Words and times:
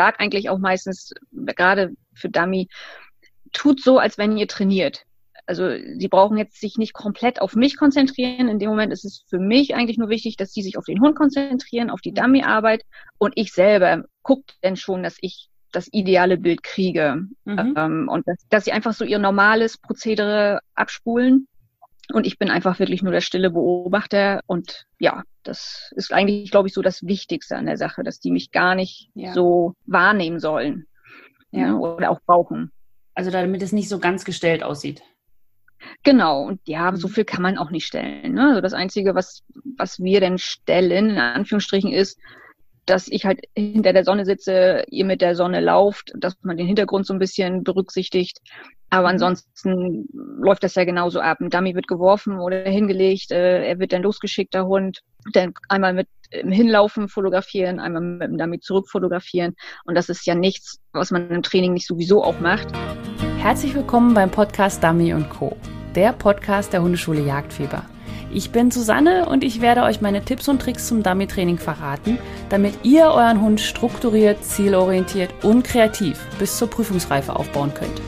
sage 0.00 0.18
eigentlich 0.18 0.48
auch 0.48 0.58
meistens, 0.58 1.12
gerade 1.30 1.90
für 2.14 2.30
Dummy, 2.30 2.68
tut 3.52 3.82
so, 3.82 3.98
als 3.98 4.16
wenn 4.16 4.38
ihr 4.38 4.48
trainiert. 4.48 5.04
Also 5.44 5.68
sie 5.98 6.08
brauchen 6.08 6.38
jetzt 6.38 6.58
sich 6.58 6.78
nicht 6.78 6.94
komplett 6.94 7.42
auf 7.42 7.54
mich 7.54 7.76
konzentrieren. 7.76 8.48
In 8.48 8.58
dem 8.58 8.70
Moment 8.70 8.94
ist 8.94 9.04
es 9.04 9.24
für 9.28 9.38
mich 9.38 9.74
eigentlich 9.74 9.98
nur 9.98 10.08
wichtig, 10.08 10.38
dass 10.38 10.54
sie 10.54 10.62
sich 10.62 10.78
auf 10.78 10.86
den 10.86 11.02
Hund 11.02 11.16
konzentrieren, 11.16 11.90
auf 11.90 12.00
die 12.00 12.14
Dummy-Arbeit 12.14 12.82
und 13.18 13.34
ich 13.36 13.52
selber 13.52 14.04
gucke 14.22 14.54
dann 14.62 14.76
schon, 14.76 15.02
dass 15.02 15.18
ich 15.20 15.50
das 15.70 15.86
ideale 15.92 16.38
Bild 16.38 16.62
kriege. 16.62 17.26
Mhm. 17.44 17.74
Ähm, 17.76 18.08
und 18.10 18.26
dass, 18.26 18.38
dass 18.48 18.64
sie 18.64 18.72
einfach 18.72 18.94
so 18.94 19.04
ihr 19.04 19.18
normales 19.18 19.76
Prozedere 19.76 20.60
abspulen. 20.74 21.46
Und 22.12 22.26
ich 22.26 22.38
bin 22.38 22.50
einfach 22.50 22.78
wirklich 22.78 23.02
nur 23.02 23.12
der 23.12 23.20
stille 23.20 23.50
Beobachter. 23.50 24.40
Und 24.46 24.86
ja, 24.98 25.22
das 25.42 25.92
ist 25.96 26.12
eigentlich, 26.12 26.50
glaube 26.50 26.68
ich, 26.68 26.74
so 26.74 26.82
das 26.82 27.06
Wichtigste 27.06 27.56
an 27.56 27.66
der 27.66 27.76
Sache, 27.76 28.02
dass 28.02 28.20
die 28.20 28.30
mich 28.30 28.50
gar 28.50 28.74
nicht 28.74 29.10
ja. 29.14 29.32
so 29.32 29.74
wahrnehmen 29.86 30.40
sollen. 30.40 30.86
Ja. 31.50 31.68
ja. 31.68 31.74
Oder 31.74 32.10
auch 32.10 32.20
brauchen. 32.26 32.72
Also 33.14 33.30
damit 33.30 33.62
es 33.62 33.72
nicht 33.72 33.88
so 33.88 33.98
ganz 33.98 34.24
gestellt 34.24 34.62
aussieht. 34.62 35.02
Genau, 36.02 36.42
und 36.42 36.60
ja, 36.66 36.94
so 36.94 37.08
mhm. 37.08 37.12
viel 37.12 37.24
kann 37.24 37.42
man 37.42 37.58
auch 37.58 37.70
nicht 37.70 37.86
stellen. 37.86 38.34
Ne? 38.34 38.48
Also 38.48 38.60
das 38.60 38.74
Einzige, 38.74 39.14
was, 39.14 39.42
was 39.76 39.98
wir 39.98 40.20
denn 40.20 40.38
stellen, 40.38 41.10
in 41.10 41.18
Anführungsstrichen, 41.18 41.92
ist, 41.92 42.18
dass 42.86 43.08
ich 43.08 43.24
halt 43.24 43.40
hinter 43.54 43.92
der 43.92 44.04
Sonne 44.04 44.24
sitze, 44.24 44.84
ihr 44.88 45.04
mit 45.04 45.20
der 45.20 45.36
Sonne 45.36 45.60
lauft, 45.60 46.12
dass 46.16 46.36
man 46.42 46.56
den 46.56 46.66
Hintergrund 46.66 47.06
so 47.06 47.12
ein 47.12 47.18
bisschen 47.18 47.62
berücksichtigt. 47.62 48.38
Aber 48.90 49.08
mhm. 49.08 49.14
ansonsten 49.14 50.08
läuft 50.12 50.64
das 50.64 50.74
ja 50.74 50.84
genauso 50.84 51.20
ab. 51.20 51.40
Ein 51.40 51.50
Dummy 51.50 51.74
wird 51.74 51.86
geworfen 51.86 52.38
oder 52.38 52.62
hingelegt, 52.64 53.30
äh, 53.30 53.64
er 53.64 53.78
wird 53.78 53.92
dann 53.92 54.02
losgeschickt, 54.02 54.54
der 54.54 54.66
Hund, 54.66 55.00
dann 55.32 55.52
einmal 55.68 55.94
mit 55.94 56.08
im 56.32 56.52
Hinlaufen 56.52 57.08
fotografieren, 57.08 57.80
einmal 57.80 58.02
mit 58.02 58.28
dem 58.28 58.38
Dummy 58.38 58.60
zurück 58.60 58.88
fotografieren. 58.88 59.54
Und 59.84 59.96
das 59.96 60.08
ist 60.08 60.26
ja 60.26 60.34
nichts, 60.34 60.78
was 60.92 61.10
man 61.10 61.28
im 61.30 61.42
Training 61.42 61.72
nicht 61.72 61.86
sowieso 61.86 62.22
auch 62.22 62.38
macht. 62.40 62.68
Herzlich 63.38 63.74
willkommen 63.74 64.14
beim 64.14 64.30
Podcast 64.30 64.82
Dummy 64.82 65.14
Co., 65.28 65.56
der 65.94 66.12
Podcast 66.12 66.72
der 66.72 66.82
Hundeschule 66.82 67.22
Jagdfieber. 67.22 67.84
Ich 68.32 68.52
bin 68.52 68.70
Susanne 68.70 69.28
und 69.28 69.42
ich 69.42 69.60
werde 69.60 69.82
euch 69.82 70.00
meine 70.00 70.24
Tipps 70.24 70.46
und 70.46 70.62
Tricks 70.62 70.86
zum 70.86 71.02
Dummy-Training 71.02 71.58
verraten, 71.58 72.18
damit 72.48 72.74
ihr 72.84 73.06
euren 73.06 73.40
Hund 73.40 73.60
strukturiert, 73.60 74.44
zielorientiert 74.44 75.30
und 75.42 75.64
kreativ 75.64 76.20
bis 76.38 76.56
zur 76.56 76.70
Prüfungsreife 76.70 77.34
aufbauen 77.34 77.74
könnt. 77.74 78.00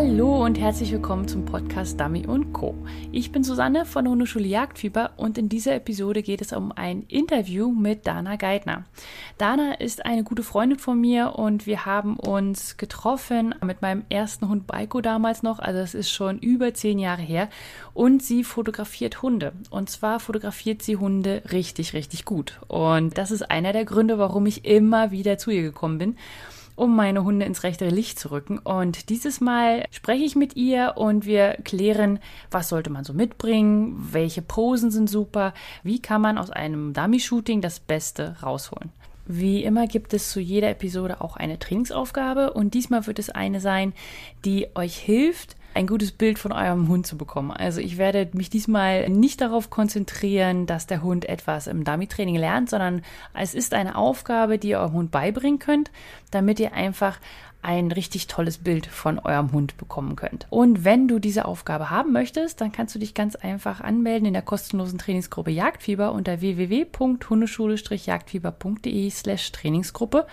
Hallo 0.00 0.44
und 0.44 0.60
herzlich 0.60 0.92
willkommen 0.92 1.26
zum 1.26 1.44
Podcast 1.44 1.98
Dummy 1.98 2.24
und 2.24 2.52
Co. 2.52 2.76
Ich 3.10 3.32
bin 3.32 3.42
Susanne 3.42 3.84
von 3.84 4.06
Hundeschule 4.06 4.46
Jagdfieber 4.46 5.10
und 5.16 5.38
in 5.38 5.48
dieser 5.48 5.74
Episode 5.74 6.22
geht 6.22 6.40
es 6.40 6.52
um 6.52 6.70
ein 6.70 7.02
Interview 7.08 7.72
mit 7.72 8.06
Dana 8.06 8.36
Geithner. 8.36 8.84
Dana 9.38 9.72
ist 9.80 10.06
eine 10.06 10.22
gute 10.22 10.44
Freundin 10.44 10.78
von 10.78 11.00
mir 11.00 11.34
und 11.34 11.66
wir 11.66 11.84
haben 11.84 12.16
uns 12.16 12.76
getroffen 12.76 13.56
mit 13.60 13.82
meinem 13.82 14.04
ersten 14.08 14.48
Hund 14.48 14.68
Baiko 14.68 15.00
damals 15.00 15.42
noch, 15.42 15.58
also 15.58 15.80
es 15.80 15.94
ist 15.94 16.12
schon 16.12 16.38
über 16.38 16.72
zehn 16.74 17.00
Jahre 17.00 17.22
her 17.22 17.48
und 17.92 18.22
sie 18.22 18.44
fotografiert 18.44 19.20
Hunde 19.22 19.52
und 19.70 19.90
zwar 19.90 20.20
fotografiert 20.20 20.80
sie 20.80 20.96
Hunde 20.96 21.42
richtig, 21.50 21.92
richtig 21.92 22.24
gut 22.24 22.60
und 22.68 23.18
das 23.18 23.32
ist 23.32 23.50
einer 23.50 23.72
der 23.72 23.84
Gründe, 23.84 24.16
warum 24.16 24.46
ich 24.46 24.64
immer 24.64 25.10
wieder 25.10 25.38
zu 25.38 25.50
ihr 25.50 25.62
gekommen 25.62 25.98
bin 25.98 26.16
um 26.78 26.94
meine 26.94 27.24
Hunde 27.24 27.44
ins 27.44 27.62
rechte 27.62 27.88
Licht 27.88 28.18
zu 28.18 28.30
rücken. 28.30 28.58
Und 28.58 29.10
dieses 29.10 29.40
Mal 29.40 29.84
spreche 29.90 30.24
ich 30.24 30.36
mit 30.36 30.56
ihr 30.56 30.94
und 30.96 31.26
wir 31.26 31.58
klären, 31.64 32.20
was 32.50 32.68
sollte 32.68 32.90
man 32.90 33.04
so 33.04 33.12
mitbringen, 33.12 34.08
welche 34.12 34.42
Posen 34.42 34.90
sind 34.90 35.10
super, 35.10 35.52
wie 35.82 36.00
kann 36.00 36.22
man 36.22 36.38
aus 36.38 36.50
einem 36.50 36.92
Dummy-Shooting 36.92 37.60
das 37.60 37.80
Beste 37.80 38.36
rausholen. 38.42 38.92
Wie 39.26 39.62
immer 39.62 39.86
gibt 39.86 40.14
es 40.14 40.30
zu 40.30 40.40
jeder 40.40 40.70
Episode 40.70 41.20
auch 41.20 41.36
eine 41.36 41.58
Trainingsaufgabe 41.58 42.54
und 42.54 42.72
diesmal 42.72 43.06
wird 43.06 43.18
es 43.18 43.28
eine 43.28 43.60
sein, 43.60 43.92
die 44.46 44.68
euch 44.74 44.96
hilft, 44.96 45.57
ein 45.74 45.86
gutes 45.86 46.12
Bild 46.12 46.38
von 46.38 46.52
eurem 46.52 46.88
Hund 46.88 47.06
zu 47.06 47.16
bekommen. 47.16 47.50
Also 47.50 47.80
ich 47.80 47.98
werde 47.98 48.28
mich 48.32 48.50
diesmal 48.50 49.08
nicht 49.08 49.40
darauf 49.40 49.70
konzentrieren, 49.70 50.66
dass 50.66 50.86
der 50.86 51.02
Hund 51.02 51.28
etwas 51.28 51.66
im 51.66 51.84
Dummy-Training 51.84 52.36
lernt, 52.36 52.70
sondern 52.70 53.02
es 53.34 53.54
ist 53.54 53.74
eine 53.74 53.96
Aufgabe, 53.96 54.58
die 54.58 54.70
ihr 54.70 54.80
eurem 54.80 54.92
Hund 54.94 55.10
beibringen 55.10 55.58
könnt, 55.58 55.90
damit 56.30 56.58
ihr 56.58 56.72
einfach 56.72 57.20
ein 57.60 57.90
richtig 57.90 58.28
tolles 58.28 58.58
Bild 58.58 58.86
von 58.86 59.18
eurem 59.18 59.50
Hund 59.52 59.76
bekommen 59.76 60.16
könnt. 60.16 60.46
Und 60.50 60.84
wenn 60.84 61.08
du 61.08 61.18
diese 61.18 61.44
Aufgabe 61.44 61.90
haben 61.90 62.12
möchtest, 62.12 62.60
dann 62.60 62.70
kannst 62.70 62.94
du 62.94 62.98
dich 62.98 63.14
ganz 63.14 63.34
einfach 63.36 63.80
anmelden 63.80 64.26
in 64.26 64.32
der 64.32 64.42
kostenlosen 64.42 64.98
Trainingsgruppe 64.98 65.50
Jagdfieber 65.50 66.12
unter 66.12 66.40
www.hundeschule-jagdfieber.de 66.40 69.10
slash 69.10 69.52
Trainingsgruppe. 69.52 70.26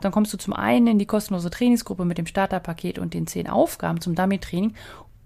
Dann 0.00 0.12
kommst 0.12 0.32
du 0.32 0.38
zum 0.38 0.54
einen 0.54 0.86
in 0.88 0.98
die 0.98 1.06
kostenlose 1.06 1.50
Trainingsgruppe 1.50 2.04
mit 2.04 2.18
dem 2.18 2.26
Starterpaket 2.26 2.98
und 2.98 3.14
den 3.14 3.28
zehn 3.28 3.48
Aufgaben 3.48 4.00
zum 4.00 4.14
Dummy-Training 4.14 4.74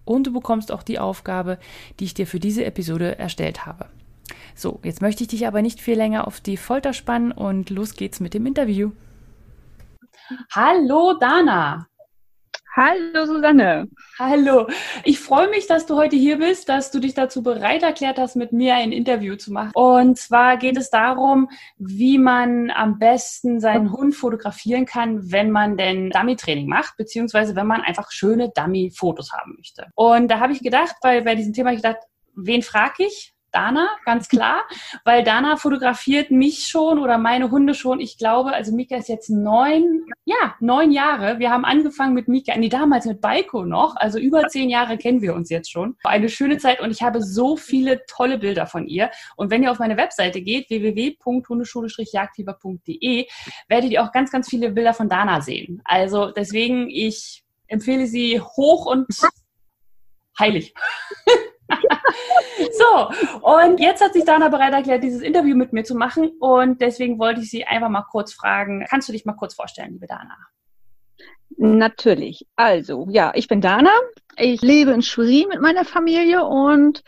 und 0.04 0.26
du 0.26 0.32
bekommst 0.32 0.72
auch 0.72 0.82
die 0.82 0.98
Aufgabe, 0.98 1.58
die 1.98 2.04
ich 2.04 2.14
dir 2.14 2.26
für 2.26 2.40
diese 2.40 2.64
Episode 2.64 3.18
erstellt 3.18 3.66
habe. 3.66 3.86
So, 4.54 4.80
jetzt 4.82 5.02
möchte 5.02 5.22
ich 5.22 5.28
dich 5.28 5.46
aber 5.46 5.60
nicht 5.60 5.80
viel 5.80 5.96
länger 5.96 6.26
auf 6.26 6.40
die 6.40 6.56
Folter 6.56 6.92
spannen 6.92 7.32
und 7.32 7.70
los 7.70 7.94
geht's 7.94 8.20
mit 8.20 8.32
dem 8.32 8.46
Interview. 8.46 8.92
Hallo 10.52 11.14
Dana. 11.14 11.86
Hallo 12.74 13.24
Susanne. 13.24 13.88
Hallo. 14.18 14.66
Ich 15.04 15.18
freue 15.18 15.48
mich, 15.48 15.66
dass 15.66 15.86
du 15.86 15.96
heute 15.96 16.16
hier 16.16 16.36
bist, 16.36 16.68
dass 16.68 16.90
du 16.90 16.98
dich 16.98 17.14
dazu 17.14 17.42
bereit 17.42 17.82
erklärt 17.82 18.18
hast, 18.18 18.36
mit 18.36 18.52
mir 18.52 18.74
ein 18.74 18.92
Interview 18.92 19.36
zu 19.36 19.50
machen. 19.50 19.70
Und 19.72 20.18
zwar 20.18 20.58
geht 20.58 20.76
es 20.76 20.90
darum, 20.90 21.48
wie 21.78 22.18
man 22.18 22.70
am 22.70 22.98
besten 22.98 23.60
seinen 23.60 23.92
Hund 23.92 24.14
fotografieren 24.14 24.84
kann, 24.84 25.32
wenn 25.32 25.50
man 25.50 25.78
denn 25.78 26.10
Dummy-Training 26.10 26.68
macht, 26.68 26.98
beziehungsweise 26.98 27.56
wenn 27.56 27.66
man 27.66 27.80
einfach 27.80 28.10
schöne 28.12 28.50
Dummy-Fotos 28.54 29.32
haben 29.32 29.54
möchte. 29.56 29.86
Und 29.94 30.28
da 30.28 30.40
habe 30.40 30.52
ich 30.52 30.60
gedacht, 30.60 30.96
weil 31.00 31.22
bei 31.22 31.34
diesem 31.34 31.54
Thema 31.54 31.70
ich 31.70 31.82
gedacht, 31.82 32.02
wen 32.34 32.60
frage 32.62 33.06
ich? 33.06 33.35
Dana, 33.52 33.88
ganz 34.04 34.28
klar, 34.28 34.64
weil 35.04 35.22
Dana 35.24 35.56
fotografiert 35.56 36.30
mich 36.30 36.66
schon 36.66 36.98
oder 36.98 37.16
meine 37.18 37.50
Hunde 37.50 37.74
schon. 37.74 38.00
Ich 38.00 38.16
glaube, 38.18 38.52
also 38.52 38.74
Mika 38.74 38.96
ist 38.96 39.08
jetzt 39.08 39.30
neun, 39.30 40.04
ja, 40.24 40.54
neun 40.60 40.92
Jahre. 40.92 41.38
Wir 41.38 41.50
haben 41.50 41.64
angefangen 41.64 42.12
mit 42.14 42.28
Mika, 42.28 42.54
nee, 42.56 42.68
damals 42.68 43.06
mit 43.06 43.20
Baiko 43.20 43.64
noch, 43.64 43.96
also 43.96 44.18
über 44.18 44.48
zehn 44.48 44.68
Jahre 44.68 44.98
kennen 44.98 45.22
wir 45.22 45.34
uns 45.34 45.50
jetzt 45.50 45.70
schon. 45.70 45.96
Eine 46.04 46.28
schöne 46.28 46.58
Zeit 46.58 46.80
und 46.80 46.90
ich 46.90 47.02
habe 47.02 47.22
so 47.22 47.56
viele 47.56 48.04
tolle 48.06 48.38
Bilder 48.38 48.66
von 48.66 48.86
ihr. 48.86 49.10
Und 49.36 49.50
wenn 49.50 49.62
ihr 49.62 49.70
auf 49.70 49.78
meine 49.78 49.96
Webseite 49.96 50.42
geht, 50.42 50.68
www.hundeschule-jagdfieber.de, 50.68 53.26
werdet 53.68 53.90
ihr 53.90 54.02
auch 54.02 54.12
ganz, 54.12 54.30
ganz 54.30 54.48
viele 54.48 54.70
Bilder 54.70 54.92
von 54.92 55.08
Dana 55.08 55.40
sehen. 55.40 55.80
Also 55.84 56.30
deswegen, 56.30 56.90
ich 56.90 57.42
empfehle 57.68 58.06
sie 58.06 58.40
hoch 58.40 58.86
und 58.86 59.06
heilig. 60.38 60.74
so, 62.72 63.40
und 63.42 63.80
jetzt 63.80 64.02
hat 64.02 64.12
sich 64.12 64.24
Dana 64.24 64.48
bereit 64.48 64.72
erklärt, 64.72 65.02
dieses 65.02 65.22
Interview 65.22 65.56
mit 65.56 65.72
mir 65.72 65.84
zu 65.84 65.94
machen. 65.94 66.32
Und 66.40 66.80
deswegen 66.80 67.18
wollte 67.18 67.40
ich 67.40 67.50
Sie 67.50 67.64
einfach 67.64 67.88
mal 67.88 68.04
kurz 68.10 68.32
fragen, 68.32 68.84
kannst 68.88 69.08
du 69.08 69.12
dich 69.12 69.24
mal 69.24 69.34
kurz 69.34 69.54
vorstellen, 69.54 69.92
liebe 69.92 70.06
Dana? 70.06 70.36
Natürlich. 71.56 72.46
Also, 72.56 73.06
ja, 73.10 73.32
ich 73.34 73.48
bin 73.48 73.60
Dana. 73.60 73.90
Ich 74.36 74.60
lebe 74.60 74.90
in 74.90 75.02
Schwerin 75.02 75.48
mit 75.48 75.60
meiner 75.60 75.84
Familie 75.84 76.44
und 76.44 77.02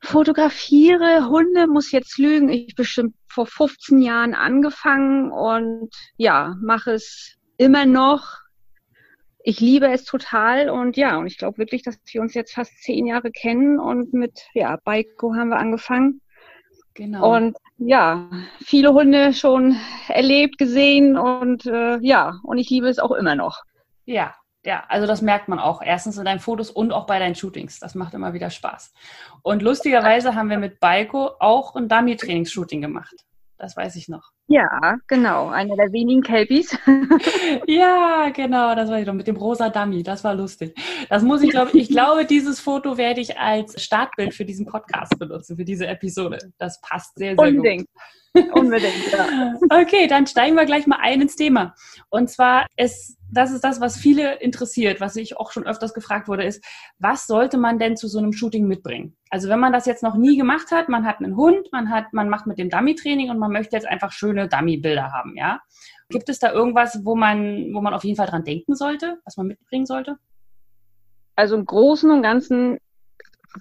fotografiere 0.00 1.28
Hunde, 1.28 1.66
muss 1.66 1.92
jetzt 1.92 2.18
lügen. 2.18 2.48
Ich 2.50 2.74
bestimmt 2.74 3.14
vor 3.28 3.46
15 3.46 4.02
Jahren 4.02 4.34
angefangen 4.34 5.32
und 5.32 5.90
ja, 6.16 6.56
mache 6.60 6.92
es 6.92 7.36
immer 7.56 7.86
noch 7.86 8.41
ich 9.44 9.60
liebe 9.60 9.90
es 9.90 10.04
total 10.04 10.70
und 10.70 10.96
ja, 10.96 11.16
und 11.16 11.26
ich 11.26 11.38
glaube 11.38 11.58
wirklich, 11.58 11.82
dass 11.82 11.98
wir 12.06 12.20
uns 12.20 12.34
jetzt 12.34 12.54
fast 12.54 12.82
zehn 12.82 13.06
Jahre 13.06 13.30
kennen 13.30 13.78
und 13.78 14.12
mit, 14.12 14.46
ja, 14.54 14.78
Baiko 14.84 15.34
haben 15.34 15.50
wir 15.50 15.58
angefangen. 15.58 16.20
Genau. 16.94 17.34
Und 17.36 17.56
ja, 17.78 18.30
viele 18.64 18.92
Hunde 18.92 19.32
schon 19.32 19.76
erlebt, 20.08 20.58
gesehen 20.58 21.16
und 21.16 21.66
äh, 21.66 21.98
ja, 22.00 22.38
und 22.42 22.58
ich 22.58 22.68
liebe 22.70 22.88
es 22.88 22.98
auch 22.98 23.12
immer 23.12 23.34
noch. 23.34 23.62
Ja, 24.04 24.34
ja, 24.64 24.84
also 24.88 25.06
das 25.06 25.22
merkt 25.22 25.48
man 25.48 25.58
auch. 25.58 25.82
Erstens 25.82 26.18
in 26.18 26.24
deinen 26.24 26.38
Fotos 26.38 26.70
und 26.70 26.92
auch 26.92 27.06
bei 27.06 27.18
deinen 27.18 27.34
Shootings. 27.34 27.80
Das 27.80 27.94
macht 27.94 28.14
immer 28.14 28.32
wieder 28.32 28.50
Spaß. 28.50 28.92
Und 29.42 29.62
lustigerweise 29.62 30.34
haben 30.34 30.50
wir 30.50 30.58
mit 30.58 30.78
Baiko 30.78 31.32
auch 31.40 31.74
ein 31.74 31.88
Dummy-Trainings-Shooting 31.88 32.80
gemacht. 32.80 33.14
Das 33.62 33.76
weiß 33.76 33.94
ich 33.94 34.08
noch. 34.08 34.32
Ja, 34.48 34.98
genau. 35.06 35.46
Einer 35.46 35.76
der 35.76 35.92
wenigen 35.92 36.20
Kelpies. 36.20 36.76
ja, 37.68 38.28
genau. 38.30 38.74
Das 38.74 38.90
war 38.90 38.98
ich 38.98 39.06
noch 39.06 39.14
mit 39.14 39.28
dem 39.28 39.36
rosa 39.36 39.68
Dummy. 39.70 40.02
Das 40.02 40.24
war 40.24 40.34
lustig. 40.34 40.74
Das 41.08 41.22
muss 41.22 41.42
ich, 41.42 41.50
glaube 41.50 41.78
ich, 41.78 41.88
glaube, 41.88 42.24
dieses 42.26 42.58
Foto 42.58 42.98
werde 42.98 43.20
ich 43.20 43.38
als 43.38 43.80
Startbild 43.80 44.34
für 44.34 44.44
diesen 44.44 44.66
Podcast 44.66 45.16
benutzen, 45.16 45.56
für 45.56 45.64
diese 45.64 45.86
Episode. 45.86 46.52
Das 46.58 46.80
passt 46.80 47.14
sehr, 47.14 47.36
sehr 47.36 47.48
Unbedingt. 47.48 47.86
gut. 47.86 48.02
Unbedingt, 48.54 49.12
ja. 49.12 49.54
Okay, 49.68 50.06
dann 50.06 50.26
steigen 50.26 50.56
wir 50.56 50.64
gleich 50.64 50.86
mal 50.86 50.98
ein 51.00 51.20
ins 51.20 51.36
Thema. 51.36 51.74
Und 52.08 52.30
zwar 52.30 52.66
ist, 52.78 53.18
das 53.30 53.50
ist 53.50 53.62
das, 53.62 53.80
was 53.80 53.98
viele 53.98 54.40
interessiert, 54.40 55.00
was 55.00 55.16
ich 55.16 55.36
auch 55.36 55.52
schon 55.52 55.66
öfters 55.66 55.92
gefragt 55.92 56.28
wurde, 56.28 56.44
ist, 56.44 56.64
was 56.98 57.26
sollte 57.26 57.58
man 57.58 57.78
denn 57.78 57.96
zu 57.96 58.08
so 58.08 58.18
einem 58.18 58.32
Shooting 58.32 58.66
mitbringen? 58.66 59.16
Also 59.28 59.50
wenn 59.50 59.60
man 59.60 59.72
das 59.72 59.84
jetzt 59.84 60.02
noch 60.02 60.16
nie 60.16 60.38
gemacht 60.38 60.70
hat, 60.70 60.88
man 60.88 61.04
hat 61.04 61.18
einen 61.18 61.36
Hund, 61.36 61.68
man 61.72 61.90
hat, 61.90 62.12
man 62.12 62.30
macht 62.30 62.46
mit 62.46 62.58
dem 62.58 62.70
Dummy-Training 62.70 63.28
und 63.28 63.38
man 63.38 63.52
möchte 63.52 63.76
jetzt 63.76 63.86
einfach 63.86 64.12
schöne 64.12 64.48
Dummy-Bilder 64.48 65.12
haben, 65.12 65.36
ja? 65.36 65.60
Gibt 66.08 66.28
es 66.30 66.38
da 66.38 66.52
irgendwas, 66.52 67.00
wo 67.04 67.14
man, 67.14 67.72
wo 67.74 67.82
man 67.82 67.92
auf 67.92 68.04
jeden 68.04 68.16
Fall 68.16 68.26
dran 68.26 68.44
denken 68.44 68.74
sollte, 68.74 69.18
was 69.24 69.36
man 69.36 69.46
mitbringen 69.46 69.86
sollte? 69.86 70.16
Also 71.36 71.56
im 71.56 71.66
Großen 71.66 72.10
und 72.10 72.22
Ganzen, 72.22 72.78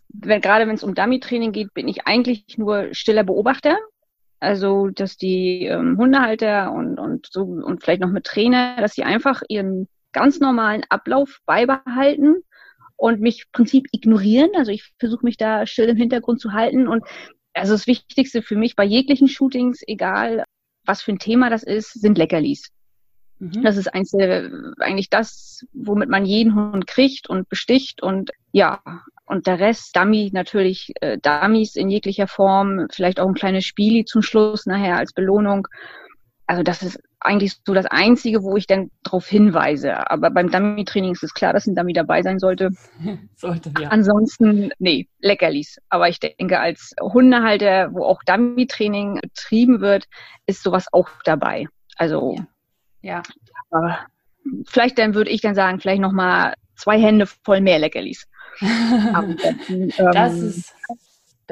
wenn, 0.10 0.42
gerade 0.42 0.68
wenn 0.68 0.76
es 0.76 0.84
um 0.84 0.96
Dummy-Training 0.96 1.52
geht, 1.52 1.74
bin 1.74 1.88
ich 1.90 2.08
eigentlich 2.08 2.58
nur 2.58 2.94
stiller 2.94 3.24
Beobachter. 3.24 3.78
Also, 4.42 4.88
dass 4.88 5.18
die 5.18 5.68
ähm, 5.68 5.98
Hundehalter 5.98 6.72
und, 6.72 7.00
und 7.00 7.28
so 7.30 7.44
und 7.44 7.84
vielleicht 7.84 8.02
noch 8.02 8.10
mit 8.10 8.26
Trainer, 8.26 8.76
dass 8.78 8.96
sie 8.96 9.04
einfach 9.04 9.44
ihren 9.48 9.88
ganz 10.14 10.40
normalen 10.40 10.84
Ablauf 10.90 11.40
beibehalten 11.46 12.44
und 12.98 13.22
mich 13.22 13.44
im 13.44 13.52
Prinzip 13.52 13.88
ignorieren. 13.92 14.50
Also 14.56 14.72
ich 14.72 14.92
versuche 14.98 15.24
mich 15.24 15.38
da 15.38 15.68
still 15.68 15.90
im 15.90 15.98
Hintergrund 15.98 16.42
zu 16.42 16.54
halten. 16.54 16.88
Und 16.88 17.04
also 17.54 17.74
das 17.74 17.86
Wichtigste 17.86 18.42
für 18.42 18.56
mich 18.56 18.76
bei 18.76 18.84
jeglichen 18.84 19.28
Shootings, 19.28 19.84
egal 19.86 20.44
was 20.86 21.04
für 21.04 21.12
ein 21.12 21.20
Thema 21.20 21.52
das 21.52 21.62
ist, 21.62 21.94
sind 21.94 22.18
Leckerlis. 22.18 22.70
Mhm. 23.38 23.62
Das 23.62 23.78
ist 23.78 23.90
eigentlich 23.94 25.10
das, 25.10 25.66
womit 25.72 26.10
man 26.10 26.26
jeden 26.26 26.56
Hund 26.56 26.88
kriegt 26.88 27.30
und 27.30 27.48
besticht 27.48 28.02
und 28.02 28.32
ja, 28.52 28.82
und 29.26 29.48
der 29.48 29.60
Rest, 29.60 29.96
Dummy 29.96 30.30
natürlich, 30.34 30.92
äh, 31.02 31.18
Dummies 31.18 31.76
in 31.76 31.90
jeglicher 31.90 32.28
Form, 32.28 32.88
vielleicht 32.92 33.20
auch 33.20 33.28
ein 33.28 33.34
kleines 33.34 33.66
Spieli 33.66 34.06
zum 34.06 34.22
Schluss 34.22 34.66
nachher 34.66 34.98
als 34.98 35.14
Belohnung. 35.14 35.68
Also 36.48 36.64
das 36.64 36.84
ist 36.84 37.00
eigentlich 37.22 37.56
so 37.66 37.74
das 37.74 37.86
Einzige, 37.86 38.44
wo 38.44 38.58
ich 38.58 38.68
dann 38.68 38.90
darauf 39.04 39.28
hinweise. 39.28 40.10
Aber 40.10 40.32
beim 40.32 40.50
Dummy-Training 40.52 41.14
ist 41.14 41.24
es 41.24 41.34
klar, 41.34 41.54
dass 41.54 41.68
ein 41.68 41.76
Dummy 41.76 41.94
dabei 41.94 42.24
sein 42.24 42.40
sollte. 42.40 42.72
sollte, 43.36 43.72
ja. 43.80 43.90
Ansonsten, 43.90 44.72
nee, 44.80 45.08
Leckerlis. 45.20 45.78
Aber 45.90 46.10
ich 46.10 46.20
denke, 46.20 46.60
als 46.60 46.94
Hundehalter, 47.00 47.94
wo 47.94 48.04
auch 48.04 48.24
Dummy-Training 48.24 49.20
betrieben 49.22 49.80
wird, 49.82 50.06
ist 50.46 50.64
sowas 50.64 50.88
auch 50.92 51.08
dabei. 51.24 51.68
Also 51.96 52.36
ja. 52.38 52.46
Ja. 53.02 53.24
Aber 53.70 54.00
vielleicht 54.68 54.98
dann 54.98 55.16
würde 55.16 55.30
ich 55.30 55.42
dann 55.42 55.56
sagen, 55.56 55.80
vielleicht 55.80 56.02
nochmal 56.02 56.56
zwei 56.76 57.00
Hände 57.00 57.28
voll 57.28 57.62
mehr 57.62 57.80
Leckerlis. 57.80 58.28
ähm, 58.62 59.38
das 60.13 60.33
ist 60.33 60.74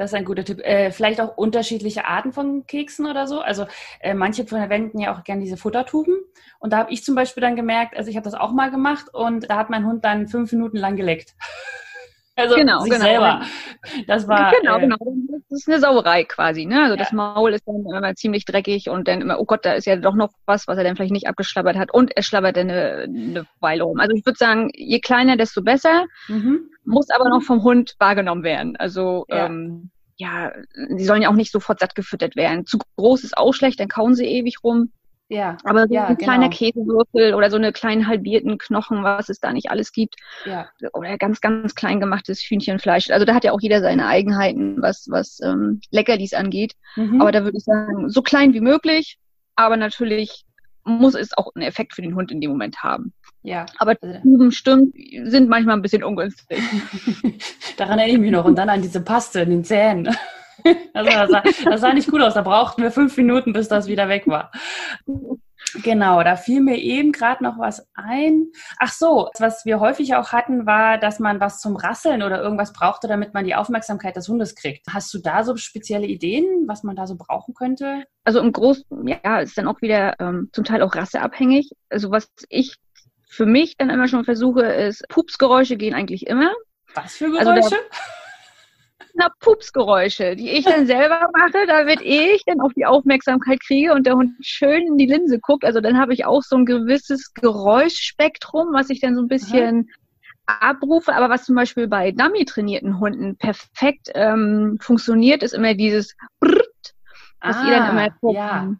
das 0.00 0.12
ist 0.12 0.14
ein 0.14 0.24
guter 0.24 0.44
Tipp. 0.44 0.60
Äh, 0.64 0.92
vielleicht 0.92 1.20
auch 1.20 1.36
unterschiedliche 1.36 2.06
Arten 2.06 2.32
von 2.32 2.66
Keksen 2.66 3.06
oder 3.06 3.26
so. 3.26 3.40
Also 3.40 3.66
äh, 4.00 4.14
manche 4.14 4.46
verwenden 4.46 4.98
ja 4.98 5.14
auch 5.14 5.24
gerne 5.24 5.42
diese 5.42 5.58
Futtertuben. 5.58 6.16
Und 6.58 6.72
da 6.72 6.78
habe 6.78 6.92
ich 6.92 7.04
zum 7.04 7.14
Beispiel 7.14 7.42
dann 7.42 7.54
gemerkt, 7.54 7.94
also 7.94 8.08
ich 8.08 8.16
habe 8.16 8.24
das 8.24 8.32
auch 8.32 8.52
mal 8.52 8.70
gemacht 8.70 9.12
und 9.12 9.50
da 9.50 9.56
hat 9.56 9.68
mein 9.68 9.84
Hund 9.84 10.02
dann 10.06 10.26
fünf 10.26 10.52
Minuten 10.52 10.78
lang 10.78 10.96
geleckt. 10.96 11.34
Also 12.40 12.54
genau, 12.56 12.80
sich 12.80 12.92
genau. 12.92 13.04
selber. 13.04 13.42
Das 14.06 14.28
war 14.28 14.52
genau, 14.60 14.76
äh, 14.76 14.80
genau. 14.80 14.96
Das 15.48 15.60
ist 15.60 15.68
eine 15.68 15.80
Sauerei 15.80 16.24
quasi. 16.24 16.66
Ne? 16.66 16.82
Also 16.82 16.94
ja. 16.94 16.98
das 16.98 17.12
Maul 17.12 17.52
ist 17.52 17.66
dann 17.66 17.84
immer 17.86 18.14
ziemlich 18.14 18.44
dreckig 18.44 18.88
und 18.88 19.08
dann 19.08 19.20
immer, 19.20 19.40
oh 19.40 19.44
Gott, 19.44 19.64
da 19.64 19.72
ist 19.72 19.86
ja 19.86 19.96
doch 19.96 20.14
noch 20.14 20.30
was, 20.46 20.68
was 20.68 20.78
er 20.78 20.84
dann 20.84 20.96
vielleicht 20.96 21.12
nicht 21.12 21.28
abgeschlabbert 21.28 21.76
hat 21.76 21.92
und 21.92 22.16
er 22.16 22.22
schlabbert 22.22 22.56
dann 22.56 22.70
eine, 22.70 23.04
eine 23.04 23.46
Weile 23.60 23.84
rum. 23.84 23.98
Also 23.98 24.14
ich 24.14 24.24
würde 24.24 24.38
sagen, 24.38 24.70
je 24.74 25.00
kleiner, 25.00 25.36
desto 25.36 25.62
besser. 25.62 26.06
Mhm. 26.28 26.70
Muss 26.84 27.10
aber 27.10 27.28
noch 27.28 27.42
vom 27.42 27.62
Hund 27.62 27.94
wahrgenommen 27.98 28.42
werden. 28.42 28.76
Also 28.76 29.26
ja. 29.28 29.46
Ähm, 29.46 29.90
ja, 30.16 30.52
sie 30.96 31.04
sollen 31.04 31.22
ja 31.22 31.30
auch 31.30 31.34
nicht 31.34 31.50
sofort 31.50 31.80
satt 31.80 31.94
gefüttert 31.94 32.36
werden. 32.36 32.66
Zu 32.66 32.78
groß 32.96 33.24
ist 33.24 33.38
auch 33.38 33.52
schlecht, 33.52 33.80
dann 33.80 33.88
kauen 33.88 34.14
sie 34.14 34.26
ewig 34.26 34.62
rum. 34.62 34.92
Ja. 35.30 35.56
Aber 35.62 35.86
so 35.86 35.94
ja, 35.94 36.06
ein 36.06 36.16
genau. 36.16 36.28
kleiner 36.28 36.50
Käsewürfel 36.50 37.34
oder 37.34 37.50
so 37.50 37.56
eine 37.56 37.72
kleinen 37.72 38.08
halbierten 38.08 38.58
Knochen, 38.58 39.04
was 39.04 39.28
es 39.28 39.38
da 39.38 39.52
nicht 39.52 39.70
alles 39.70 39.92
gibt. 39.92 40.16
Ja. 40.44 40.68
Oder 40.92 41.16
ganz, 41.18 41.40
ganz 41.40 41.76
klein 41.76 42.00
gemachtes 42.00 42.42
Hühnchenfleisch. 42.42 43.10
Also 43.10 43.24
da 43.24 43.34
hat 43.34 43.44
ja 43.44 43.52
auch 43.52 43.60
jeder 43.60 43.80
seine 43.80 44.06
Eigenheiten, 44.08 44.82
was, 44.82 45.06
was 45.08 45.38
ähm, 45.40 45.80
Leckerlis 45.92 46.34
angeht. 46.34 46.74
Mhm. 46.96 47.20
Aber 47.20 47.30
da 47.30 47.44
würde 47.44 47.56
ich 47.56 47.64
sagen, 47.64 48.10
so 48.10 48.22
klein 48.22 48.52
wie 48.54 48.60
möglich, 48.60 49.18
aber 49.54 49.76
natürlich 49.76 50.44
muss 50.84 51.14
es 51.14 51.36
auch 51.38 51.54
einen 51.54 51.64
Effekt 51.64 51.94
für 51.94 52.02
den 52.02 52.16
Hund 52.16 52.32
in 52.32 52.40
dem 52.40 52.50
Moment 52.50 52.82
haben. 52.82 53.12
Ja. 53.42 53.66
Aber 53.78 53.96
Tuben 53.96 54.46
also 54.46 54.50
stimmt, 54.50 54.94
sind 55.24 55.48
manchmal 55.48 55.76
ein 55.76 55.82
bisschen 55.82 56.02
ungünstig. 56.02 56.58
Daran 57.76 58.00
erinnere 58.00 58.16
ich 58.16 58.20
mich 58.20 58.32
noch. 58.32 58.44
Und 58.44 58.56
dann 58.56 58.68
an 58.68 58.82
diese 58.82 59.00
Paste 59.00 59.42
in 59.42 59.50
den 59.50 59.64
Zähnen. 59.64 60.08
Also 60.92 61.10
das, 61.10 61.30
sah, 61.30 61.42
das 61.64 61.80
sah 61.80 61.92
nicht 61.92 62.10
gut 62.10 62.20
aus. 62.20 62.34
Da 62.34 62.42
brauchten 62.42 62.82
wir 62.82 62.90
fünf 62.90 63.16
Minuten, 63.16 63.52
bis 63.52 63.68
das 63.68 63.86
wieder 63.86 64.08
weg 64.08 64.26
war. 64.26 64.50
Genau, 65.82 66.22
da 66.22 66.36
fiel 66.36 66.60
mir 66.60 66.78
eben 66.78 67.12
gerade 67.12 67.44
noch 67.44 67.58
was 67.58 67.86
ein. 67.94 68.46
Ach 68.78 68.92
so, 68.92 69.28
was 69.38 69.64
wir 69.64 69.78
häufig 69.78 70.14
auch 70.14 70.32
hatten, 70.32 70.66
war, 70.66 70.98
dass 70.98 71.20
man 71.20 71.38
was 71.38 71.60
zum 71.60 71.76
Rasseln 71.76 72.22
oder 72.22 72.42
irgendwas 72.42 72.72
brauchte, 72.72 73.06
damit 73.06 73.34
man 73.34 73.44
die 73.44 73.54
Aufmerksamkeit 73.54 74.16
des 74.16 74.28
Hundes 74.28 74.54
kriegt. 74.54 74.86
Hast 74.92 75.12
du 75.14 75.18
da 75.18 75.44
so 75.44 75.56
spezielle 75.56 76.06
Ideen, 76.06 76.64
was 76.66 76.82
man 76.82 76.96
da 76.96 77.06
so 77.06 77.16
brauchen 77.16 77.54
könnte? 77.54 78.04
Also 78.24 78.40
im 78.40 78.52
Großen, 78.52 78.84
ja, 79.06 79.40
ist 79.40 79.56
dann 79.56 79.68
auch 79.68 79.80
wieder 79.80 80.18
ähm, 80.18 80.48
zum 80.52 80.64
Teil 80.64 80.82
auch 80.82 80.94
rasseabhängig. 80.94 81.70
Also 81.88 82.10
was 82.10 82.28
ich 82.48 82.76
für 83.28 83.46
mich 83.46 83.76
dann 83.76 83.90
immer 83.90 84.08
schon 84.08 84.24
versuche, 84.24 84.62
ist, 84.62 85.04
Pupsgeräusche 85.08 85.76
gehen 85.76 85.94
eigentlich 85.94 86.26
immer. 86.26 86.52
Was 86.94 87.16
für 87.16 87.30
Geräusche? 87.30 87.46
Also 87.46 87.76
na, 89.20 89.30
Pupsgeräusche, 89.40 90.34
die 90.34 90.50
ich 90.50 90.64
dann 90.64 90.86
selber 90.86 91.28
mache, 91.36 91.66
damit 91.66 92.00
ich 92.02 92.42
dann 92.46 92.60
auch 92.60 92.72
die 92.74 92.86
Aufmerksamkeit 92.86 93.60
kriege 93.60 93.92
und 93.92 94.06
der 94.06 94.14
Hund 94.14 94.32
schön 94.40 94.86
in 94.86 94.96
die 94.96 95.06
Linse 95.06 95.38
guckt. 95.38 95.64
Also 95.64 95.80
dann 95.80 95.98
habe 95.98 96.14
ich 96.14 96.24
auch 96.24 96.42
so 96.42 96.56
ein 96.56 96.66
gewisses 96.66 97.32
Geräuschspektrum, 97.34 98.68
was 98.72 98.90
ich 98.90 99.00
dann 99.00 99.14
so 99.14 99.22
ein 99.22 99.28
bisschen 99.28 99.90
Aha. 100.46 100.70
abrufe. 100.70 101.14
Aber 101.14 101.28
was 101.28 101.44
zum 101.44 101.54
Beispiel 101.54 101.86
bei 101.86 102.12
Dummy-trainierten 102.12 102.98
Hunden 102.98 103.36
perfekt 103.36 104.10
ähm, 104.14 104.78
funktioniert, 104.80 105.42
ist 105.42 105.54
immer 105.54 105.74
dieses 105.74 106.16
Brrrt, 106.40 106.94
was 107.40 107.56
ah, 107.56 107.64
ihr 107.66 107.76
dann 107.76 107.90
immer 107.90 108.10
guckt. 108.20 108.36
Ja. 108.36 108.74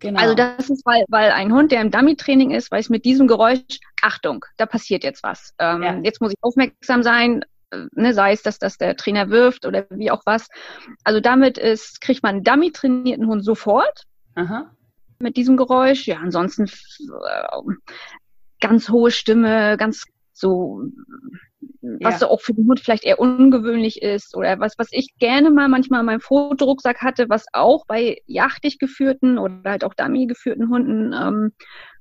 Genau. 0.00 0.20
Also 0.20 0.34
das 0.34 0.70
ist, 0.70 0.86
weil, 0.86 1.04
weil 1.08 1.32
ein 1.32 1.52
Hund, 1.52 1.72
der 1.72 1.80
im 1.80 1.90
Dummy-Training 1.90 2.52
ist, 2.52 2.70
weiß 2.70 2.88
mit 2.88 3.04
diesem 3.04 3.26
Geräusch, 3.26 3.80
Achtung, 4.00 4.44
da 4.56 4.66
passiert 4.66 5.02
jetzt 5.02 5.24
was. 5.24 5.54
Ähm, 5.58 5.82
ja. 5.82 5.98
Jetzt 6.02 6.20
muss 6.20 6.30
ich 6.30 6.38
aufmerksam 6.40 7.02
sein, 7.02 7.44
ne, 7.92 8.14
sei 8.14 8.32
es, 8.32 8.42
dass 8.42 8.58
das 8.58 8.78
der 8.78 8.96
Trainer 8.96 9.30
wirft 9.30 9.66
oder 9.66 9.86
wie 9.90 10.10
auch 10.10 10.22
was. 10.26 10.48
Also 11.04 11.20
damit 11.20 11.58
ist, 11.58 12.00
kriegt 12.00 12.22
man 12.22 12.36
einen 12.36 12.44
Dummy-trainierten 12.44 13.26
Hund 13.26 13.44
sofort. 13.44 14.04
Aha. 14.34 14.70
Mit 15.18 15.36
diesem 15.36 15.56
Geräusch. 15.56 16.06
Ja, 16.06 16.18
ansonsten 16.18 16.64
äh, 16.64 17.58
ganz 18.60 18.88
hohe 18.88 19.10
Stimme, 19.10 19.76
ganz 19.76 20.04
so, 20.32 20.82
was 21.80 22.14
ja. 22.14 22.18
so 22.18 22.28
auch 22.28 22.40
für 22.40 22.54
den 22.54 22.68
Hund 22.68 22.80
vielleicht 22.80 23.04
eher 23.04 23.18
ungewöhnlich 23.18 24.02
ist 24.02 24.36
oder 24.36 24.60
was, 24.60 24.74
was 24.78 24.88
ich 24.92 25.16
gerne 25.18 25.50
mal 25.50 25.68
manchmal 25.68 26.00
in 26.00 26.06
meinem 26.06 26.20
Fotorucksack 26.20 27.02
hatte, 27.02 27.28
was 27.28 27.46
auch 27.52 27.84
bei 27.86 28.22
jachtig 28.26 28.78
geführten 28.78 29.38
oder 29.38 29.60
halt 29.64 29.84
auch 29.84 29.94
Dummy 29.94 30.26
geführten 30.26 30.70
Hunden 30.70 31.12
ähm, 31.12 31.52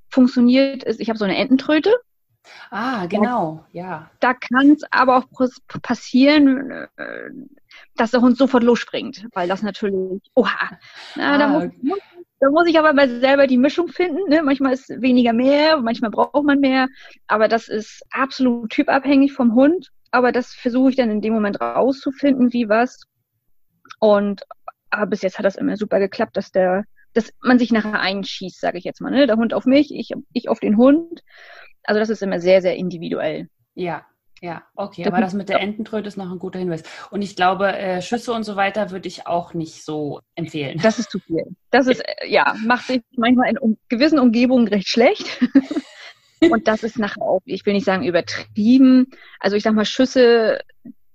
funktioniert, 0.09 0.83
ist, 0.83 0.99
ich 0.99 1.09
habe 1.09 1.17
so 1.17 1.25
eine 1.25 1.37
Ententröte. 1.37 1.93
Ah, 2.71 3.05
genau, 3.07 3.65
ja. 3.71 4.09
Da 4.19 4.33
kann 4.33 4.71
es 4.71 4.83
aber 4.91 5.17
auch 5.17 5.25
passieren, 5.81 6.71
äh, 6.97 7.29
dass 7.95 8.11
der 8.11 8.21
Hund 8.21 8.37
sofort 8.37 8.63
losspringt, 8.63 9.27
weil 9.33 9.47
das 9.47 9.61
natürlich, 9.61 10.21
oha, 10.33 10.77
na, 11.15 11.33
ah, 11.33 11.37
da, 11.37 11.47
muss, 11.47 11.65
muss, 11.81 11.99
da 12.39 12.49
muss 12.49 12.67
ich 12.67 12.77
aber 12.77 12.93
mal 12.93 13.09
selber 13.19 13.47
die 13.47 13.57
Mischung 13.57 13.87
finden. 13.87 14.29
Ne? 14.29 14.43
Manchmal 14.43 14.73
ist 14.73 14.89
weniger 15.01 15.33
mehr, 15.33 15.77
manchmal 15.77 16.11
braucht 16.11 16.43
man 16.43 16.59
mehr, 16.59 16.87
aber 17.27 17.47
das 17.47 17.67
ist 17.67 18.03
absolut 18.11 18.69
typabhängig 18.69 19.33
vom 19.33 19.55
Hund. 19.55 19.91
Aber 20.11 20.31
das 20.31 20.53
versuche 20.53 20.91
ich 20.91 20.95
dann 20.95 21.11
in 21.11 21.21
dem 21.21 21.33
Moment 21.33 21.59
rauszufinden, 21.59 22.53
wie 22.53 22.69
was. 22.69 23.03
Und 23.99 24.43
aber 24.89 25.07
bis 25.07 25.21
jetzt 25.21 25.37
hat 25.37 25.45
das 25.45 25.55
immer 25.55 25.77
super 25.77 25.99
geklappt, 25.99 26.37
dass 26.37 26.51
der, 26.51 26.85
dass 27.17 27.33
man 27.41 27.59
sich 27.59 27.71
nachher 27.71 27.99
einschießt, 27.99 28.59
sage 28.59 28.77
ich 28.77 28.83
jetzt 28.83 29.01
mal. 29.01 29.11
Ne? 29.11 29.27
Der 29.27 29.37
Hund 29.37 29.53
auf 29.53 29.65
mich, 29.65 29.93
ich, 29.93 30.11
ich 30.33 30.49
auf 30.49 30.59
den 30.59 30.77
Hund. 30.77 31.21
Also 31.83 31.99
das 31.99 32.09
ist 32.09 32.21
immer 32.21 32.39
sehr, 32.39 32.61
sehr 32.61 32.75
individuell. 32.75 33.49
Ja, 33.73 34.05
ja, 34.41 34.61
okay, 34.75 35.05
aber 35.05 35.19
das 35.19 35.33
mit 35.33 35.49
der 35.49 35.59
Ententröte 35.61 36.07
ist 36.07 36.17
noch 36.17 36.31
ein 36.31 36.37
guter 36.37 36.59
Hinweis. 36.59 36.83
Und 37.09 37.23
ich 37.23 37.35
glaube, 37.35 37.75
äh, 37.75 38.01
Schüsse 38.03 38.33
und 38.33 38.43
so 38.43 38.55
weiter 38.55 38.91
würde 38.91 39.07
ich 39.07 39.25
auch 39.25 39.55
nicht 39.55 39.83
so 39.83 40.21
empfehlen. 40.35 40.79
Das 40.81 40.99
ist 40.99 41.09
zu 41.09 41.19
viel. 41.19 41.43
Das 41.71 41.87
ist, 41.87 42.01
äh, 42.05 42.27
ja, 42.27 42.55
macht 42.63 42.85
sich 42.85 43.01
manchmal 43.15 43.49
in 43.49 43.57
um, 43.57 43.77
gewissen 43.89 44.19
Umgebungen 44.19 44.67
recht 44.67 44.87
schlecht. 44.87 45.39
und 46.51 46.67
das 46.67 46.83
ist 46.83 46.99
nachher 46.99 47.23
auch, 47.23 47.41
ich 47.45 47.65
will 47.65 47.73
nicht 47.73 47.85
sagen 47.85 48.03
übertrieben. 48.03 49.07
Also 49.39 49.55
ich 49.55 49.63
sag 49.63 49.73
mal, 49.73 49.85
Schüsse, 49.85 50.59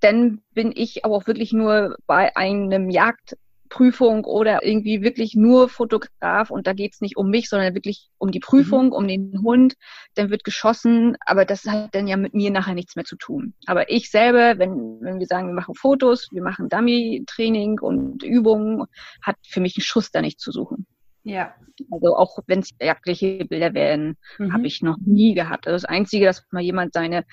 dann 0.01 0.41
bin 0.53 0.73
ich 0.75 1.05
aber 1.05 1.15
auch 1.15 1.29
wirklich 1.29 1.53
nur 1.53 1.97
bei 2.07 2.35
einem 2.35 2.91
Jagd 2.91 3.37
Prüfung 3.73 4.27
oder 4.27 4.63
irgendwie 4.63 5.01
wirklich 5.01 5.35
nur 5.35 5.71
Fotograf 5.71 6.51
und 6.51 6.67
da 6.67 6.75
geht's 6.75 7.01
nicht 7.01 7.17
um 7.17 7.31
mich, 7.31 7.49
sondern 7.49 7.75
wirklich 7.75 8.11
um 8.19 8.31
die 8.31 8.39
Prüfung, 8.39 8.89
mhm. 8.89 8.93
um 8.93 9.09
den 9.09 9.41
Hund, 9.43 9.77
dann 10.15 10.29
wird 10.29 10.45
geschossen, 10.45 11.17
aber 11.25 11.47
das 11.47 11.65
hat 11.65 11.95
dann 11.95 12.07
ja 12.07 12.19
mit 12.19 12.35
mir 12.35 12.51
nachher 12.51 12.75
nichts 12.75 12.97
mehr 12.97 13.07
zu 13.07 13.17
tun. 13.17 13.55
Aber 13.65 13.91
ich 13.91 14.11
selber, 14.11 14.59
wenn, 14.59 15.01
wenn 15.01 15.19
wir 15.19 15.27
sagen, 15.27 15.47
wir 15.47 15.55
machen 15.55 15.75
Fotos, 15.75 16.29
wir 16.33 16.43
machen 16.43 16.69
Dummy-Training 16.69 17.81
und 17.81 18.23
Übungen, 18.23 18.85
hat 19.23 19.37
für 19.43 19.61
mich 19.61 19.79
ein 19.79 19.81
Schuss 19.81 20.11
da 20.11 20.21
nicht 20.21 20.39
zu 20.39 20.53
suchen. 20.53 20.87
Ja. 21.25 21.55
Also 21.91 22.15
auch 22.15 22.41
wenn 22.47 22.59
es 22.59 22.71
jagdliche 22.79 23.47
Bilder 23.47 23.73
werden, 23.73 24.19
mhm. 24.37 24.53
habe 24.53 24.67
ich 24.67 24.83
noch 24.83 24.99
nie 25.03 25.33
gehabt. 25.33 25.67
Also 25.67 25.77
das 25.77 25.87
Einzige, 25.87 26.27
dass 26.27 26.45
mal 26.51 26.61
jemand 26.61 26.93
seine 26.93 27.25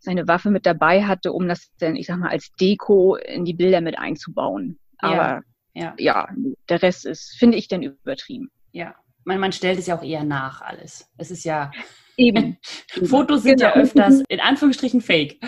seine 0.00 0.28
Waffe 0.28 0.50
mit 0.50 0.66
dabei 0.66 1.04
hatte, 1.04 1.32
um 1.32 1.48
das 1.48 1.70
dann, 1.78 1.96
ich 1.96 2.06
sag 2.06 2.18
mal, 2.18 2.28
als 2.28 2.52
Deko 2.60 3.16
in 3.16 3.46
die 3.46 3.54
Bilder 3.54 3.80
mit 3.80 3.98
einzubauen. 3.98 4.78
Aber 4.98 5.14
ja, 5.14 5.40
ja. 5.74 5.94
ja 5.98 6.28
der 6.68 6.82
Rest 6.82 7.06
ist, 7.06 7.36
finde 7.38 7.56
ich, 7.56 7.68
dann 7.68 7.82
übertrieben. 7.82 8.50
Ja, 8.72 8.94
man, 9.24 9.40
man 9.40 9.52
stellt 9.52 9.78
es 9.78 9.86
ja 9.86 9.98
auch 9.98 10.02
eher 10.02 10.24
nach 10.24 10.60
alles. 10.60 11.10
Es 11.16 11.30
ist 11.30 11.44
ja 11.44 11.70
Eben. 12.18 12.58
Fotos 13.06 13.44
sind 13.44 13.60
genau. 13.60 13.74
ja 13.74 13.80
öfters 13.80 14.22
in 14.28 14.40
Anführungsstrichen 14.40 15.00
fake. 15.00 15.38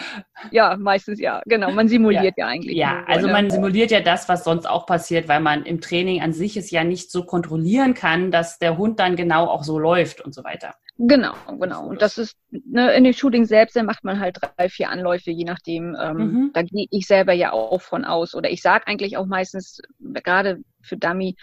Ja, 0.52 0.76
meistens 0.76 1.20
ja, 1.20 1.42
genau. 1.46 1.72
Man 1.72 1.88
simuliert 1.88 2.22
ja, 2.36 2.44
ja 2.44 2.46
eigentlich. 2.46 2.76
Ja, 2.76 3.04
also 3.06 3.28
man 3.28 3.50
simuliert 3.50 3.90
ja 3.90 4.00
das, 4.00 4.28
was 4.28 4.44
sonst 4.44 4.66
auch 4.66 4.86
passiert, 4.86 5.28
weil 5.28 5.40
man 5.40 5.64
im 5.64 5.80
Training 5.80 6.22
an 6.22 6.32
sich 6.32 6.56
es 6.56 6.70
ja 6.70 6.84
nicht 6.84 7.10
so 7.10 7.24
kontrollieren 7.24 7.94
kann, 7.94 8.30
dass 8.30 8.58
der 8.58 8.78
Hund 8.78 9.00
dann 9.00 9.16
genau 9.16 9.46
auch 9.46 9.64
so 9.64 9.78
läuft 9.78 10.20
und 10.20 10.32
so 10.32 10.44
weiter. 10.44 10.76
Genau, 11.02 11.32
genau. 11.58 11.86
Und 11.86 12.02
das 12.02 12.18
ist, 12.18 12.36
ne, 12.50 12.92
in 12.92 13.04
dem 13.04 13.14
Shooting 13.14 13.46
selbst, 13.46 13.74
da 13.74 13.82
macht 13.82 14.04
man 14.04 14.20
halt 14.20 14.36
drei, 14.38 14.68
vier 14.68 14.90
Anläufe, 14.90 15.30
je 15.30 15.44
nachdem. 15.44 15.96
Ähm, 15.98 16.16
mhm. 16.16 16.50
Da 16.52 16.62
gehe 16.62 16.86
ich 16.90 17.06
selber 17.06 17.32
ja 17.32 17.52
auch 17.52 17.80
von 17.80 18.04
aus. 18.04 18.34
Oder 18.34 18.50
ich 18.50 18.60
sage 18.60 18.86
eigentlich 18.86 19.16
auch 19.16 19.24
meistens, 19.24 19.80
gerade 19.98 20.58
für 20.82 20.98
Dummy, 20.98 21.36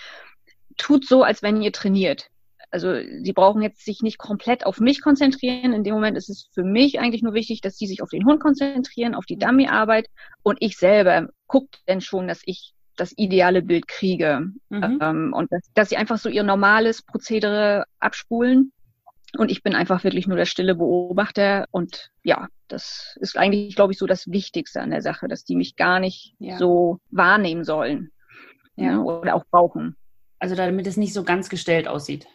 tut 0.78 1.08
so, 1.08 1.24
als 1.24 1.42
wenn 1.42 1.60
ihr 1.60 1.72
trainiert. 1.72 2.30
Also 2.70 2.94
sie 3.24 3.34
brauchen 3.34 3.64
jetzt 3.64 3.84
sich 3.84 4.02
nicht 4.04 4.20
komplett 4.20 4.64
auf 4.64 4.80
mich 4.80 5.02
konzentrieren. 5.02 5.74
In 5.74 5.84
dem 5.84 5.96
Moment 5.96 6.18
ist 6.18 6.30
es 6.30 6.50
für 6.54 6.64
mich 6.64 7.00
eigentlich 7.00 7.24
nur 7.24 7.34
wichtig, 7.34 7.62
dass 7.62 7.78
sie 7.78 7.88
sich 7.88 8.04
auf 8.04 8.10
den 8.10 8.26
Hund 8.26 8.40
konzentrieren, 8.40 9.16
auf 9.16 9.26
die 9.26 9.38
Dummy-Arbeit 9.38 10.08
und 10.44 10.58
ich 10.60 10.78
selber 10.78 11.30
guckt 11.48 11.80
denn 11.88 12.02
schon, 12.02 12.28
dass 12.28 12.42
ich 12.46 12.74
das 12.96 13.14
ideale 13.16 13.64
Bild 13.64 13.88
kriege 13.88 14.52
mhm. 14.70 15.00
ähm, 15.02 15.34
und 15.34 15.52
dass, 15.52 15.72
dass 15.74 15.90
sie 15.90 15.98
einfach 15.98 16.18
so 16.18 16.30
ihr 16.30 16.44
normales 16.44 17.02
Prozedere 17.02 17.86
abspulen 18.00 18.72
und 19.36 19.52
ich 19.52 19.64
bin 19.64 19.76
einfach 19.76 20.04
wirklich 20.04 20.28
nur 20.28 20.38
der 20.38 20.46
stille 20.46 20.76
Beobachter 20.76 21.66
und 21.72 22.12
ja, 22.24 22.48
das 22.68 23.18
ist 23.20 23.38
eigentlich, 23.38 23.76
glaube 23.76 23.94
ich, 23.94 24.00
so 24.00 24.06
das 24.06 24.32
Wichtigste 24.32 24.82
an 24.82 24.92
der 24.92 25.02
Sache, 25.02 25.28
dass 25.28 25.44
die 25.44 25.56
mich 25.56 25.76
gar 25.76 26.00
nicht 26.00 26.34
ja. 26.40 26.58
so 26.58 27.00
wahrnehmen 27.10 27.64
sollen 27.64 28.12
ja. 28.76 28.92
ja. 28.92 29.00
oder 29.00 29.36
auch 29.36 29.46
brauchen. 29.50 29.96
Also 30.40 30.56
damit 30.56 30.88
es 30.88 30.98
nicht 30.98 31.14
so 31.14 31.24
ganz 31.24 31.50
gestellt 31.50 31.88
aussieht. 31.88 32.28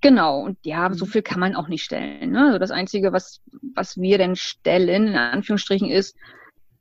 Genau, 0.00 0.40
und 0.40 0.58
ja, 0.62 0.92
so 0.92 1.06
mhm. 1.06 1.10
viel 1.10 1.22
kann 1.22 1.40
man 1.40 1.56
auch 1.56 1.68
nicht 1.68 1.84
stellen. 1.84 2.30
Ne? 2.30 2.46
Also 2.46 2.58
das 2.58 2.70
Einzige, 2.70 3.12
was, 3.12 3.40
was 3.74 3.96
wir 3.96 4.18
denn 4.18 4.36
stellen, 4.36 5.08
in 5.08 5.16
Anführungsstrichen, 5.16 5.90
ist, 5.90 6.16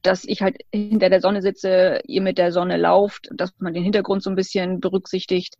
dass 0.01 0.23
ich 0.23 0.41
halt 0.41 0.57
hinter 0.71 1.09
der 1.09 1.21
Sonne 1.21 1.41
sitze, 1.41 2.01
ihr 2.05 2.21
mit 2.21 2.37
der 2.37 2.51
Sonne 2.51 2.77
lauft, 2.77 3.29
dass 3.31 3.51
man 3.59 3.73
den 3.73 3.83
Hintergrund 3.83 4.23
so 4.23 4.29
ein 4.29 4.35
bisschen 4.35 4.79
berücksichtigt. 4.79 5.55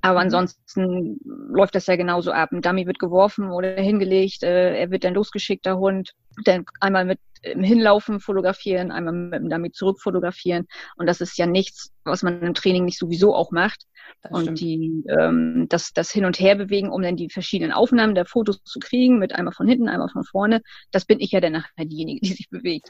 Aber 0.00 0.20
mhm. 0.20 0.24
ansonsten 0.24 1.18
läuft 1.24 1.74
das 1.74 1.86
ja 1.86 1.96
genauso 1.96 2.32
ab. 2.32 2.52
Ein 2.52 2.62
Dummy 2.62 2.86
wird 2.86 2.98
geworfen 2.98 3.50
oder 3.50 3.74
hingelegt, 3.74 4.42
äh, 4.42 4.76
er 4.76 4.90
wird 4.90 5.04
dann 5.04 5.14
losgeschickt, 5.14 5.64
der 5.64 5.78
Hund, 5.78 6.12
dann 6.44 6.64
einmal 6.80 7.04
mit 7.04 7.18
im 7.44 7.62
Hinlaufen 7.62 8.20
fotografieren, 8.20 8.90
einmal 8.90 9.12
mit 9.12 9.40
dem 9.40 9.50
Dummy 9.50 9.70
zurück 9.70 10.00
fotografieren. 10.00 10.66
Und 10.96 11.06
das 11.06 11.20
ist 11.20 11.36
ja 11.38 11.46
nichts, 11.46 11.92
was 12.04 12.22
man 12.22 12.40
im 12.42 12.54
Training 12.54 12.86
nicht 12.86 12.98
sowieso 12.98 13.34
auch 13.34 13.50
macht. 13.50 13.84
Und 14.30 14.60
die 14.60 15.04
ähm, 15.08 15.66
das, 15.68 15.92
das 15.92 16.10
Hin- 16.10 16.24
und 16.24 16.38
Herbewegen, 16.38 16.90
um 16.90 17.02
dann 17.02 17.16
die 17.16 17.28
verschiedenen 17.28 17.72
Aufnahmen 17.72 18.14
der 18.14 18.26
Fotos 18.26 18.62
zu 18.64 18.78
kriegen, 18.78 19.18
mit 19.18 19.34
einmal 19.34 19.52
von 19.52 19.68
hinten, 19.68 19.88
einmal 19.88 20.08
von 20.08 20.24
vorne, 20.24 20.62
das 20.90 21.04
bin 21.04 21.20
ich 21.20 21.32
ja 21.32 21.40
dann 21.40 21.52
nachher 21.52 21.84
diejenige, 21.84 22.20
die 22.20 22.32
sich 22.34 22.48
bewegt. 22.48 22.88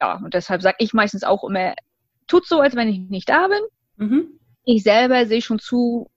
Ja, 0.00 0.16
und 0.16 0.34
deshalb 0.34 0.62
sage 0.62 0.76
ich 0.80 0.92
meistens 0.92 1.24
auch 1.24 1.44
immer, 1.44 1.74
tut 2.26 2.46
so, 2.46 2.60
als 2.60 2.74
wenn 2.76 2.88
ich 2.88 2.98
nicht 2.98 3.28
da 3.28 3.48
bin. 3.48 4.08
Mhm. 4.08 4.38
Ich 4.64 4.82
selber 4.82 5.26
sehe 5.26 5.42
schon 5.42 5.58
zu, 5.58 6.10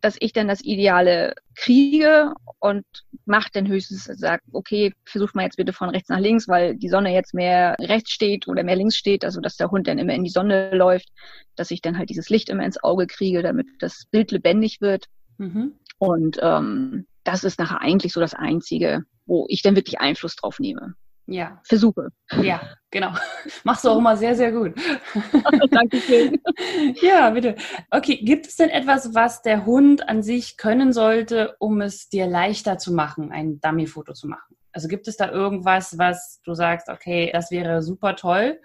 dass 0.00 0.16
ich 0.20 0.32
dann 0.32 0.48
das 0.48 0.62
Ideale 0.62 1.34
kriege 1.56 2.32
und 2.60 2.84
macht 3.24 3.56
dann 3.56 3.66
höchstens, 3.66 4.04
sagt, 4.04 4.44
okay, 4.52 4.92
versucht 5.04 5.34
mal 5.34 5.44
jetzt 5.44 5.56
bitte 5.56 5.72
von 5.72 5.90
rechts 5.90 6.08
nach 6.08 6.20
links, 6.20 6.48
weil 6.48 6.76
die 6.76 6.88
Sonne 6.88 7.12
jetzt 7.12 7.34
mehr 7.34 7.76
rechts 7.80 8.10
steht 8.10 8.46
oder 8.48 8.62
mehr 8.62 8.76
links 8.76 8.96
steht, 8.96 9.24
also 9.24 9.40
dass 9.40 9.56
der 9.56 9.70
Hund 9.70 9.88
dann 9.88 9.98
immer 9.98 10.14
in 10.14 10.24
die 10.24 10.30
Sonne 10.30 10.74
läuft, 10.74 11.08
dass 11.56 11.70
ich 11.70 11.82
dann 11.82 11.98
halt 11.98 12.10
dieses 12.10 12.28
Licht 12.28 12.48
immer 12.48 12.64
ins 12.64 12.82
Auge 12.82 13.06
kriege, 13.06 13.42
damit 13.42 13.66
das 13.80 14.06
Bild 14.10 14.30
lebendig 14.30 14.80
wird. 14.80 15.06
Mhm. 15.38 15.74
Und 15.98 16.38
ähm, 16.42 17.06
das 17.24 17.44
ist 17.44 17.58
nachher 17.58 17.80
eigentlich 17.80 18.12
so 18.12 18.20
das 18.20 18.34
Einzige, 18.34 19.04
wo 19.26 19.46
ich 19.48 19.62
dann 19.62 19.76
wirklich 19.76 20.00
Einfluss 20.00 20.36
drauf 20.36 20.60
nehme. 20.60 20.94
Ja. 21.30 21.60
Versuche. 21.64 22.08
Ja, 22.40 22.62
genau. 22.90 23.12
Machst 23.64 23.84
du 23.84 23.90
auch 23.90 23.98
immer 23.98 24.16
sehr, 24.16 24.34
sehr 24.34 24.50
gut. 24.50 24.74
Dankeschön. 25.70 26.40
ja, 27.02 27.28
bitte. 27.28 27.54
Okay, 27.90 28.16
gibt 28.16 28.46
es 28.46 28.56
denn 28.56 28.70
etwas, 28.70 29.14
was 29.14 29.42
der 29.42 29.66
Hund 29.66 30.08
an 30.08 30.22
sich 30.22 30.56
können 30.56 30.94
sollte, 30.94 31.54
um 31.58 31.82
es 31.82 32.08
dir 32.08 32.26
leichter 32.26 32.78
zu 32.78 32.94
machen, 32.94 33.30
ein 33.30 33.60
Dummy-Foto 33.60 34.14
zu 34.14 34.26
machen? 34.26 34.56
Also 34.72 34.88
gibt 34.88 35.06
es 35.06 35.18
da 35.18 35.30
irgendwas, 35.30 35.98
was 35.98 36.40
du 36.44 36.54
sagst, 36.54 36.88
okay, 36.88 37.30
das 37.30 37.50
wäre 37.50 37.82
super 37.82 38.16
toll? 38.16 38.58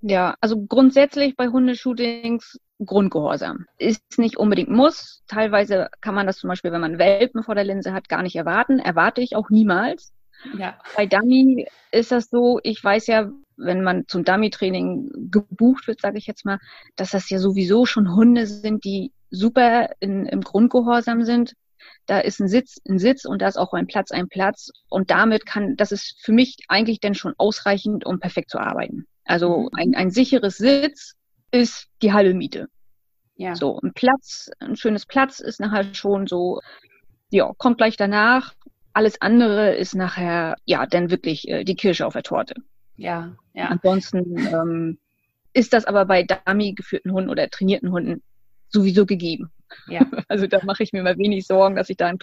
Ja, 0.00 0.36
also 0.40 0.64
grundsätzlich 0.64 1.34
bei 1.34 1.48
Hundeshootings 1.48 2.60
Grundgehorsam. 2.84 3.66
Ist 3.78 4.18
nicht 4.18 4.36
unbedingt 4.36 4.70
muss. 4.70 5.24
Teilweise 5.26 5.88
kann 6.00 6.14
man 6.14 6.28
das 6.28 6.38
zum 6.38 6.46
Beispiel, 6.46 6.70
wenn 6.70 6.80
man 6.80 6.98
Welpen 6.98 7.42
vor 7.42 7.56
der 7.56 7.64
Linse 7.64 7.92
hat, 7.92 8.08
gar 8.08 8.22
nicht 8.22 8.36
erwarten. 8.36 8.78
Erwarte 8.78 9.20
ich 9.20 9.34
auch 9.34 9.50
niemals. 9.50 10.12
Ja. 10.56 10.78
Bei 10.96 11.06
Dummy 11.06 11.66
ist 11.90 12.12
das 12.12 12.30
so, 12.30 12.60
ich 12.62 12.82
weiß 12.82 13.06
ja, 13.08 13.30
wenn 13.56 13.82
man 13.82 14.06
zum 14.06 14.24
Dummy-Training 14.24 15.30
gebucht 15.30 15.88
wird, 15.88 16.00
sage 16.00 16.18
ich 16.18 16.26
jetzt 16.26 16.44
mal, 16.44 16.58
dass 16.96 17.10
das 17.10 17.28
ja 17.28 17.38
sowieso 17.38 17.86
schon 17.86 18.14
Hunde 18.14 18.46
sind, 18.46 18.84
die 18.84 19.12
super 19.30 19.90
in, 20.00 20.26
im 20.26 20.40
Grundgehorsam 20.40 21.24
sind. 21.24 21.54
Da 22.06 22.20
ist 22.20 22.40
ein 22.40 22.48
Sitz, 22.48 22.78
ein 22.88 22.98
Sitz 22.98 23.24
und 23.24 23.42
da 23.42 23.48
ist 23.48 23.58
auch 23.58 23.72
ein 23.72 23.86
Platz, 23.86 24.10
ein 24.12 24.28
Platz. 24.28 24.70
Und 24.88 25.10
damit 25.10 25.44
kann, 25.44 25.76
das 25.76 25.92
ist 25.92 26.16
für 26.22 26.32
mich 26.32 26.56
eigentlich 26.68 27.00
dann 27.00 27.14
schon 27.14 27.34
ausreichend, 27.36 28.06
um 28.06 28.20
perfekt 28.20 28.50
zu 28.50 28.58
arbeiten. 28.58 29.06
Also 29.24 29.62
mhm. 29.62 29.68
ein, 29.74 29.94
ein 29.94 30.10
sicheres 30.10 30.56
Sitz 30.56 31.14
ist 31.50 31.88
die 32.02 32.12
halbe 32.12 32.34
Miete. 32.34 32.68
Ja. 33.36 33.54
So, 33.54 33.78
ein 33.82 33.92
Platz, 33.92 34.50
ein 34.58 34.76
schönes 34.76 35.06
Platz 35.06 35.40
ist 35.40 35.60
nachher 35.60 35.94
schon 35.94 36.26
so, 36.26 36.60
ja, 37.30 37.52
kommt 37.58 37.78
gleich 37.78 37.96
danach 37.96 38.54
alles 38.98 39.20
andere 39.20 39.76
ist 39.76 39.94
nachher, 39.94 40.56
ja, 40.64 40.84
dann 40.84 41.08
wirklich 41.08 41.46
äh, 41.46 41.62
die 41.62 41.76
Kirsche 41.76 42.04
auf 42.04 42.14
der 42.14 42.24
Torte. 42.24 42.56
Ja, 42.96 43.36
ja. 43.54 43.66
Ansonsten 43.66 44.36
ähm, 44.36 44.98
ist 45.52 45.72
das 45.72 45.84
aber 45.84 46.04
bei 46.04 46.24
Dummy 46.24 46.72
geführten 46.72 47.12
Hunden 47.12 47.30
oder 47.30 47.48
trainierten 47.48 47.92
Hunden 47.92 48.24
sowieso 48.70 49.06
gegeben. 49.06 49.52
Ja. 49.86 50.00
Also 50.28 50.48
da 50.48 50.58
mache 50.64 50.82
ich 50.82 50.92
mir 50.92 51.04
mal 51.04 51.16
wenig 51.16 51.46
Sorgen, 51.46 51.76
dass 51.76 51.90
ich 51.90 51.96
da 51.96 52.08
einen 52.08 52.18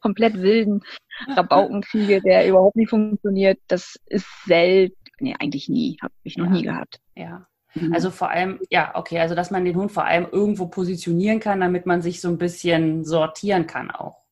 komplett 0.00 0.34
wilden 0.34 0.82
Rabauken 1.28 1.80
kriege, 1.80 2.20
der 2.20 2.46
überhaupt 2.46 2.76
nicht 2.76 2.90
funktioniert. 2.90 3.58
Das 3.66 3.98
ist 4.04 4.26
selten, 4.44 4.94
nee, 5.20 5.34
eigentlich 5.40 5.70
nie, 5.70 5.96
habe 6.02 6.12
ich 6.24 6.36
noch 6.36 6.46
ja. 6.46 6.52
nie 6.52 6.62
gehabt. 6.62 7.00
Ja. 7.16 7.46
Mhm. 7.72 7.94
Also 7.94 8.10
vor 8.10 8.28
allem, 8.28 8.60
ja, 8.68 8.94
okay, 8.94 9.18
also 9.18 9.34
dass 9.34 9.50
man 9.50 9.64
den 9.64 9.76
Hund 9.76 9.92
vor 9.92 10.04
allem 10.04 10.26
irgendwo 10.30 10.66
positionieren 10.66 11.40
kann, 11.40 11.60
damit 11.60 11.86
man 11.86 12.02
sich 12.02 12.20
so 12.20 12.28
ein 12.28 12.36
bisschen 12.36 13.06
sortieren 13.06 13.66
kann 13.66 13.90
auch. 13.90 14.27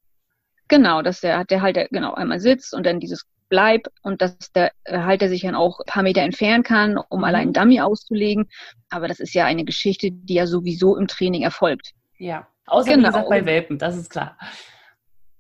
Genau, 0.69 1.03
dass 1.03 1.21
der, 1.21 1.45
der 1.45 1.63
Halter 1.63 1.87
genau 1.91 2.15
einmal 2.15 2.41
sitzt 2.41 2.75
und 2.75 2.85
dann 2.85 3.01
dieses 3.01 3.25
Bleib 3.49 3.89
und 4.03 4.21
dass 4.23 4.37
der 4.53 4.73
Halter 4.89 5.29
sich 5.29 5.43
dann 5.43 5.55
auch 5.55 5.79
ein 5.79 5.87
paar 5.87 6.03
Meter 6.03 6.23
entfernen 6.23 6.65
kann, 6.65 6.99
um 6.99 7.21
mhm. 7.21 7.25
allein 7.25 7.53
Dummy 7.53 7.81
auszulegen. 7.81 8.49
Aber 8.91 9.07
das 9.07 9.21
ist 9.21 9.35
ja 9.35 9.45
eine 9.45 9.65
Geschichte, 9.65 10.11
die 10.11 10.35
ja 10.35 10.47
sowieso 10.47 10.97
im 10.97 11.07
Training 11.07 11.43
erfolgt. 11.43 11.93
Ja, 12.19 12.49
außer 12.67 12.91
genau. 12.91 13.03
wie 13.03 13.07
gesagt 13.07 13.29
bei 13.29 13.47
Welpen, 13.47 13.79
das 13.79 13.97
ist 13.97 14.11
klar. 14.11 14.37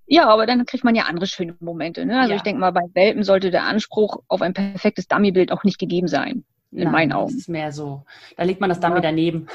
Ja, 0.06 0.28
aber 0.28 0.47
dann 0.47 0.64
kriegt 0.66 0.85
man 0.85 0.95
ja 0.95 1.04
andere 1.04 1.26
schöne 1.26 1.56
Momente. 1.59 2.06
Ne? 2.06 2.21
Also 2.21 2.30
ja. 2.30 2.37
ich 2.37 2.42
denke 2.42 2.61
mal, 2.61 2.71
bei 2.71 2.85
Welpen 2.95 3.25
sollte 3.25 3.50
der 3.50 3.64
Anspruch 3.64 4.23
auf 4.28 4.40
ein 4.40 4.54
perfektes 4.54 5.09
Dummy-Bild 5.09 5.50
auch 5.50 5.64
nicht 5.64 5.80
gegeben 5.80 6.06
sein. 6.06 6.45
In 6.71 6.85
Nein, 6.85 6.92
meinen 6.92 7.12
Augen. 7.12 7.33
Das 7.33 7.40
ist 7.40 7.49
mehr 7.49 7.73
so. 7.73 8.04
Da 8.37 8.45
legt 8.45 8.61
man 8.61 8.68
das 8.68 8.78
Dummy 8.78 8.97
ja. 8.97 9.00
daneben. 9.00 9.49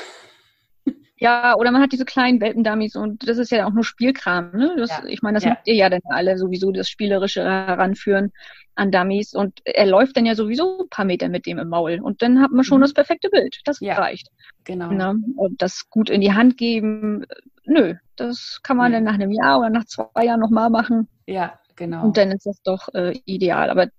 Ja, 1.22 1.56
oder 1.56 1.70
man 1.70 1.84
hat 1.84 1.92
diese 1.92 2.04
kleinen 2.04 2.42
Welpendummies 2.42 2.96
und 2.96 3.28
das 3.30 3.38
ist 3.38 3.52
ja 3.52 3.68
auch 3.68 3.74
nur 3.74 3.84
Spielkram. 3.84 4.54
Ne? 4.54 4.74
Das, 4.76 4.90
ja. 4.90 5.04
Ich 5.06 5.22
meine, 5.22 5.36
das 5.36 5.44
ja. 5.44 5.52
habt 5.52 5.68
ihr 5.68 5.76
ja 5.76 5.88
dann 5.88 6.02
alle 6.10 6.36
sowieso 6.36 6.72
das 6.72 6.90
Spielerische 6.90 7.44
heranführen 7.44 8.32
an 8.74 8.90
Dummies 8.90 9.36
und 9.36 9.60
er 9.64 9.86
läuft 9.86 10.18
dann 10.18 10.26
ja 10.26 10.34
sowieso 10.34 10.80
ein 10.82 10.90
paar 10.90 11.06
Meter 11.06 11.30
mit 11.30 11.46
dem 11.46 11.60
im 11.60 11.70
Maul 11.70 12.00
und 12.02 12.24
dann 12.24 12.42
hat 12.42 12.50
man 12.50 12.64
schon 12.64 12.80
mhm. 12.80 12.82
das 12.82 12.94
perfekte 12.96 13.30
Bild. 13.30 13.60
Das 13.66 13.80
ja. 13.82 14.00
reicht. 14.00 14.30
Genau. 14.64 14.90
Ne? 14.90 15.14
Und 15.36 15.62
das 15.62 15.88
gut 15.92 16.10
in 16.10 16.22
die 16.22 16.34
Hand 16.34 16.58
geben, 16.58 17.28
nö, 17.66 17.94
das 18.16 18.60
kann 18.64 18.78
man 18.78 18.90
mhm. 18.90 18.96
dann 18.96 19.04
nach 19.04 19.14
einem 19.14 19.32
Jahr 19.32 19.60
oder 19.60 19.70
nach 19.70 19.86
zwei 19.86 20.26
Jahren 20.26 20.40
nochmal 20.40 20.72
machen. 20.72 21.08
Ja, 21.28 21.60
genau. 21.76 22.04
Und 22.04 22.18
dann 22.18 22.32
ist 22.32 22.48
das 22.48 22.64
doch 22.64 22.88
äh, 22.96 23.14
ideal. 23.26 23.70
Aber 23.70 23.90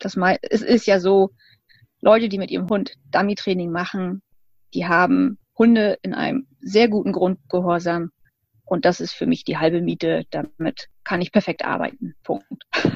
das 0.00 0.16
mal, 0.16 0.36
es 0.42 0.62
ist 0.62 0.86
ja 0.86 0.98
so, 0.98 1.30
Leute, 2.00 2.28
die 2.28 2.38
mit 2.38 2.50
ihrem 2.50 2.68
Hund 2.68 2.94
Dummy-Training 3.12 3.70
machen, 3.70 4.22
die 4.74 4.88
haben 4.88 5.38
Hunde 5.60 5.98
in 6.00 6.14
einem 6.14 6.46
sehr 6.60 6.88
guten 6.88 7.12
Grundgehorsam. 7.12 8.10
Und 8.64 8.86
das 8.86 9.00
ist 9.00 9.12
für 9.12 9.26
mich 9.26 9.44
die 9.44 9.58
halbe 9.58 9.82
Miete. 9.82 10.24
Damit 10.30 10.88
kann 11.04 11.20
ich 11.20 11.32
perfekt 11.32 11.64
arbeiten. 11.64 12.14
Punkt. 12.24 12.46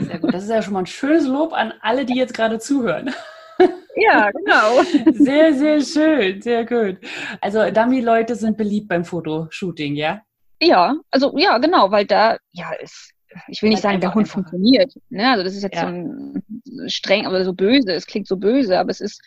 Sehr 0.00 0.18
gut. 0.18 0.32
Das 0.32 0.44
ist 0.44 0.48
ja 0.48 0.62
schon 0.62 0.72
mal 0.72 0.80
ein 0.80 0.86
schönes 0.86 1.26
Lob 1.26 1.52
an 1.52 1.74
alle, 1.82 2.06
die 2.06 2.16
jetzt 2.16 2.34
gerade 2.34 2.58
zuhören. 2.58 3.14
Ja, 3.96 4.28
genau. 4.32 4.82
Sehr, 5.12 5.54
sehr 5.54 5.80
schön, 5.80 6.42
sehr 6.42 6.66
gut. 6.66 6.98
Also 7.40 7.70
Dummy-Leute 7.70 8.34
sind 8.34 8.56
beliebt 8.56 8.88
beim 8.88 9.04
Fotoshooting, 9.04 9.94
ja? 9.94 10.20
Ja, 10.60 10.96
also 11.12 11.32
ja, 11.38 11.58
genau, 11.58 11.92
weil 11.92 12.04
da, 12.04 12.36
ja, 12.50 12.72
ist, 12.80 13.12
ich 13.46 13.62
will 13.62 13.68
nicht 13.68 13.82
sagen, 13.82 14.00
der 14.00 14.12
Hund 14.12 14.28
funktioniert. 14.28 14.92
Ne? 15.10 15.30
Also 15.30 15.44
das 15.44 15.54
ist 15.54 15.62
jetzt 15.62 15.76
ja. 15.76 15.82
so 15.82 15.86
ein 15.86 16.42
streng, 16.88 17.24
aber 17.24 17.44
so 17.44 17.52
böse, 17.52 17.92
es 17.92 18.06
klingt 18.06 18.26
so 18.26 18.36
böse, 18.36 18.78
aber 18.78 18.90
es 18.90 19.00
ist. 19.00 19.22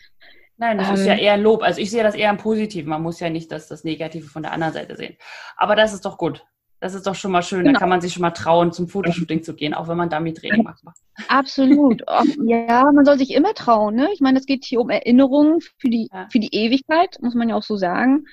Nein, 0.58 0.78
das 0.78 0.88
ähm, 0.88 0.94
ist 0.94 1.06
ja 1.06 1.14
ähm, 1.14 1.20
eher 1.20 1.36
Lob. 1.36 1.62
Also 1.62 1.80
ich 1.80 1.90
sehe 1.90 2.02
das 2.02 2.14
eher 2.14 2.30
im 2.30 2.36
Positiven. 2.36 2.90
Man 2.90 3.02
muss 3.02 3.20
ja 3.20 3.30
nicht 3.30 3.50
das, 3.50 3.68
das 3.68 3.84
Negative 3.84 4.26
von 4.26 4.42
der 4.42 4.52
anderen 4.52 4.74
Seite 4.74 4.96
sehen. 4.96 5.16
Aber 5.56 5.76
das 5.76 5.94
ist 5.94 6.04
doch 6.04 6.18
gut. 6.18 6.44
Das 6.80 6.94
ist 6.94 7.06
doch 7.06 7.14
schon 7.14 7.32
mal 7.32 7.42
schön. 7.42 7.60
Genau. 7.60 7.72
Da 7.72 7.78
kann 7.80 7.88
man 7.88 8.00
sich 8.00 8.12
schon 8.12 8.22
mal 8.22 8.30
trauen, 8.30 8.72
zum 8.72 8.88
Fotoshooting 8.88 9.42
zu 9.42 9.54
gehen, 9.54 9.74
auch 9.74 9.88
wenn 9.88 9.96
man 9.96 10.10
damit 10.10 10.38
Training 10.38 10.62
macht. 10.62 10.82
Absolut. 11.28 12.02
ja, 12.44 12.90
man 12.92 13.04
soll 13.04 13.18
sich 13.18 13.34
immer 13.34 13.54
trauen. 13.54 13.96
Ne? 13.96 14.08
Ich 14.12 14.20
meine, 14.20 14.38
es 14.38 14.46
geht 14.46 14.64
hier 14.64 14.80
um 14.80 14.90
Erinnerungen 14.90 15.60
für 15.78 15.88
die, 15.88 16.08
ja. 16.12 16.28
für 16.30 16.38
die 16.38 16.54
Ewigkeit, 16.54 17.16
muss 17.20 17.34
man 17.34 17.48
ja 17.48 17.56
auch 17.56 17.64
so 17.64 17.76
sagen. 17.76 18.26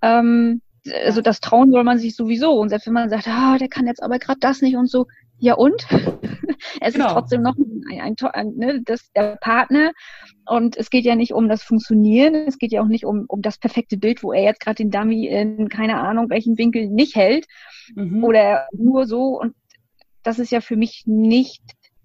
Ähm, 0.00 0.62
also 1.04 1.20
das 1.20 1.40
Trauen 1.40 1.72
soll 1.72 1.84
man 1.84 1.98
sich 1.98 2.16
sowieso. 2.16 2.52
Und 2.52 2.70
selbst 2.70 2.86
wenn 2.86 2.94
man 2.94 3.10
sagt, 3.10 3.28
ah, 3.28 3.58
der 3.58 3.68
kann 3.68 3.86
jetzt 3.86 4.02
aber 4.02 4.18
gerade 4.18 4.40
das 4.40 4.62
nicht 4.62 4.76
und 4.76 4.90
so, 4.90 5.06
ja 5.38 5.54
und? 5.54 5.86
es 6.80 6.94
genau. 6.94 7.06
ist 7.06 7.12
trotzdem 7.12 7.42
noch 7.42 7.54
ein, 7.56 8.00
ein, 8.00 8.14
ein, 8.32 8.54
ne, 8.56 8.82
das, 8.84 9.10
der 9.12 9.36
Partner. 9.40 9.92
Und 10.46 10.76
es 10.76 10.90
geht 10.90 11.04
ja 11.04 11.14
nicht 11.14 11.32
um 11.32 11.48
das 11.48 11.62
Funktionieren, 11.62 12.34
es 12.34 12.58
geht 12.58 12.72
ja 12.72 12.82
auch 12.82 12.88
nicht 12.88 13.04
um, 13.04 13.24
um 13.28 13.42
das 13.42 13.58
perfekte 13.58 13.96
Bild, 13.96 14.22
wo 14.22 14.32
er 14.32 14.42
jetzt 14.42 14.60
gerade 14.60 14.76
den 14.76 14.90
Dummy 14.90 15.26
in 15.26 15.68
keine 15.68 15.98
Ahnung 16.00 16.28
welchen 16.30 16.58
Winkel 16.58 16.88
nicht 16.88 17.16
hält 17.16 17.46
mhm. 17.94 18.22
oder 18.22 18.66
nur 18.72 19.06
so. 19.06 19.40
Und 19.40 19.54
das 20.22 20.38
ist 20.38 20.50
ja 20.50 20.60
für 20.60 20.76
mich 20.76 21.04
nicht 21.06 21.62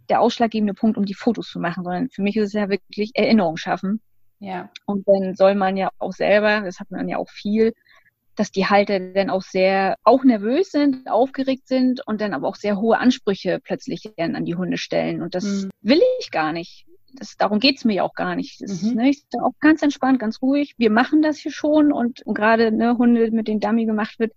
der 0.10 0.22
ausschlaggebende 0.22 0.74
Punkt, 0.74 0.98
um 0.98 1.06
die 1.06 1.14
Fotos 1.14 1.50
zu 1.50 1.60
machen, 1.60 1.84
sondern 1.84 2.10
für 2.10 2.22
mich 2.22 2.36
ist 2.36 2.48
es 2.48 2.54
ja 2.54 2.70
wirklich 2.70 3.12
Erinnerung 3.14 3.58
schaffen. 3.58 4.02
Ja. 4.40 4.70
Und 4.86 5.08
dann 5.08 5.36
soll 5.36 5.56
man 5.56 5.78
ja 5.78 5.90
auch 6.00 6.14
selber, 6.14 6.62
das 6.62 6.80
hat 6.80 6.90
man 6.92 7.08
ja 7.10 7.18
auch 7.18 7.30
viel, 7.30 7.74
dass 8.40 8.52
die 8.52 8.68
Halter 8.68 9.02
dann 9.02 9.30
auch 9.30 9.42
sehr, 9.42 9.98
auch 10.06 10.24
nervös 10.24 10.72
sind, 10.72 11.10
aufgeregt 11.10 11.68
sind 11.68 12.00
und 12.08 12.22
dann 12.22 12.34
aber 12.34 12.48
auch 12.48 12.56
sehr 12.56 12.80
hohe 12.80 12.98
Ansprüche 12.98 13.60
plötzlich 13.62 14.14
an 14.18 14.46
die 14.46 14.56
Hunde 14.56 14.78
stellen. 14.78 15.22
Und 15.22 15.36
das 15.36 15.44
mhm. 15.44 15.70
will 15.82 16.00
ich 16.22 16.32
gar 16.32 16.54
nicht. 16.54 16.86
Das, 17.16 17.36
darum 17.36 17.60
geht's 17.60 17.84
mir 17.84 17.96
ja 17.96 18.04
auch 18.04 18.14
gar 18.14 18.38
nicht. 18.38 18.62
Das 18.62 18.82
mhm. 18.82 18.88
ist, 18.88 18.96
ne, 18.96 19.10
ich 19.10 19.24
bin 19.30 19.42
auch 19.42 19.52
ganz 19.60 19.82
entspannt, 19.82 20.20
ganz 20.20 20.42
ruhig. 20.42 20.74
Wir 20.78 20.90
machen 20.90 21.22
das 21.22 21.38
hier 21.38 21.52
schon 21.52 21.92
und, 21.92 22.26
und 22.26 22.34
gerade 22.34 22.72
ne, 22.72 22.98
Hunde, 22.98 23.30
mit 23.32 23.50
denen 23.50 23.60
Dummy 23.60 23.86
gemacht 23.86 24.20
wird, 24.20 24.32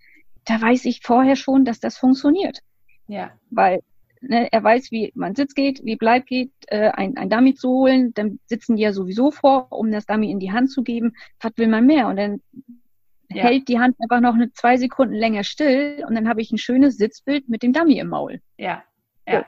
da 0.47 0.61
weiß 0.61 0.85
ich 0.87 1.03
vorher 1.03 1.37
schon, 1.37 1.65
dass 1.65 1.79
das 1.79 1.97
funktioniert. 1.97 2.59
Ja. 3.07 3.31
Weil 3.51 3.83
ne, 4.21 4.49
er 4.51 4.65
weiß, 4.65 4.91
wie 4.91 5.13
man 5.15 5.37
Sitz 5.37 5.55
geht, 5.55 5.85
wie 5.85 5.95
Bleib 5.95 6.27
geht, 6.27 6.51
äh, 6.67 6.89
ein, 6.89 7.17
ein 7.17 7.31
Dummy 7.31 7.55
zu 7.55 7.69
holen. 7.69 8.15
Dann 8.15 8.41
sitzen 8.47 8.75
die 8.75 8.83
ja 8.83 8.93
sowieso 8.93 9.31
vor, 9.31 9.69
um 9.71 9.93
das 9.93 10.07
Dummy 10.07 10.33
in 10.33 10.41
die 10.41 10.51
Hand 10.51 10.73
zu 10.73 10.83
geben. 10.83 11.13
Was 11.41 11.53
will 11.55 11.69
man 11.69 11.87
mehr? 11.87 12.09
Und 12.09 12.17
dann 12.17 12.41
ja. 13.35 13.45
hält 13.45 13.69
die 13.69 13.79
Hand 13.79 13.97
einfach 14.01 14.21
noch 14.21 14.35
eine 14.35 14.53
zwei 14.53 14.77
Sekunden 14.77 15.15
länger 15.15 15.45
still 15.45 16.05
und 16.07 16.15
dann 16.15 16.29
habe 16.29 16.41
ich 16.41 16.53
ein 16.53 16.59
schönes 16.59 16.97
Sitzbild 16.97 17.49
mit 17.49 17.63
dem 17.63 17.73
Dummy 17.73 17.99
im 17.99 18.09
Maul. 18.09 18.41
Ja, 18.57 18.83
ja. 19.27 19.45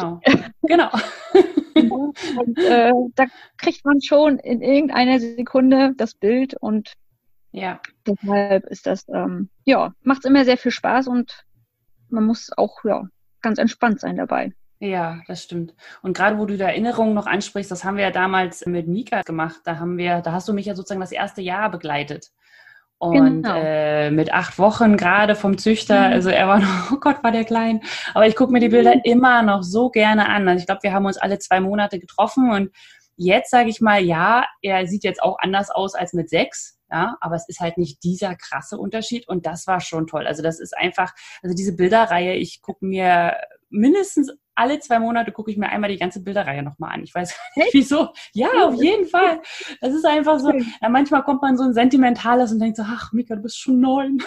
So, 0.00 0.20
genau. 0.20 0.20
genau. 0.62 0.90
und 2.40 2.58
äh, 2.58 2.92
da 3.14 3.24
kriegt 3.56 3.84
man 3.84 4.00
schon 4.00 4.38
in 4.38 4.60
irgendeiner 4.60 5.20
Sekunde 5.20 5.92
das 5.96 6.14
Bild 6.14 6.54
und 6.54 6.94
ja. 7.52 7.80
deshalb 8.06 8.66
ist 8.66 8.86
das, 8.86 9.06
ähm, 9.08 9.50
ja, 9.64 9.94
macht 10.02 10.24
immer 10.24 10.44
sehr 10.44 10.58
viel 10.58 10.72
Spaß 10.72 11.08
und 11.08 11.44
man 12.10 12.24
muss 12.24 12.50
auch 12.56 12.84
ja, 12.84 13.04
ganz 13.40 13.58
entspannt 13.58 14.00
sein 14.00 14.16
dabei. 14.16 14.52
Ja, 14.80 15.22
das 15.26 15.42
stimmt. 15.42 15.74
Und 16.02 16.16
gerade 16.16 16.38
wo 16.38 16.46
du 16.46 16.56
die 16.56 16.62
Erinnerungen 16.62 17.14
noch 17.14 17.26
ansprichst, 17.26 17.70
das 17.70 17.84
haben 17.84 17.96
wir 17.96 18.04
ja 18.04 18.10
damals 18.12 18.64
mit 18.64 18.86
Mika 18.86 19.22
gemacht. 19.22 19.60
Da 19.64 19.78
haben 19.78 19.98
wir, 19.98 20.20
da 20.20 20.32
hast 20.32 20.48
du 20.48 20.52
mich 20.52 20.66
ja 20.66 20.76
sozusagen 20.76 21.00
das 21.00 21.10
erste 21.10 21.42
Jahr 21.42 21.68
begleitet. 21.70 22.30
Und 22.98 23.42
genau. 23.42 23.54
äh, 23.56 24.10
mit 24.10 24.32
acht 24.32 24.58
Wochen 24.58 24.96
gerade 24.96 25.36
vom 25.36 25.56
Züchter, 25.56 26.08
mhm. 26.08 26.12
also 26.14 26.30
er 26.30 26.48
war 26.48 26.58
noch, 26.60 26.92
oh 26.92 26.96
Gott, 27.00 27.22
war 27.22 27.30
der 27.30 27.44
klein. 27.44 27.80
Aber 28.12 28.26
ich 28.26 28.34
gucke 28.34 28.52
mir 28.52 28.60
die 28.60 28.68
Bilder 28.68 28.96
mhm. 28.96 29.02
immer 29.04 29.42
noch 29.42 29.62
so 29.62 29.88
gerne 29.88 30.28
an. 30.28 30.48
Also 30.48 30.60
ich 30.60 30.66
glaube, 30.66 30.82
wir 30.82 30.92
haben 30.92 31.06
uns 31.06 31.16
alle 31.16 31.38
zwei 31.38 31.60
Monate 31.60 32.00
getroffen 32.00 32.50
und 32.50 32.70
jetzt 33.16 33.50
sage 33.50 33.68
ich 33.68 33.80
mal, 33.80 34.02
ja, 34.02 34.46
er 34.62 34.86
sieht 34.86 35.04
jetzt 35.04 35.22
auch 35.22 35.38
anders 35.40 35.70
aus 35.70 35.94
als 35.94 36.12
mit 36.12 36.28
sechs. 36.28 36.76
Ja, 36.90 37.18
aber 37.20 37.34
es 37.34 37.46
ist 37.48 37.60
halt 37.60 37.76
nicht 37.76 38.02
dieser 38.02 38.34
krasse 38.34 38.78
Unterschied 38.78 39.28
und 39.28 39.44
das 39.44 39.66
war 39.66 39.78
schon 39.80 40.06
toll. 40.06 40.26
Also 40.26 40.42
das 40.42 40.58
ist 40.58 40.74
einfach, 40.74 41.12
also 41.42 41.54
diese 41.54 41.76
Bilderreihe, 41.76 42.34
ich 42.34 42.62
gucke 42.62 42.86
mir 42.86 43.36
mindestens 43.68 44.32
alle 44.58 44.80
zwei 44.80 44.98
Monate 44.98 45.32
gucke 45.32 45.50
ich 45.50 45.56
mir 45.56 45.68
einmal 45.68 45.90
die 45.90 45.98
ganze 45.98 46.22
Bilderreihe 46.22 46.62
nochmal 46.62 46.94
an. 46.94 47.04
Ich 47.04 47.14
weiß 47.14 47.34
nicht 47.56 47.74
wieso. 47.74 48.12
Ja, 48.32 48.48
auf 48.64 48.74
jeden 48.82 49.06
Fall. 49.06 49.40
Das 49.80 49.94
ist 49.94 50.04
einfach 50.04 50.38
so. 50.40 50.52
Ja, 50.52 50.88
manchmal 50.88 51.22
kommt 51.22 51.42
man 51.42 51.56
so 51.56 51.64
ein 51.64 51.74
sentimentales 51.74 52.52
und 52.52 52.58
denkt 52.58 52.76
so, 52.76 52.82
ach, 52.84 53.12
Mika, 53.12 53.36
du 53.36 53.42
bist 53.42 53.58
schon 53.58 53.80
neun. 53.80 54.18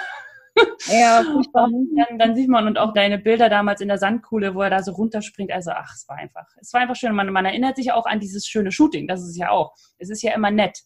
Ja, 0.87 1.23
dann, 1.53 2.17
dann, 2.17 2.35
sieht 2.35 2.49
man 2.49 2.67
und 2.67 2.77
auch 2.77 2.93
deine 2.93 3.17
Bilder 3.17 3.49
damals 3.49 3.81
in 3.81 3.87
der 3.87 3.97
Sandkuhle, 3.97 4.55
wo 4.55 4.61
er 4.61 4.69
da 4.69 4.83
so 4.83 4.91
runterspringt. 4.91 5.51
Also, 5.51 5.71
ach, 5.71 5.93
es 5.95 6.07
war 6.07 6.17
einfach, 6.17 6.45
es 6.59 6.73
war 6.73 6.81
einfach 6.81 6.95
schön. 6.95 7.13
Man, 7.13 7.31
man 7.31 7.45
erinnert 7.45 7.75
sich 7.75 7.91
auch 7.91 8.05
an 8.05 8.19
dieses 8.19 8.47
schöne 8.47 8.71
Shooting. 8.71 9.07
Das 9.07 9.21
ist 9.21 9.29
es 9.29 9.37
ja 9.37 9.49
auch. 9.49 9.73
Es 9.97 10.09
ist 10.09 10.21
ja 10.21 10.33
immer 10.33 10.51
nett. 10.51 10.79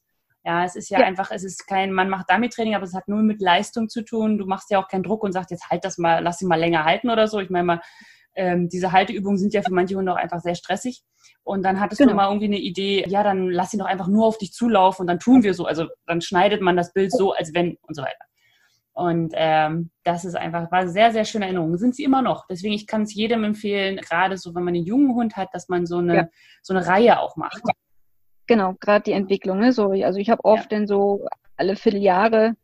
Ja, 0.44 0.64
es 0.64 0.76
ist 0.76 0.90
ja, 0.90 1.00
ja, 1.00 1.06
einfach, 1.08 1.32
es 1.32 1.44
ist 1.44 1.66
kein, 1.66 1.92
man 1.92 2.08
macht 2.08 2.30
Dummy-Training, 2.30 2.76
aber 2.76 2.84
es 2.84 2.94
hat 2.94 3.08
nur 3.08 3.24
mit 3.24 3.42
Leistung 3.42 3.90
zu 3.90 4.04
tun. 4.04 4.38
Du 4.38 4.46
machst 4.46 4.70
ja 4.70 4.80
auch 4.80 4.88
keinen 4.88 5.02
Druck 5.02 5.24
und 5.24 5.32
sagst, 5.32 5.50
jetzt 5.50 5.70
halt 5.72 5.84
das 5.84 5.98
mal, 5.98 6.24
lass 6.24 6.38
sie 6.38 6.46
mal 6.46 6.60
länger 6.60 6.86
halten 6.86 7.10
oder 7.10 7.28
so. 7.28 7.40
Ich 7.40 7.50
meine 7.50 7.64
mal, 7.64 7.82
ähm, 8.36 8.70
diese 8.70 8.92
Halteübungen 8.92 9.38
sind 9.38 9.54
ja 9.54 9.62
für 9.62 9.74
manche 9.74 9.96
Hunde 9.96 10.12
auch 10.12 10.18
einfach 10.18 10.42
sehr 10.42 10.56
stressig. 10.56 11.04
Und 11.44 11.64
dann 11.64 11.80
hattest 11.80 12.00
genau. 12.00 12.12
du 12.12 12.16
mal 12.18 12.28
irgendwie 12.28 12.46
eine 12.46 12.60
Idee, 12.60 13.06
ja, 13.08 13.24
dann 13.24 13.50
lass 13.50 13.72
sie 13.72 13.78
doch 13.78 13.86
einfach 13.86 14.08
nur 14.08 14.26
auf 14.26 14.38
dich 14.38 14.52
zulaufen 14.52 15.04
und 15.04 15.08
dann 15.08 15.20
tun 15.20 15.44
wir 15.44 15.54
so. 15.54 15.66
Also 15.66 15.88
dann 16.06 16.22
schneidet 16.22 16.62
man 16.62 16.76
das 16.76 16.94
Bild 16.94 17.12
so, 17.12 17.34
als 17.34 17.54
wenn 17.54 17.78
und 17.82 17.96
so 17.96 18.02
weiter. 18.02 18.26
Und 18.94 19.34
ähm, 19.36 19.92
das 20.04 20.24
ist 20.24 20.36
einfach, 20.36 20.72
war 20.72 20.88
sehr, 20.88 21.12
sehr 21.12 21.26
schöne 21.26 21.46
Erinnerung. 21.46 21.78
Sind 21.78 21.96
sie 21.96 22.04
immer 22.06 22.22
noch. 22.22 22.48
Deswegen, 22.48 22.74
ich 22.74 22.88
kann 22.88 23.02
es 23.04 23.14
jedem 23.14 23.44
empfehlen, 23.44 23.98
gerade 23.98 24.38
so, 24.38 24.56
wenn 24.56 24.64
man 24.64 24.74
einen 24.74 24.86
jungen 24.86 25.14
Hund 25.14 25.36
hat, 25.36 25.50
dass 25.54 25.68
man 25.68 25.86
so 25.86 25.98
eine, 25.98 26.16
ja. 26.16 26.28
so 26.62 26.74
eine 26.74 26.88
Reihe 26.88 27.20
auch 27.20 27.36
macht. 27.36 27.62
Genau, 28.48 28.76
gerade 28.80 29.04
die 29.04 29.12
Entwicklung. 29.12 29.60
Ne? 29.60 29.74
So, 29.74 29.92
also 29.92 30.18
ich 30.18 30.30
habe 30.30 30.46
oft 30.46 30.72
ja. 30.72 30.78
dann 30.78 30.88
so 30.88 31.28
alle 31.58 31.76
Vierteljahre 31.76 32.56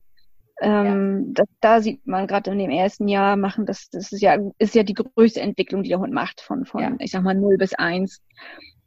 ähm, 0.61 1.25
ja. 1.25 1.33
das, 1.33 1.47
da 1.59 1.81
sieht 1.81 2.05
man 2.05 2.27
gerade 2.27 2.51
in 2.51 2.59
dem 2.59 2.69
ersten 2.69 3.07
Jahr 3.07 3.35
machen, 3.35 3.65
das, 3.65 3.89
das 3.89 4.11
ist 4.11 4.21
ja, 4.21 4.37
ist 4.59 4.75
ja 4.75 4.83
die 4.83 4.93
größte 4.93 5.41
Entwicklung, 5.41 5.83
die 5.83 5.89
der 5.89 5.99
Hund 5.99 6.13
macht, 6.13 6.41
von, 6.41 6.65
von 6.65 6.81
ja. 6.81 6.91
ich 6.99 7.11
sag 7.11 7.23
mal, 7.23 7.33
0 7.33 7.57
bis 7.57 7.73
1. 7.73 8.21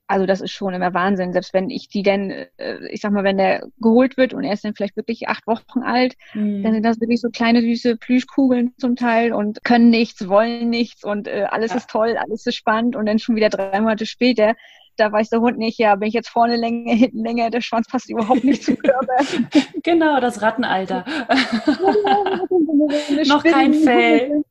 Also 0.07 0.27
das 0.27 0.41
ist 0.41 0.53
schon 0.53 0.75
immer 0.75 0.93
Wahnsinn. 0.95 1.33
Selbst 1.33 1.55
wenn 1.55 1.71
ich 1.71 1.89
die 1.89 2.03
denn, 2.03 2.31
äh, 2.31 2.87
ich 2.91 3.01
sag 3.01 3.11
mal, 3.11 3.25
wenn 3.25 3.39
der 3.39 3.67
geholt 3.81 4.17
wird 4.17 4.35
und 4.35 4.45
er 4.45 4.53
ist 4.53 4.65
dann 4.65 4.75
vielleicht 4.75 4.97
wirklich 4.97 5.29
acht 5.29 5.47
Wochen 5.47 5.81
alt, 5.83 6.15
mhm. 6.35 6.63
dann 6.63 6.75
sind 6.75 6.85
das 6.85 7.01
wirklich 7.01 7.21
so 7.21 7.31
kleine 7.31 7.63
süße 7.63 7.97
Plüschkugeln 7.97 8.75
zum 8.77 8.97
Teil 8.97 9.33
und 9.33 9.65
können 9.65 9.91
nichts, 9.91 10.29
wollen 10.29 10.71
nichts 10.71 11.05
und 11.05 11.27
äh, 11.27 11.47
alles 11.51 11.71
ja. 11.71 11.79
ist 11.79 11.91
toll, 11.91 12.17
alles 12.17 12.47
ist 12.47 12.55
spannend 12.55 12.97
und 12.97 13.07
dann 13.07 13.19
schon 13.19 13.35
wieder 13.35 13.49
drei 13.49 13.81
Monate 13.81 14.07
später 14.07 14.55
da 14.97 15.11
weiß 15.13 15.31
der 15.31 15.41
Hund 15.41 15.59
nicht, 15.59 15.79
ja, 15.79 15.95
bin 15.97 16.09
ich 16.09 16.15
jetzt 16.15 16.29
vorne 16.29 16.57
länger, 16.57 16.93
hinten 16.93 17.25
länger, 17.25 17.51
der 17.51 17.61
Schwanz 17.61 17.89
passt 17.89 18.11
überhaupt 18.11 18.45
nicht 18.45 18.65
zum 18.65 18.77
Körper. 18.79 19.17
genau, 19.83 20.21
das 20.21 20.43
Rattenalter. 20.43 21.05
noch 23.27 23.43
kein 23.43 23.75
Fell. 23.75 24.45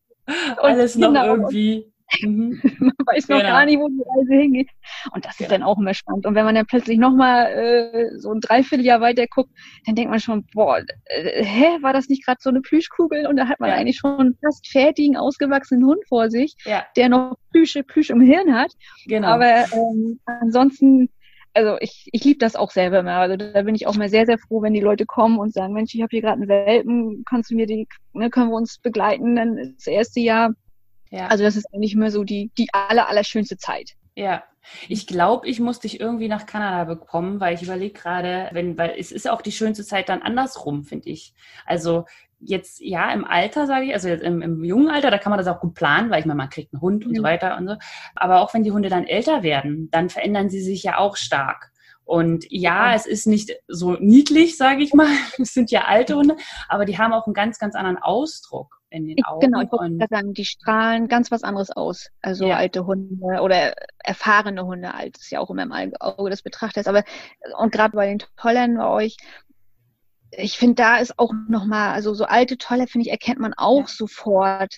Alles 0.57 0.95
noch 0.95 1.09
genau. 1.09 1.25
irgendwie. 1.25 1.92
Mhm. 2.21 2.59
Man 2.79 2.93
weiß 3.05 3.27
noch 3.29 3.37
genau. 3.37 3.49
gar 3.49 3.65
nicht, 3.65 3.79
wo 3.79 3.87
die 3.87 4.03
Reise 4.05 4.41
hingeht. 4.41 4.69
Und 5.13 5.25
das 5.25 5.39
ist 5.39 5.51
dann 5.51 5.63
auch 5.63 5.77
immer 5.77 5.93
spannend. 5.93 6.25
Und 6.25 6.35
wenn 6.35 6.45
man 6.45 6.55
dann 6.55 6.65
plötzlich 6.65 6.97
nochmal 6.97 7.51
äh, 7.51 8.17
so 8.17 8.31
ein 8.31 8.41
Dreivierteljahr 8.41 9.01
weiter 9.01 9.25
guckt, 9.27 9.51
dann 9.85 9.95
denkt 9.95 10.11
man 10.11 10.19
schon, 10.19 10.45
boah, 10.53 10.79
äh, 11.05 11.43
hä, 11.43 11.81
war 11.81 11.93
das 11.93 12.09
nicht 12.09 12.25
gerade 12.25 12.39
so 12.41 12.49
eine 12.49 12.61
Plüschkugel? 12.61 13.27
Und 13.27 13.37
da 13.37 13.47
hat 13.47 13.59
man 13.59 13.69
ja. 13.69 13.75
eigentlich 13.75 13.97
schon 13.97 14.35
fast 14.43 14.67
fertigen, 14.67 15.17
ausgewachsenen 15.17 15.85
Hund 15.85 16.05
vor 16.07 16.29
sich, 16.29 16.55
ja. 16.65 16.85
der 16.95 17.09
noch 17.09 17.35
Plüsche, 17.51 17.83
Plüsch 17.83 18.09
im 18.09 18.21
Hirn 18.21 18.53
hat. 18.53 18.71
Genau. 19.05 19.27
Aber 19.27 19.65
ähm, 19.73 20.19
ansonsten 20.25 21.09
also 21.55 21.77
ich, 21.81 22.09
ich 22.11 22.23
liebe 22.23 22.39
das 22.39 22.55
auch 22.55 22.71
selber 22.71 22.99
immer. 22.99 23.13
Also 23.13 23.35
da 23.37 23.61
bin 23.61 23.75
ich 23.75 23.85
auch 23.85 23.95
mal 23.95 24.09
sehr, 24.09 24.25
sehr 24.25 24.39
froh, 24.39 24.61
wenn 24.63 24.73
die 24.73 24.79
Leute 24.79 25.05
kommen 25.05 25.37
und 25.37 25.53
sagen, 25.53 25.73
Mensch, 25.73 25.93
ich 25.93 26.01
habe 26.01 26.09
hier 26.09 26.21
gerade 26.21 26.41
einen 26.41 26.49
Welpen, 26.49 27.23
kannst 27.29 27.51
du 27.51 27.55
mir 27.55 27.67
die, 27.67 27.87
ne, 28.13 28.31
können 28.31 28.49
wir 28.49 28.55
uns 28.55 28.79
begleiten? 28.79 29.35
Dann 29.35 29.75
das 29.75 29.85
erste 29.85 30.19
Jahr 30.19 30.53
ja. 31.13 31.27
Also 31.27 31.43
das 31.43 31.55
ist 31.55 31.67
eigentlich 31.71 31.93
immer 31.93 32.09
so 32.09 32.23
die, 32.23 32.51
die 32.57 32.69
aller, 32.73 33.07
aller 33.07 33.23
schönste 33.23 33.55
Zeit. 33.55 33.91
Ja. 34.15 34.43
Ich 34.87 35.05
glaube, 35.05 35.47
ich 35.47 35.59
muss 35.59 35.79
dich 35.79 35.99
irgendwie 35.99 36.27
nach 36.27 36.45
Kanada 36.45 36.85
bekommen, 36.85 37.39
weil 37.39 37.53
ich 37.53 37.61
überlege 37.61 37.93
gerade, 37.93 38.49
wenn, 38.53 38.77
weil 38.77 38.95
es 38.97 39.11
ist 39.11 39.29
auch 39.29 39.41
die 39.41 39.51
schönste 39.51 39.83
Zeit 39.83 40.09
dann 40.09 40.21
andersrum, 40.23 40.85
finde 40.85 41.09
ich. 41.09 41.35
Also 41.65 42.05
jetzt 42.39 42.79
ja 42.79 43.11
im 43.11 43.25
Alter, 43.25 43.67
sage 43.67 43.85
ich, 43.85 43.93
also 43.93 44.07
jetzt 44.07 44.23
im, 44.23 44.41
im, 44.41 44.63
jungen 44.63 44.89
Alter, 44.89 45.11
da 45.11 45.17
kann 45.19 45.29
man 45.29 45.37
das 45.37 45.47
auch 45.47 45.59
gut 45.59 45.75
planen, 45.75 46.09
weil 46.09 46.21
ich 46.21 46.25
meine, 46.25 46.37
man 46.37 46.49
kriegt 46.49 46.73
einen 46.73 46.81
Hund 46.81 47.05
und 47.05 47.11
mhm. 47.11 47.17
so 47.17 47.23
weiter 47.23 47.57
und 47.57 47.67
so. 47.67 47.75
Aber 48.15 48.41
auch 48.41 48.53
wenn 48.53 48.63
die 48.63 48.71
Hunde 48.71 48.89
dann 48.89 49.05
älter 49.05 49.43
werden, 49.43 49.89
dann 49.91 50.09
verändern 50.09 50.49
sie 50.49 50.61
sich 50.61 50.81
ja 50.81 50.97
auch 50.97 51.15
stark. 51.15 51.71
Und 52.05 52.45
ja, 52.49 52.95
es 52.95 53.05
ist 53.05 53.27
nicht 53.27 53.51
so 53.67 53.93
niedlich, 53.99 54.57
sage 54.57 54.81
ich 54.81 54.93
mal. 54.93 55.07
Es 55.39 55.53
sind 55.53 55.69
ja 55.69 55.83
alte 55.83 56.15
Hunde, 56.15 56.37
aber 56.69 56.85
die 56.85 56.97
haben 56.97 57.13
auch 57.13 57.27
einen 57.27 57.35
ganz, 57.35 57.59
ganz 57.59 57.75
anderen 57.75 57.97
Ausdruck 57.97 58.81
in 58.93 59.07
den 59.07 59.25
Augen. 59.25 59.39
Genau, 59.41 59.61
ich 59.61 59.71
wollte 59.71 60.07
sagen, 60.09 60.33
die 60.33 60.45
strahlen 60.45 61.07
ganz 61.07 61.31
was 61.31 61.43
anderes 61.43 61.71
aus. 61.71 62.09
Also 62.21 62.47
ja. 62.47 62.57
alte 62.57 62.85
Hunde 62.85 63.41
oder 63.41 63.73
erfahrene 64.03 64.65
Hunde, 64.65 64.93
alt 64.93 65.17
ist 65.17 65.31
ja 65.31 65.39
auch 65.39 65.49
immer 65.49 65.63
im 65.63 65.93
Auge 65.99 66.29
des 66.29 66.43
Betrachters. 66.43 66.87
Aber 66.87 67.03
und 67.57 67.71
gerade 67.71 67.95
bei 67.95 68.05
den 68.05 68.19
Tollern 68.37 68.75
bei 68.75 68.87
euch, 68.87 69.17
ich 70.31 70.57
finde, 70.57 70.75
da 70.75 70.97
ist 70.97 71.17
auch 71.17 71.33
nochmal, 71.47 71.93
also 71.93 72.13
so 72.13 72.25
alte 72.25 72.57
Toller, 72.57 72.87
finde 72.87 73.07
ich, 73.07 73.11
erkennt 73.11 73.39
man 73.39 73.53
auch 73.55 73.81
ja. 73.81 73.87
sofort. 73.87 74.77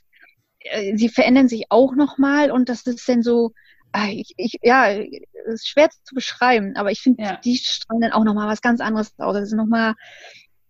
Äh, 0.60 0.96
sie 0.96 1.10
verändern 1.10 1.48
sich 1.48 1.66
auch 1.70 1.94
nochmal 1.96 2.52
und 2.52 2.70
das 2.70 2.84
ist 2.84 3.08
dann 3.08 3.22
so, 3.22 3.52
ah, 3.92 4.08
ich, 4.10 4.34
ich, 4.38 4.60
ja, 4.62 4.88
ist 4.88 5.68
schwer 5.68 5.90
zu 5.90 6.16
beschreiben, 6.16 6.76
aber 6.76 6.92
ich 6.92 7.02
finde, 7.02 7.24
ja. 7.24 7.38
die 7.44 7.58
strahlen 7.58 8.02
dann 8.02 8.14
auch 8.14 8.24
nochmal 8.24 8.48
was 8.48 8.62
ganz 8.62 8.80
anderes 8.80 9.14
aus. 9.18 9.34
Das 9.34 9.44
ist 9.44 9.54
nochmal, 9.54 9.94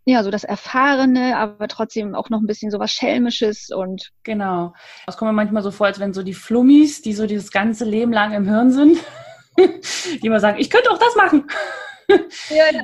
ja, 0.05 0.23
so 0.23 0.29
das 0.29 0.43
Erfahrene, 0.43 1.35
aber 1.35 1.67
trotzdem 1.67 2.13
auch 2.13 2.29
noch 2.29 2.39
ein 2.39 2.45
bisschen 2.45 2.69
so 2.69 2.79
was 2.79 2.91
Schelmisches 2.91 3.69
und. 3.71 4.11
Genau. 4.23 4.73
Das 5.07 5.17
kommt 5.17 5.29
mir 5.29 5.35
manchmal 5.35 5.63
so 5.63 5.71
vor, 5.71 5.87
als 5.87 5.99
wenn 5.99 6.13
so 6.13 6.21
die 6.21 6.35
Flummis, 6.35 7.01
die 7.01 7.13
so 7.13 7.25
dieses 7.25 7.51
ganze 7.51 7.85
Leben 7.85 8.13
lang 8.13 8.31
im 8.33 8.47
Hirn 8.47 8.71
sind, 8.71 8.99
die 9.57 10.27
immer 10.27 10.39
sagen, 10.39 10.59
ich 10.59 10.69
könnte 10.69 10.91
auch 10.91 10.99
das 10.99 11.15
machen. 11.15 11.47
Ja, 12.07 12.65
ja. 12.71 12.83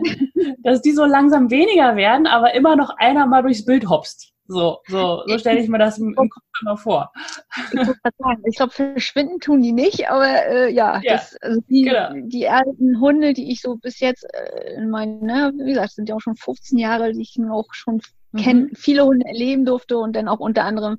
Dass 0.63 0.81
die 0.81 0.93
so 0.93 1.05
langsam 1.05 1.51
weniger 1.51 1.95
werden, 1.95 2.25
aber 2.25 2.55
immer 2.55 2.75
noch 2.75 2.89
einer 2.97 3.27
mal 3.27 3.43
durchs 3.43 3.65
Bild 3.65 3.87
hopst. 3.87 4.33
So, 4.47 4.79
so, 4.87 5.23
so 5.27 5.37
stelle 5.37 5.61
ich 5.61 5.69
mir 5.69 5.77
das 5.77 5.97
im, 5.97 6.09
im 6.09 6.29
Kopf 6.29 6.43
immer 6.61 6.77
vor. 6.77 7.13
Ich, 8.45 8.57
glaube, 8.57 8.73
verschwinden 8.73 9.39
tun 9.39 9.61
die 9.61 9.71
nicht, 9.71 10.09
aber 10.09 10.45
äh, 10.45 10.73
ja, 10.73 10.99
ja 11.03 11.13
das, 11.13 11.37
also 11.37 11.61
die, 11.69 11.83
genau. 11.83 12.09
die 12.27 12.49
alten 12.49 12.99
Hunde, 12.99 13.33
die 13.33 13.51
ich 13.51 13.61
so 13.61 13.77
bis 13.77 13.99
jetzt 13.99 14.25
äh, 14.33 14.73
in 14.75 14.89
meinen, 14.89 15.21
ne, 15.21 15.53
wie 15.55 15.69
gesagt, 15.69 15.93
sind 15.93 16.09
ja 16.09 16.15
auch 16.15 16.21
schon 16.21 16.35
15 16.35 16.77
Jahre, 16.77 17.13
die 17.13 17.21
ich 17.21 17.37
auch 17.49 17.73
schon 17.73 18.01
mhm. 18.31 18.37
kenne, 18.37 18.69
viele 18.73 19.05
Hunde 19.05 19.25
erleben 19.25 19.65
durfte 19.65 19.97
und 19.97 20.15
dann 20.15 20.27
auch 20.27 20.39
unter 20.39 20.65
anderem 20.65 20.97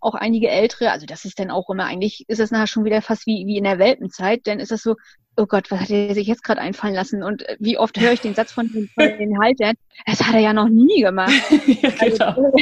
auch 0.00 0.14
einige 0.14 0.50
ältere, 0.50 0.90
also 0.90 1.06
das 1.06 1.24
ist 1.24 1.38
dann 1.38 1.52
auch 1.52 1.70
immer, 1.70 1.84
eigentlich 1.84 2.24
ist 2.26 2.40
es 2.40 2.50
nachher 2.50 2.66
schon 2.66 2.84
wieder 2.84 3.02
fast 3.02 3.24
wie, 3.26 3.46
wie 3.46 3.56
in 3.56 3.64
der 3.64 3.78
Welpenzeit, 3.78 4.46
denn 4.46 4.58
ist 4.58 4.72
das 4.72 4.82
so, 4.82 4.96
oh 5.36 5.46
Gott, 5.46 5.70
was 5.70 5.80
hat 5.80 5.90
er 5.90 6.14
sich 6.14 6.26
jetzt 6.26 6.44
gerade 6.44 6.60
einfallen 6.60 6.94
lassen? 6.94 7.22
Und 7.22 7.48
äh, 7.48 7.56
wie 7.58 7.78
oft 7.78 7.98
höre 7.98 8.12
ich 8.12 8.20
den 8.20 8.34
Satz 8.34 8.52
von, 8.52 8.70
den, 8.70 8.88
von 8.88 9.04
den 9.18 9.38
Haltern, 9.40 9.74
das 10.06 10.22
hat 10.22 10.34
er 10.34 10.40
ja 10.40 10.52
noch 10.52 10.68
nie 10.68 11.02
gemacht. 11.02 11.32
ja, 11.66 11.90
genau. 11.90 12.52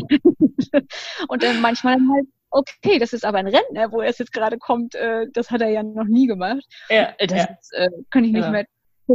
und 1.28 1.42
dann 1.42 1.60
manchmal 1.60 1.94
halt, 1.94 2.26
okay, 2.50 2.98
das 2.98 3.12
ist 3.12 3.24
aber 3.24 3.38
ein 3.38 3.46
Rentner, 3.46 3.92
wo 3.92 4.00
er 4.00 4.08
jetzt 4.08 4.32
gerade 4.32 4.58
kommt, 4.58 4.94
äh, 4.94 5.26
das 5.32 5.50
hat 5.50 5.60
er 5.60 5.68
ja 5.68 5.82
noch 5.82 6.04
nie 6.04 6.26
gemacht. 6.26 6.64
Ja, 6.88 7.12
das 7.18 7.38
ja. 7.38 7.44
Ist, 7.44 7.72
äh, 7.74 7.88
kann 8.10 8.24
ich 8.24 8.32
nicht 8.32 8.44
ja. 8.44 8.50
mehr 8.50 8.66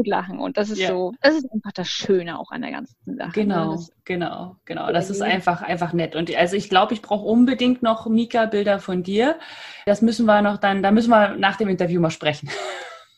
lachen. 0.03 0.39
Und 0.39 0.57
das 0.57 0.69
ist 0.69 0.79
ja. 0.79 0.89
so, 0.89 1.13
das 1.21 1.35
ist 1.35 1.51
einfach 1.51 1.71
das 1.71 1.87
Schöne 1.87 2.37
auch 2.37 2.51
an 2.51 2.61
der 2.61 2.71
ganzen 2.71 2.95
Sache. 3.17 3.31
Genau, 3.31 3.71
das, 3.71 3.91
genau, 4.03 4.57
genau. 4.65 4.91
Das 4.91 5.09
ist 5.09 5.21
einfach, 5.21 5.61
einfach 5.61 5.93
nett. 5.93 6.15
Und 6.15 6.35
also 6.35 6.57
ich 6.57 6.69
glaube, 6.69 6.93
ich 6.93 7.01
brauche 7.01 7.25
unbedingt 7.25 7.81
noch 7.81 8.07
Mika-Bilder 8.07 8.79
von 8.79 9.03
dir. 9.03 9.37
Das 9.85 10.01
müssen 10.01 10.25
wir 10.25 10.41
noch 10.41 10.57
dann, 10.57 10.83
da 10.83 10.91
müssen 10.91 11.09
wir 11.09 11.35
nach 11.37 11.55
dem 11.55 11.69
Interview 11.69 12.01
mal 12.01 12.11
sprechen. 12.11 12.49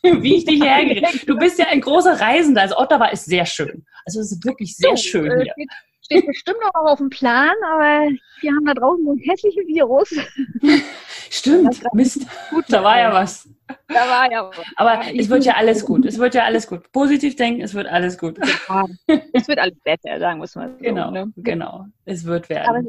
wie 0.22 0.36
ich 0.36 0.44
dich 0.44 0.62
hergekriegt 0.62 1.28
Du 1.28 1.36
bist 1.36 1.58
ja 1.58 1.66
ein 1.66 1.80
großer 1.80 2.20
Reisender. 2.20 2.62
Also 2.62 2.76
Ottawa 2.76 3.06
ist 3.06 3.24
sehr 3.24 3.46
schön. 3.46 3.84
Also 4.04 4.20
es 4.20 4.32
ist 4.32 4.44
wirklich 4.44 4.76
sehr 4.76 4.96
so, 4.96 5.02
schön 5.02 5.30
äh, 5.30 5.44
hier. 5.44 5.52
Steht, 5.52 5.70
steht 6.02 6.26
bestimmt 6.26 6.58
noch 6.62 6.90
auf 6.90 6.98
dem 6.98 7.10
Plan, 7.10 7.54
aber 7.72 8.08
wir 8.40 8.50
haben 8.50 8.64
da 8.64 8.74
draußen 8.74 9.04
so 9.04 9.12
ein 9.12 9.18
hässliches 9.18 9.66
Virus. 9.66 10.14
Stimmt, 11.30 11.82
Mist. 11.92 12.26
Gut, 12.50 12.64
da 12.68 12.82
war 12.82 12.98
ja 12.98 13.12
was. 13.12 13.48
Da 13.88 13.94
war 13.94 14.30
ja 14.30 14.48
was. 14.48 14.58
Aber 14.76 15.04
ja, 15.04 15.20
es 15.20 15.28
wird 15.28 15.44
ja 15.44 15.54
alles 15.54 15.84
gut. 15.84 16.06
Es 16.06 16.18
wird 16.18 16.34
ja 16.34 16.44
alles 16.44 16.66
gut. 16.66 16.90
Positiv 16.92 17.36
denken, 17.36 17.60
es 17.60 17.74
wird 17.74 17.86
alles 17.86 18.16
gut. 18.16 18.38
Ja, 18.68 18.84
es 19.32 19.46
wird 19.46 19.58
alles 19.58 19.78
besser, 19.84 20.18
sagen 20.18 20.38
wir 20.40 20.44
es 20.44 20.54
mal 20.54 20.70
so. 20.70 20.76
Genau, 20.82 21.10
ne? 21.10 21.30
genau. 21.36 21.86
Es 22.06 22.24
wird 22.24 22.48
werden. 22.48 22.68
Aber, 22.68 22.82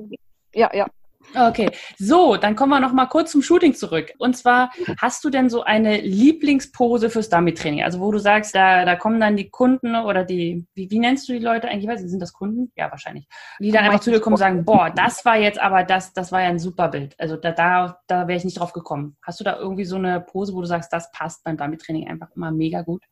ja, 0.54 0.74
ja. 0.74 0.88
Okay, 1.36 1.70
so, 1.98 2.38
dann 2.38 2.56
kommen 2.56 2.72
wir 2.72 2.80
noch 2.80 2.94
mal 2.94 3.06
kurz 3.06 3.32
zum 3.32 3.42
Shooting 3.42 3.76
zurück. 3.76 4.12
Und 4.18 4.36
zwar, 4.36 4.72
hast 5.00 5.24
du 5.24 5.30
denn 5.30 5.50
so 5.50 5.63
eine 5.63 6.02
Lieblingspose 6.02 7.10
fürs 7.10 7.30
Dummy-Training? 7.30 7.84
Also 7.84 8.00
wo 8.00 8.12
du 8.12 8.18
sagst, 8.18 8.56
da, 8.56 8.84
da 8.84 8.96
kommen 8.96 9.20
dann 9.20 9.36
die 9.38 9.50
Kunden 9.50 9.96
oder 9.96 10.24
die, 10.24 10.65
wie, 10.74 10.89
wie 10.89 11.00
nennst 11.00 11.30
du 11.30 11.34
die 11.34 11.39
Leute 11.39 11.68
eigentlich? 11.68 11.84
Ich 11.84 11.89
weiß 11.89 12.02
nicht, 12.02 12.10
sind 12.10 12.22
das 12.22 12.34
Kunden? 12.34 12.72
Ja, 12.76 12.89
wahrscheinlich. 12.89 13.28
Die 13.60 13.72
dann 13.72 13.86
einfach 13.86 14.00
zu 14.00 14.12
dir 14.12 14.20
kommen 14.20 14.36
und 14.36 14.39
sagen, 14.39 14.65
boah, 14.65 14.89
das 14.89 15.24
war 15.24 15.38
jetzt 15.38 15.60
aber 15.60 15.84
das, 15.84 16.13
das 16.13 16.32
war 16.32 16.42
ja 16.42 16.50
ein 16.50 16.60
super 16.60 16.88
Bild. 16.88 17.15
Also 17.20 17.36
da, 17.36 17.52
da, 17.52 18.00
da 18.08 18.28
wäre 18.28 18.38
ich 18.38 18.46
nicht 18.46 18.60
drauf 18.60 18.74
gekommen. 18.74 19.15
Hast 19.22 19.39
du 19.39 19.44
da 19.44 19.58
irgendwie 19.58 19.86
so 19.86 19.98
eine 19.98 20.22
Pose, 20.22 20.54
wo 20.54 20.62
du 20.62 20.68
sagst, 20.68 20.92
das 20.92 21.12
passt 21.12 21.44
beim 21.44 21.58
Dummy-Training 21.58 22.08
einfach 22.08 22.30
immer 22.36 22.52
mega 22.52 22.82
gut? 22.82 23.04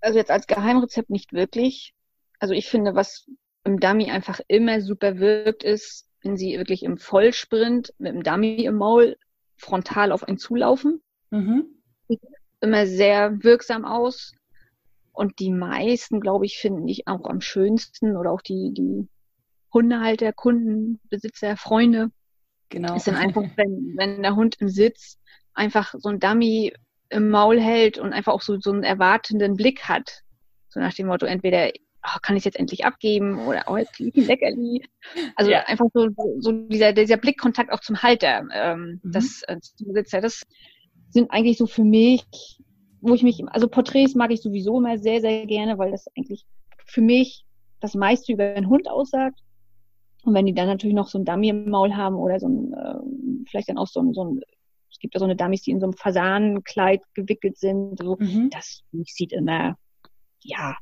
Also 0.00 0.18
jetzt 0.18 0.30
als 0.30 0.46
Geheimrezept 0.46 1.10
nicht 1.10 1.32
wirklich. 1.32 1.94
Also 2.38 2.54
ich 2.54 2.68
finde, 2.68 2.94
was 2.94 3.26
im 3.64 3.80
Dummy 3.80 4.10
einfach 4.10 4.40
immer 4.48 4.80
super 4.80 5.18
wirkt, 5.18 5.64
ist, 5.64 6.08
wenn 6.24 6.36
sie 6.36 6.56
wirklich 6.58 6.82
im 6.82 6.96
Vollsprint 6.96 7.92
mit 7.98 8.14
dem 8.14 8.22
Dummy 8.22 8.64
im 8.64 8.76
Maul 8.76 9.16
frontal 9.56 10.10
auf 10.10 10.24
einen 10.24 10.38
zulaufen. 10.38 11.02
Mhm. 11.30 11.66
Sieht 12.08 12.20
immer 12.60 12.86
sehr 12.86 13.42
wirksam 13.44 13.84
aus. 13.84 14.32
Und 15.12 15.38
die 15.38 15.50
meisten, 15.50 16.20
glaube 16.20 16.46
ich, 16.46 16.58
finden 16.58 16.88
ich 16.88 17.06
auch 17.06 17.24
am 17.26 17.40
schönsten 17.40 18.16
oder 18.16 18.32
auch 18.32 18.40
die, 18.40 18.72
die 18.72 19.06
Hundehalter, 19.72 20.32
Kunden, 20.32 21.00
Besitzer, 21.08 21.56
Freunde. 21.56 22.10
Genau. 22.68 22.96
Ist 22.96 23.06
dann 23.06 23.14
einfach, 23.14 23.44
wenn, 23.56 23.94
wenn 23.96 24.22
der 24.22 24.34
Hund 24.34 24.56
im 24.60 24.68
Sitz 24.68 25.18
einfach 25.52 25.94
so 25.98 26.08
ein 26.08 26.18
Dummy 26.18 26.72
im 27.10 27.30
Maul 27.30 27.60
hält 27.60 27.98
und 27.98 28.12
einfach 28.12 28.32
auch 28.32 28.42
so, 28.42 28.58
so 28.58 28.72
einen 28.72 28.82
erwartenden 28.82 29.54
Blick 29.54 29.84
hat. 29.84 30.22
So 30.68 30.80
nach 30.80 30.94
dem 30.94 31.06
Motto, 31.06 31.26
entweder 31.26 31.70
oh, 32.04 32.18
kann 32.22 32.36
ich 32.36 32.40
es 32.40 32.44
jetzt 32.44 32.58
endlich 32.58 32.84
abgeben 32.84 33.38
oder 33.46 33.64
oh, 33.66 33.76
jetzt 33.76 33.98
liegt 33.98 34.16
ein 34.16 34.26
Leckerli. 34.26 34.84
Also 35.36 35.50
ja. 35.50 35.60
einfach 35.66 35.86
so, 35.92 36.08
so 36.38 36.52
dieser, 36.52 36.92
dieser 36.92 37.16
Blickkontakt 37.16 37.72
auch 37.72 37.80
zum 37.80 38.02
Halter, 38.02 38.46
ähm, 38.52 39.00
mhm. 39.02 39.12
das, 39.12 39.42
äh, 39.42 39.58
das 40.20 40.42
sind 41.10 41.30
eigentlich 41.30 41.58
so 41.58 41.66
für 41.66 41.84
mich, 41.84 42.24
wo 43.00 43.14
ich 43.14 43.22
mich, 43.22 43.42
also 43.48 43.68
Porträts 43.68 44.14
mag 44.14 44.30
ich 44.30 44.42
sowieso 44.42 44.78
immer 44.78 44.98
sehr, 44.98 45.20
sehr 45.20 45.46
gerne, 45.46 45.78
weil 45.78 45.90
das 45.90 46.06
eigentlich 46.16 46.44
für 46.86 47.00
mich 47.00 47.44
das 47.80 47.94
meiste 47.94 48.32
über 48.32 48.44
einen 48.44 48.68
Hund 48.68 48.88
aussagt. 48.88 49.40
Und 50.24 50.34
wenn 50.34 50.46
die 50.46 50.54
dann 50.54 50.68
natürlich 50.68 50.96
noch 50.96 51.08
so 51.08 51.18
ein 51.18 51.24
Dummy 51.24 51.50
im 51.50 51.68
Maul 51.68 51.94
haben 51.94 52.16
oder 52.16 52.40
so 52.40 52.48
ein, 52.48 52.72
äh, 52.72 53.46
vielleicht 53.48 53.68
dann 53.68 53.76
auch 53.78 53.86
so 53.86 54.00
ein, 54.00 54.14
so 54.14 54.24
ein 54.24 54.40
es 54.90 55.00
gibt 55.00 55.14
ja 55.14 55.18
so 55.18 55.24
eine 55.24 55.36
Dummies, 55.36 55.62
die 55.62 55.72
in 55.72 55.80
so 55.80 55.86
einem 55.86 55.92
Fasanenkleid 55.92 57.02
gewickelt 57.14 57.58
sind. 57.58 57.98
So, 57.98 58.16
mhm. 58.18 58.48
Das 58.50 58.82
sieht 58.92 59.32
immer, 59.32 59.76
ja, 60.40 60.76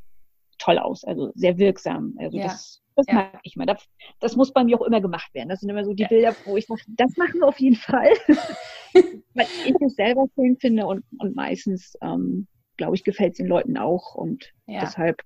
toll 0.62 0.78
aus, 0.78 1.04
also 1.04 1.32
sehr 1.34 1.58
wirksam. 1.58 2.14
Also 2.18 2.38
ja. 2.38 2.44
das, 2.44 2.82
das 2.96 3.06
ja. 3.08 3.14
mag 3.14 3.40
ich 3.42 3.56
mal. 3.56 3.66
Das, 3.66 3.84
das, 4.20 4.36
muss 4.36 4.52
bei 4.52 4.64
mir 4.64 4.80
auch 4.80 4.86
immer 4.86 5.00
gemacht 5.00 5.32
werden. 5.34 5.48
Das 5.48 5.60
sind 5.60 5.70
immer 5.70 5.84
so 5.84 5.92
die 5.92 6.04
ja. 6.04 6.08
Bilder, 6.08 6.36
wo 6.44 6.56
ich 6.56 6.66
sage, 6.66 6.82
das 6.88 7.16
machen 7.16 7.40
wir 7.40 7.48
auf 7.48 7.58
jeden 7.58 7.76
Fall. 7.76 8.10
Weil 9.34 9.46
ich 9.66 9.74
es 9.80 9.94
selber 9.94 10.26
schön 10.34 10.56
finde 10.58 10.86
und, 10.86 11.04
und 11.18 11.34
meistens, 11.34 11.96
ähm, 12.02 12.46
glaube 12.76 12.94
ich, 12.94 13.04
gefällt 13.04 13.32
es 13.32 13.38
den 13.38 13.46
Leuten 13.46 13.76
auch 13.76 14.14
und 14.14 14.52
deshalb 14.66 15.22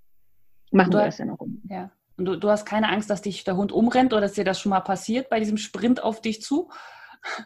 machen 0.73 0.91
du, 0.93 0.99
wir 0.99 1.07
das 1.07 1.17
dann 1.17 1.31
auch. 1.31 1.47
Ja. 1.69 1.91
Und 2.17 2.25
du, 2.25 2.37
du 2.37 2.49
hast 2.49 2.65
keine 2.65 2.89
Angst, 2.89 3.11
dass 3.11 3.23
dich 3.23 3.45
der 3.45 3.57
Hund 3.57 3.73
umrennt 3.73 4.13
oder 4.13 4.23
dass 4.23 4.33
dir 4.33 4.45
das 4.45 4.61
schon 4.61 4.71
mal 4.71 4.81
passiert 4.81 5.29
bei 5.29 5.39
diesem 5.39 5.59
Sprint 5.59 6.03
auf 6.03 6.21
dich 6.21 6.41
zu? 6.41 6.71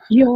Ja, 0.08 0.26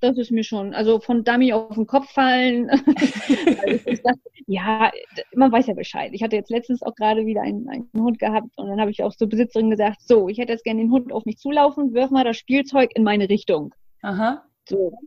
das 0.00 0.18
ist 0.18 0.30
mir 0.30 0.44
schon. 0.44 0.74
Also 0.74 1.00
von 1.00 1.24
Dummy 1.24 1.52
auf 1.52 1.74
den 1.74 1.86
Kopf 1.86 2.10
fallen. 2.10 2.68
das, 4.04 4.16
ja, 4.46 4.90
man 5.34 5.52
weiß 5.52 5.66
ja 5.66 5.74
Bescheid. 5.74 6.10
Ich 6.12 6.22
hatte 6.22 6.36
jetzt 6.36 6.50
letztens 6.50 6.82
auch 6.82 6.94
gerade 6.94 7.26
wieder 7.26 7.42
einen, 7.42 7.68
einen 7.68 7.88
Hund 7.94 8.18
gehabt 8.18 8.48
und 8.56 8.68
dann 8.68 8.80
habe 8.80 8.90
ich 8.90 9.02
auch 9.02 9.14
zur 9.14 9.28
Besitzerin 9.28 9.70
gesagt, 9.70 10.00
so, 10.02 10.28
ich 10.28 10.38
hätte 10.38 10.52
jetzt 10.52 10.64
gerne 10.64 10.80
den 10.80 10.90
Hund 10.90 11.12
auf 11.12 11.24
mich 11.24 11.38
zulaufen, 11.38 11.94
wirf 11.94 12.10
mal 12.10 12.24
das 12.24 12.36
Spielzeug 12.36 12.90
in 12.94 13.04
meine 13.04 13.28
Richtung. 13.28 13.74
Aha. 14.02 14.44
So. 14.68 14.98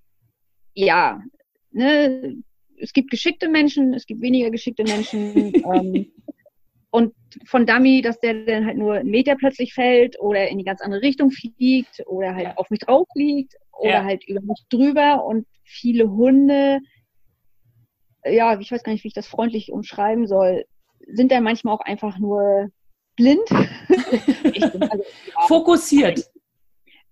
Ja, 0.73 1.21
ne, 1.71 2.37
es 2.79 2.93
gibt 2.93 3.09
geschickte 3.11 3.49
Menschen, 3.49 3.93
es 3.93 4.05
gibt 4.05 4.21
weniger 4.21 4.51
geschickte 4.51 4.83
Menschen. 4.83 5.53
ähm, 5.73 6.11
und 6.89 7.13
von 7.45 7.65
Dummy, 7.65 8.01
dass 8.01 8.19
der 8.19 8.45
dann 8.45 8.65
halt 8.65 8.77
nur 8.77 8.95
einen 8.95 9.11
Meter 9.11 9.35
plötzlich 9.35 9.73
fällt 9.73 10.19
oder 10.19 10.47
in 10.47 10.57
die 10.57 10.63
ganz 10.63 10.81
andere 10.81 11.01
Richtung 11.01 11.31
fliegt 11.31 12.01
oder 12.07 12.33
halt 12.33 12.45
ja. 12.45 12.57
auf 12.57 12.69
mich 12.69 12.79
drauf 12.79 13.07
liegt 13.13 13.55
oder 13.79 13.89
ja. 13.89 14.03
halt 14.03 14.27
über 14.27 14.41
mich 14.41 14.65
drüber 14.69 15.25
und 15.25 15.47
viele 15.63 16.09
Hunde, 16.09 16.79
ja, 18.25 18.59
ich 18.59 18.71
weiß 18.71 18.83
gar 18.83 18.91
nicht, 18.91 19.03
wie 19.03 19.09
ich 19.09 19.13
das 19.13 19.27
freundlich 19.27 19.71
umschreiben 19.71 20.27
soll, 20.27 20.65
sind 21.07 21.31
dann 21.31 21.43
manchmal 21.43 21.75
auch 21.75 21.81
einfach 21.81 22.17
nur 22.17 22.69
blind. 23.15 23.49
also, 23.49 24.77
ja, 24.79 25.47
Fokussiert. 25.47 26.29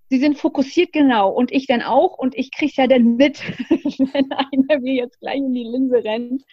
Sie 0.10 0.20
sind 0.20 0.38
fokussiert, 0.38 0.94
genau. 0.94 1.32
Und 1.32 1.52
ich 1.52 1.66
dann 1.66 1.82
auch. 1.82 2.18
Und 2.18 2.36
ich 2.36 2.52
krieg's 2.52 2.76
ja 2.76 2.88
dann 2.88 3.16
mit, 3.16 3.40
wenn 3.70 4.32
einer 4.32 4.80
mir 4.80 4.94
jetzt 4.94 5.20
gleich 5.20 5.38
in 5.38 5.54
die 5.54 5.64
Linse 5.64 6.04
rennt. 6.04 6.44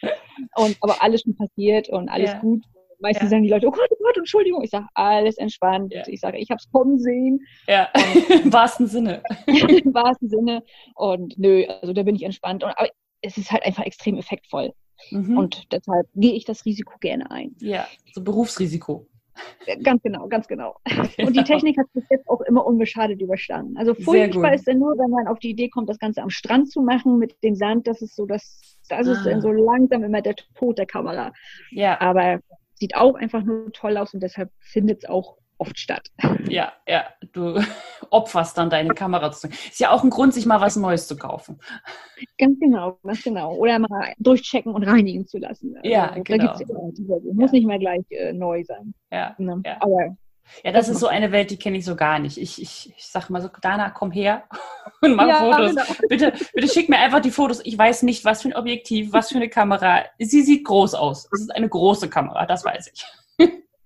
Und 0.57 0.77
aber 0.81 1.03
alles 1.03 1.23
schon 1.23 1.37
passiert 1.37 1.89
und 1.91 2.09
alles 2.09 2.33
ja. 2.33 2.39
gut. 2.39 2.65
Meistens 3.03 3.25
ja. 3.25 3.31
sagen 3.31 3.43
die 3.43 3.49
Leute, 3.49 3.67
oh 3.67 3.73
Gott, 3.73 3.89
oh 3.91 4.03
Gott, 4.03 4.17
Entschuldigung. 4.17 4.63
Ich 4.63 4.71
sage, 4.71 4.87
alles 4.95 5.37
entspannt. 5.37 5.93
Ja. 5.93 6.05
Ich 6.07 6.21
sage, 6.21 6.39
ich 6.39 6.51
habe 6.51 6.59
es 6.59 6.71
kommen 6.71 6.99
sehen. 6.99 7.41
Ja, 7.67 7.89
im 8.45 8.53
wahrsten 8.53 8.87
Sinne. 8.87 9.23
Im 9.47 9.93
wahrsten 9.93 10.29
Sinne. 10.31 10.63
Und 10.95 11.37
nö, 11.37 11.65
also 11.67 11.93
da 11.93 12.05
bin 12.05 12.15
ich 12.15 12.23
entspannt. 12.23 12.63
Und, 12.63 12.71
aber 12.79 12.89
es 13.21 13.37
ist 13.37 13.51
halt 13.51 13.65
einfach 13.67 13.85
extrem 13.85 14.17
effektvoll. 14.17 14.73
Mhm. 15.11 15.37
Und 15.37 15.73
deshalb 15.73 16.07
gehe 16.15 16.35
ich 16.35 16.45
das 16.45 16.65
Risiko 16.65 16.95
gerne 17.01 17.29
ein. 17.31 17.57
Ja, 17.59 17.89
so 18.13 18.23
Berufsrisiko. 18.23 19.09
Ganz 19.83 20.03
genau, 20.03 20.29
ganz 20.29 20.47
genau. 20.47 20.77
Und 21.19 21.35
die 21.35 21.43
Technik 21.45 21.79
hat 21.79 21.87
bis 21.95 22.05
jetzt 22.11 22.29
auch 22.29 22.43
immer 22.43 22.65
unbeschadet 22.65 23.21
überstanden. 23.21 23.77
Also 23.79 23.95
furchtbar 23.95 24.55
ist 24.55 24.69
dann 24.69 24.79
nur, 24.79 24.97
wenn 24.99 25.11
man 25.11 25.27
auf 25.27 25.39
die 25.39 25.51
Idee 25.51 25.71
kommt, 25.71 25.89
das 25.89 25.99
Ganze 25.99 26.23
am 26.23 26.31
Strand 26.31 26.71
zu 26.71 26.83
machen 26.83 27.19
mit 27.19 27.43
dem 27.43 27.55
Sand. 27.55 27.87
Das 27.87 28.03
ist 28.03 28.15
so, 28.15 28.27
das, 28.27 28.79
das 28.89 29.09
ah. 29.09 29.13
ist 29.13 29.25
dann 29.25 29.41
so 29.41 29.51
langsam 29.51 30.05
immer 30.05 30.21
der 30.21 30.37
Tod 30.37 30.79
der 30.79 30.87
Kamera. 30.87 31.33
Ja. 31.71 32.01
Aber 32.01 32.41
sieht 32.83 32.97
auch 32.97 33.15
einfach 33.15 33.45
nur 33.45 33.73
toll 33.73 33.97
aus 33.97 34.13
und 34.13 34.21
deshalb 34.25 34.51
findet 34.59 35.05
es 35.05 35.09
auch 35.09 35.37
oft 35.57 35.79
statt. 35.79 36.09
Ja, 36.49 36.73
ja, 36.89 37.05
du 37.33 37.61
opferst 38.11 38.59
dann 38.59 38.71
deine 38.71 38.93
Kamera. 38.93 39.29
Ist 39.29 39.79
ja 39.79 39.93
auch 39.93 40.03
ein 40.03 40.11
Grund, 40.11 40.35
sich 40.35 40.47
mal 40.47 40.61
was 40.61 40.75
Neues 40.75 41.07
zu 41.07 41.17
kaufen. 41.17 41.61
Ganz 42.39 42.59
genau, 42.59 42.99
ganz 43.05 43.23
genau. 43.23 43.55
Oder 43.55 43.79
mal 43.79 44.15
durchchecken 44.19 44.75
und 44.75 44.83
reinigen 44.83 45.25
zu 45.29 45.39
lassen. 45.39 45.77
Ja, 45.85 46.09
also, 46.09 46.25
genau. 46.25 46.47
Da 46.47 46.55
gibt's 46.59 47.01
ja, 47.07 47.17
muss 47.33 47.53
nicht 47.53 47.69
mehr 47.69 47.79
gleich 47.79 48.05
äh, 48.11 48.33
neu 48.33 48.65
sein. 48.65 48.93
Ja, 49.13 49.37
ne? 49.39 49.63
ja. 49.65 49.77
Aber 49.79 50.17
ja, 50.65 50.73
das 50.73 50.89
ist 50.89 51.01
so 51.01 51.07
eine 51.07 51.33
Welt, 51.33 51.51
die 51.51 51.59
kenne 51.59 51.79
ich 51.79 51.85
so 51.85 51.97
gar 51.97 52.19
nicht. 52.19 52.39
Ich, 52.39 52.61
ich, 52.61 52.93
ich 52.97 53.07
sage 53.07 53.33
mal 53.33 53.41
so, 53.41 53.49
Dana, 53.61 53.91
komm 53.91 54.11
her 54.11 54.45
und 55.01 55.15
mach 55.15 55.29
ja, 55.29 55.39
Fotos. 55.41 55.71
Genau. 55.71 56.09
Bitte, 56.09 56.33
bitte 56.55 56.69
schick 56.69 56.89
mir 56.89 56.99
einfach 56.99 57.21
die 57.21 57.31
Fotos. 57.31 57.61
Ich 57.65 57.77
weiß 57.77 58.03
nicht, 58.03 58.25
was 58.25 58.43
für 58.43 58.49
ein 58.49 58.57
Objektiv, 58.57 59.13
was 59.13 59.29
für 59.29 59.37
eine 59.37 59.49
Kamera. 59.49 60.05
Sie 60.19 60.43
sieht 60.43 60.65
groß 60.65 60.95
aus. 60.95 61.29
Es 61.33 61.41
ist 61.41 61.55
eine 61.55 61.69
große 61.69 62.09
Kamera, 62.09 62.47
das 62.47 62.65
weiß 62.65 62.91
ich 62.93 63.05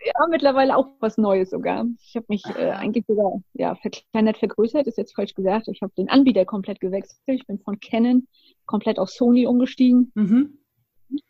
ja, 0.07 0.27
mittlerweile 0.29 0.77
auch 0.77 0.88
was 1.01 1.19
Neues 1.19 1.51
sogar. 1.51 1.85
Ich 2.01 2.14
habe 2.16 2.27
mich 2.29 2.45
äh, 2.47 2.71
eigentlich 2.71 3.05
sogar 3.07 3.40
ja, 3.55 3.75
verkleinert, 3.75 4.38
vergrößert, 4.38 4.87
ist 4.87 4.99
jetzt 4.99 5.14
falsch 5.14 5.35
gesagt. 5.35 5.69
Ich 5.69 5.83
habe 5.83 5.92
den 5.97 6.09
Anbieter 6.09 6.45
komplett 6.45 6.81
gewechselt. 6.81 7.21
Ich 7.27 7.47
bin 7.47 7.59
von 7.59 7.81
Canon 7.81 8.29
komplett 8.66 8.99
auf 8.99 9.11
Sony 9.11 9.47
umgestiegen. 9.47 10.12
Mhm. 10.14 10.59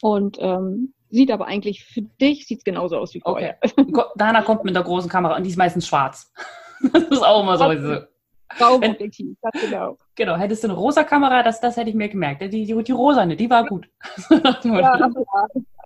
Und 0.02 0.36
ähm, 0.40 0.94
sieht 1.10 1.30
aber 1.30 1.46
eigentlich 1.46 1.84
für 1.84 2.02
dich 2.02 2.46
sieht's 2.46 2.64
genauso 2.64 2.98
aus 2.98 3.14
wie 3.14 3.20
vorher. 3.20 3.58
Okay. 3.62 4.04
Dana 4.16 4.42
kommt 4.42 4.64
mit 4.64 4.74
der 4.74 4.82
großen 4.82 5.10
Kamera 5.10 5.36
und 5.36 5.44
die 5.44 5.50
ist 5.50 5.56
meistens 5.56 5.86
schwarz. 5.86 6.32
das 6.92 7.04
ist 7.04 7.24
auch 7.24 7.42
immer 7.42 7.56
so. 7.56 7.70
Diese. 7.70 8.08
Raumobjektiv, 8.60 9.36
genau. 9.60 9.98
Genau, 10.14 10.36
hättest 10.36 10.62
du 10.62 10.68
eine 10.68 10.76
rosa 10.76 11.02
Kamera, 11.02 11.42
das, 11.42 11.60
das 11.60 11.76
hätte 11.76 11.90
ich 11.90 11.96
mir 11.96 12.08
gemerkt. 12.08 12.42
Die, 12.42 12.48
die, 12.48 12.82
die 12.82 12.92
rosane, 12.92 13.34
die 13.34 13.50
war 13.50 13.66
gut. 13.66 13.88
ja, 14.30 15.10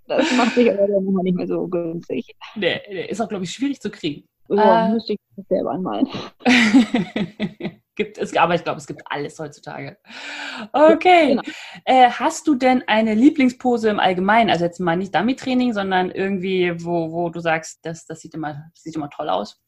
das 0.07 0.37
macht 0.37 0.55
sich 0.55 0.71
aber 0.71 0.87
dann 0.87 1.05
noch 1.05 1.23
nicht 1.23 1.37
mehr 1.37 1.47
so 1.47 1.67
günstig. 1.69 2.37
Nee, 2.57 3.07
ist 3.09 3.21
auch, 3.21 3.29
glaube 3.29 3.45
ich, 3.45 3.51
schwierig 3.51 3.81
zu 3.81 3.91
kriegen. 3.91 4.29
Ja, 4.49 4.89
äh, 4.89 4.93
müsste 4.93 5.15
ich 5.15 5.19
das 5.37 5.47
selber 5.47 5.71
anmalen. 5.71 6.09
gibt 7.97 8.19
es, 8.19 8.37
aber 8.37 8.55
ich 8.55 8.65
glaube, 8.65 8.79
es 8.79 8.87
gibt 8.87 9.03
alles 9.07 9.39
heutzutage. 9.39 9.99
Okay. 10.73 11.29
Genau. 11.29 11.43
Äh, 11.85 12.11
hast 12.11 12.47
du 12.47 12.55
denn 12.55 12.83
eine 12.87 13.15
Lieblingspose 13.15 13.89
im 13.89 14.01
Allgemeinen? 14.01 14.51
Also 14.51 14.65
jetzt 14.65 14.81
mal 14.81 14.97
nicht 14.97 15.15
Dummy-Training, 15.15 15.73
sondern 15.73 16.11
irgendwie, 16.11 16.73
wo, 16.85 17.13
wo 17.13 17.29
du 17.31 17.41
sagst, 17.41 17.81
das, 17.83 18.07
das 18.07 18.21
sieht, 18.21 18.35
immer, 18.35 18.71
sieht 18.75 18.97
immer 18.97 19.11
toll 19.11 19.29
aus? 19.29 19.61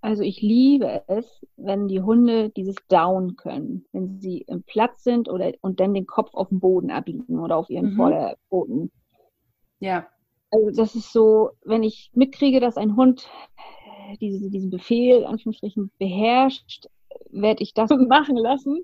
Also 0.00 0.22
ich 0.22 0.42
liebe 0.42 1.02
es, 1.06 1.46
wenn 1.56 1.88
die 1.88 2.02
Hunde 2.02 2.50
dieses 2.50 2.76
Down 2.88 3.36
können, 3.36 3.86
wenn 3.92 4.20
sie 4.20 4.42
im 4.42 4.62
Platz 4.62 5.02
sind 5.02 5.30
oder 5.30 5.52
und 5.62 5.80
dann 5.80 5.94
den 5.94 6.06
Kopf 6.06 6.34
auf 6.34 6.50
den 6.50 6.60
Boden 6.60 6.90
abliegen 6.90 7.38
oder 7.40 7.56
auf 7.56 7.70
ihren 7.70 7.92
mhm. 7.92 7.96
Vorderboden. 7.96 8.92
Ja. 9.80 10.06
Also 10.50 10.70
das 10.72 10.94
ist 10.94 11.10
so, 11.10 11.52
wenn 11.64 11.82
ich 11.82 12.10
mitkriege, 12.12 12.60
dass 12.60 12.76
ein 12.76 12.96
Hund 12.96 13.26
diese, 14.20 14.50
diesen 14.50 14.70
Befehl, 14.70 15.24
Anführungsstrichen, 15.24 15.90
beherrscht, 15.98 16.86
werde 17.30 17.62
ich 17.62 17.74
das 17.74 17.90
machen 18.08 18.36
lassen. 18.36 18.82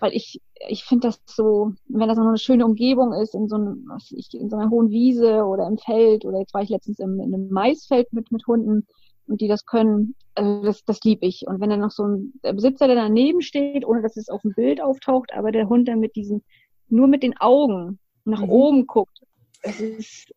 Weil 0.00 0.12
ich, 0.12 0.40
ich 0.68 0.84
finde 0.84 1.08
das 1.08 1.20
so, 1.24 1.72
wenn 1.88 2.08
das 2.08 2.18
noch 2.18 2.26
eine 2.26 2.36
schöne 2.36 2.66
Umgebung 2.66 3.12
ist, 3.14 3.34
in 3.34 3.48
so, 3.48 3.56
einem, 3.56 3.90
ich, 4.10 4.34
in 4.34 4.50
so 4.50 4.56
einer 4.56 4.70
hohen 4.70 4.90
Wiese 4.90 5.44
oder 5.44 5.66
im 5.66 5.78
Feld, 5.78 6.24
oder 6.24 6.40
jetzt 6.40 6.52
war 6.52 6.62
ich 6.62 6.68
letztens 6.68 6.98
im, 6.98 7.20
in 7.20 7.32
einem 7.32 7.48
Maisfeld 7.48 8.12
mit, 8.12 8.30
mit 8.30 8.46
Hunden 8.46 8.86
und 9.26 9.40
die 9.40 9.48
das 9.48 9.64
können, 9.64 10.14
also 10.34 10.62
das, 10.62 10.84
das 10.84 11.00
liebe 11.04 11.24
ich. 11.24 11.46
Und 11.46 11.60
wenn 11.60 11.70
dann 11.70 11.80
noch 11.80 11.92
so 11.92 12.04
ein 12.04 12.34
Besitzer, 12.42 12.86
der 12.86 12.96
daneben 12.96 13.40
steht, 13.40 13.86
ohne 13.86 14.02
dass 14.02 14.16
es 14.16 14.28
auf 14.28 14.42
dem 14.42 14.52
Bild 14.52 14.82
auftaucht, 14.82 15.32
aber 15.32 15.52
der 15.52 15.68
Hund 15.68 15.88
dann 15.88 16.00
mit 16.00 16.16
diesen, 16.16 16.42
nur 16.88 17.06
mit 17.06 17.22
den 17.22 17.38
Augen 17.38 17.98
nach 18.24 18.42
mhm. 18.42 18.50
oben 18.50 18.86
guckt 18.86 19.24
es 19.64 19.80
ist, 19.80 20.34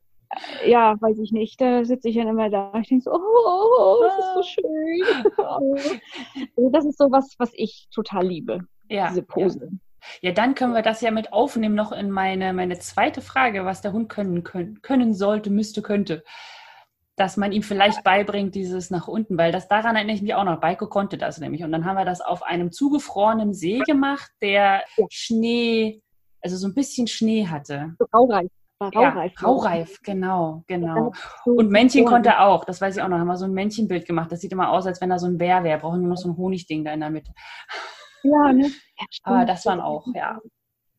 ja, 0.66 0.96
weiß 1.00 1.20
ich 1.20 1.32
nicht, 1.32 1.60
da 1.62 1.84
sitze 1.86 2.10
ich 2.10 2.16
dann 2.16 2.28
immer 2.28 2.50
da. 2.50 2.74
Ich 2.82 2.90
denke 2.90 3.04
so, 3.04 3.12
oh, 3.12 4.04
das 4.04 4.18
ist 4.18 4.34
so 4.34 4.44
schön. 4.44 5.32
also 6.58 6.70
das 6.70 6.86
ist 6.86 6.98
so 6.98 7.12
was, 7.12 7.36
was 7.38 7.52
ich 7.54 7.88
total 7.94 8.28
liebe, 8.28 8.68
ja, 8.90 9.10
diese 9.10 9.24
Pose. 9.24 9.70
Ja. 9.72 9.78
Ja, 10.22 10.32
dann 10.32 10.56
können 10.56 10.74
wir 10.74 10.82
das 10.82 11.02
ja 11.02 11.12
mit 11.12 11.34
aufnehmen 11.34 11.76
noch 11.76 11.92
in 11.92 12.12
meine, 12.12 12.54
meine 12.54 12.80
zweite 12.80 13.22
Frage, 13.22 13.66
was 13.66 13.82
der 13.82 13.94
Hund 13.94 14.10
können, 14.10 14.44
können, 14.44 14.82
können 14.82 15.14
sollte, 15.14 15.50
müsste, 15.50 15.82
könnte. 15.82 16.24
Dass 17.16 17.36
man 17.36 17.52
ihm 17.52 17.64
vielleicht 17.64 18.04
beibringt, 18.04 18.54
dieses 18.54 18.92
nach 18.92 19.08
unten, 19.08 19.38
weil 19.38 19.52
das 19.52 19.68
daran 19.68 19.96
erinnere 19.96 20.16
ich 20.16 20.22
mich 20.22 20.36
auch 20.36 20.44
noch. 20.44 20.60
Beiko 20.60 20.88
konnte 20.88 21.18
das 21.18 21.40
nämlich. 21.40 21.64
Und 21.64 21.72
dann 21.72 21.86
haben 21.86 21.98
wir 21.98 22.06
das 22.06 22.22
auf 22.22 22.44
einem 22.44 22.72
zugefrorenen 22.72 23.54
See 23.54 23.80
gemacht, 23.80 24.32
der 24.42 24.84
ja. 24.98 25.06
Schnee, 25.10 26.02
also 26.42 26.58
so 26.58 26.68
ein 26.68 26.76
bisschen 26.76 27.08
Schnee 27.08 27.48
hatte. 27.48 27.96
So 27.98 28.06
raureif. 28.14 28.52
War 28.80 28.94
raureif. 28.94 29.34
Ja, 29.42 29.48
raureif, 29.48 30.02
genau, 30.04 30.64
genau. 30.68 31.12
Und 31.46 31.72
Männchen 31.72 32.06
konnte 32.06 32.30
er 32.30 32.48
auch, 32.48 32.64
das 32.64 32.80
weiß 32.80 32.96
ich 32.96 33.02
auch 33.02 33.08
noch, 33.08 33.18
haben 33.18 33.28
wir 33.28 33.36
so 33.36 33.46
ein 33.46 33.54
Männchenbild 33.54 34.06
gemacht. 34.06 34.32
Das 34.32 34.42
sieht 34.42 34.52
immer 34.52 34.70
aus, 34.70 34.86
als 34.86 35.02
wenn 35.02 35.10
da 35.10 35.18
so 35.18 35.26
ein 35.26 35.38
Bär 35.40 35.64
wäre. 35.64 35.80
Brauchen 35.80 36.02
nur 36.02 36.10
noch 36.10 36.18
so 36.18 36.30
ein 36.30 36.38
Honigding 36.38 36.86
da 36.86 36.94
in 36.94 37.00
der 37.00 37.10
Mitte. 37.10 37.32
Ja, 38.24 38.54
ne? 38.54 38.70
Ja, 39.00 39.06
Aber 39.24 39.46
das 39.46 39.66
waren 39.66 39.80
auch, 39.80 40.08
ja, 40.16 40.40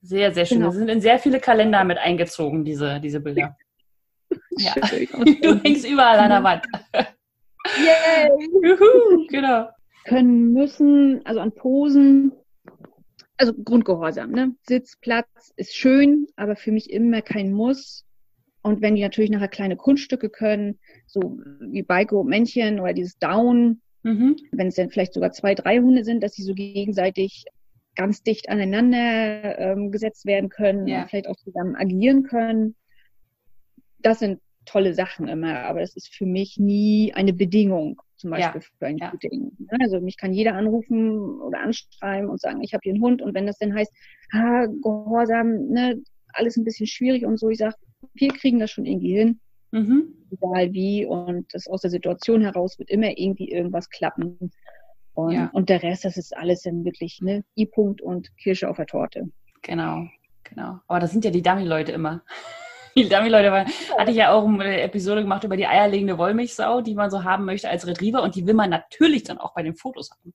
sehr, 0.00 0.32
sehr 0.32 0.46
schön. 0.46 0.60
Genau. 0.60 0.70
sind 0.70 0.88
in 0.88 1.00
sehr 1.00 1.18
viele 1.18 1.40
Kalender 1.40 1.82
mit 1.84 1.98
eingezogen, 1.98 2.64
diese, 2.64 3.00
diese 3.00 3.20
Bilder. 3.20 3.56
ja. 4.50 4.74
du 4.80 5.60
hängst 5.62 5.88
überall 5.88 6.18
an 6.18 6.30
der 6.30 6.44
Wand. 6.44 6.64
Yay! 7.76 8.30
Juhu, 8.62 9.26
genau. 9.28 9.68
Können 10.04 10.52
müssen, 10.52 11.20
also 11.24 11.40
an 11.40 11.52
Posen, 11.52 12.32
also 13.38 13.54
Grundgehorsam, 13.54 14.32
ne? 14.32 14.54
Sitz, 14.62 14.96
Platz 15.00 15.52
ist 15.56 15.74
schön, 15.74 16.26
aber 16.36 16.56
für 16.56 16.72
mich 16.72 16.90
immer 16.90 17.22
kein 17.22 17.52
Muss. 17.52 18.04
Und 18.62 18.82
wenn 18.82 18.96
die 18.96 19.02
natürlich 19.02 19.30
nachher 19.30 19.48
kleine 19.48 19.76
Kunststücke 19.76 20.28
können, 20.28 20.78
so 21.06 21.38
wie 21.60 21.82
Baiko 21.82 22.24
Männchen 22.24 22.80
oder 22.80 22.92
dieses 22.92 23.16
Down, 23.18 23.80
mhm. 24.02 24.36
wenn 24.50 24.66
es 24.66 24.74
dann 24.74 24.90
vielleicht 24.90 25.14
sogar 25.14 25.30
zwei, 25.32 25.54
drei 25.54 25.78
Hunde 25.78 26.04
sind, 26.04 26.22
dass 26.22 26.34
sie 26.34 26.42
so 26.42 26.54
gegenseitig 26.54 27.44
ganz 27.94 28.22
dicht 28.22 28.48
aneinander 28.48 29.58
ähm, 29.58 29.90
gesetzt 29.90 30.26
werden 30.26 30.48
können 30.48 30.86
ja. 30.86 31.02
und 31.02 31.10
vielleicht 31.10 31.28
auch 31.28 31.36
zusammen 31.36 31.76
agieren 31.76 32.24
können. 32.24 32.74
Das 34.00 34.18
sind 34.18 34.40
tolle 34.64 34.94
Sachen 34.94 35.28
immer, 35.28 35.60
aber 35.60 35.80
das 35.80 35.96
ist 35.96 36.14
für 36.14 36.26
mich 36.26 36.58
nie 36.58 37.12
eine 37.14 37.32
Bedingung 37.32 38.00
zum 38.18 38.30
Beispiel 38.30 38.60
ja. 38.60 38.66
für 38.78 38.86
ein 38.86 38.98
ja. 38.98 39.10
Shooting. 39.10 39.52
Also 39.80 40.00
mich 40.00 40.16
kann 40.16 40.32
jeder 40.32 40.54
anrufen 40.54 41.40
oder 41.40 41.60
anschreiben 41.60 42.28
und 42.28 42.40
sagen, 42.40 42.62
ich 42.62 42.74
habe 42.74 42.80
hier 42.82 42.92
einen 42.92 43.02
Hund 43.02 43.22
und 43.22 43.34
wenn 43.34 43.46
das 43.46 43.58
dann 43.58 43.74
heißt, 43.74 43.92
ah, 44.32 44.66
Gehorsam, 44.82 45.68
ne, 45.68 46.02
alles 46.32 46.56
ein 46.56 46.64
bisschen 46.64 46.86
schwierig 46.86 47.24
und 47.24 47.38
so, 47.38 47.48
ich 47.48 47.58
sage, 47.58 47.76
wir 48.14 48.28
kriegen 48.28 48.58
das 48.58 48.70
schon 48.70 48.84
irgendwie 48.84 49.16
hin. 49.16 49.40
Mhm. 49.70 50.14
Egal 50.30 50.72
wie 50.72 51.06
und 51.06 51.46
das 51.52 51.66
aus 51.68 51.82
der 51.82 51.90
Situation 51.90 52.42
heraus 52.42 52.78
wird 52.78 52.90
immer 52.90 53.16
irgendwie 53.16 53.50
irgendwas 53.50 53.88
klappen. 53.88 54.50
Und, 55.14 55.32
ja. 55.32 55.50
und 55.52 55.68
der 55.68 55.82
Rest, 55.82 56.04
das 56.04 56.16
ist 56.16 56.36
alles 56.36 56.62
dann 56.62 56.84
wirklich 56.84 57.20
ne, 57.22 57.44
I-Punkt 57.56 58.00
und 58.00 58.36
Kirsche 58.36 58.68
auf 58.68 58.76
der 58.76 58.86
Torte. 58.86 59.30
Genau, 59.62 60.06
genau. 60.44 60.78
Aber 60.86 61.00
das 61.00 61.12
sind 61.12 61.24
ja 61.24 61.30
die 61.30 61.42
Dummy-Leute 61.42 61.92
immer 61.92 62.22
die 63.02 63.08
Dummy-Leute 63.08 63.52
waren, 63.52 63.66
hatte 63.96 64.10
ich 64.10 64.16
ja 64.16 64.32
auch 64.32 64.46
eine 64.46 64.82
Episode 64.82 65.22
gemacht 65.22 65.44
über 65.44 65.56
die 65.56 65.66
eierlegende 65.66 66.18
Wollmilchsau, 66.18 66.80
die 66.80 66.94
man 66.94 67.10
so 67.10 67.24
haben 67.24 67.44
möchte 67.44 67.68
als 67.68 67.86
Retriever 67.86 68.22
und 68.22 68.34
die 68.34 68.46
will 68.46 68.54
man 68.54 68.70
natürlich 68.70 69.24
dann 69.24 69.38
auch 69.38 69.54
bei 69.54 69.62
den 69.62 69.74
Fotos 69.74 70.10
haben. 70.10 70.34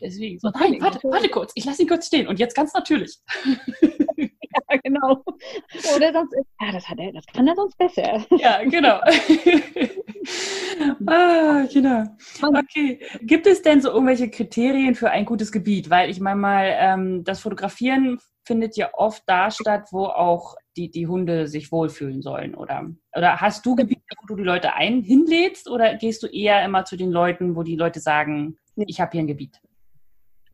Deswegen 0.00 0.38
so, 0.38 0.50
nein, 0.50 0.76
warte, 0.80 1.00
warte 1.04 1.28
kurz, 1.28 1.52
ich 1.54 1.64
lasse 1.64 1.82
ihn 1.82 1.88
kurz 1.88 2.06
stehen 2.06 2.28
und 2.28 2.38
jetzt 2.38 2.54
ganz 2.54 2.72
natürlich. 2.74 3.18
Ja, 4.70 4.76
genau. 4.82 5.24
Oder 5.94 6.12
sonst, 6.12 6.34
ja, 6.60 6.72
das, 6.72 6.88
hat 6.88 6.98
er, 6.98 7.12
das 7.12 7.26
kann 7.26 7.46
er 7.46 7.54
sonst 7.54 7.76
besser. 7.78 8.26
Ja, 8.38 8.62
genau. 8.64 9.00
ah, 11.06 11.66
genau. 11.72 12.04
Okay. 12.42 13.00
Gibt 13.20 13.46
es 13.46 13.62
denn 13.62 13.80
so 13.80 13.90
irgendwelche 13.90 14.30
Kriterien 14.30 14.94
für 14.94 15.10
ein 15.10 15.24
gutes 15.24 15.52
Gebiet? 15.52 15.90
Weil 15.90 16.10
ich 16.10 16.20
meine 16.20 16.40
mal, 16.40 16.76
ähm, 16.78 17.24
das 17.24 17.40
Fotografieren 17.40 18.18
findet 18.46 18.76
ja 18.76 18.90
oft 18.94 19.22
da 19.26 19.50
statt, 19.50 19.88
wo 19.90 20.04
auch 20.04 20.56
die, 20.76 20.90
die 20.90 21.06
Hunde 21.06 21.48
sich 21.48 21.72
wohlfühlen 21.72 22.22
sollen. 22.22 22.54
Oder, 22.54 22.90
oder 23.14 23.40
hast 23.40 23.66
du 23.66 23.74
Gebiete, 23.74 24.02
wo 24.20 24.26
du 24.26 24.36
die 24.36 24.46
Leute 24.46 24.74
ein 24.74 25.02
hinlädst 25.02 25.68
oder 25.68 25.96
gehst 25.96 26.22
du 26.22 26.28
eher 26.28 26.64
immer 26.64 26.84
zu 26.84 26.96
den 26.96 27.10
Leuten, 27.10 27.56
wo 27.56 27.62
die 27.62 27.76
Leute 27.76 28.00
sagen, 28.00 28.56
ich 28.76 29.00
habe 29.00 29.12
hier 29.12 29.22
ein 29.22 29.26
Gebiet? 29.26 29.60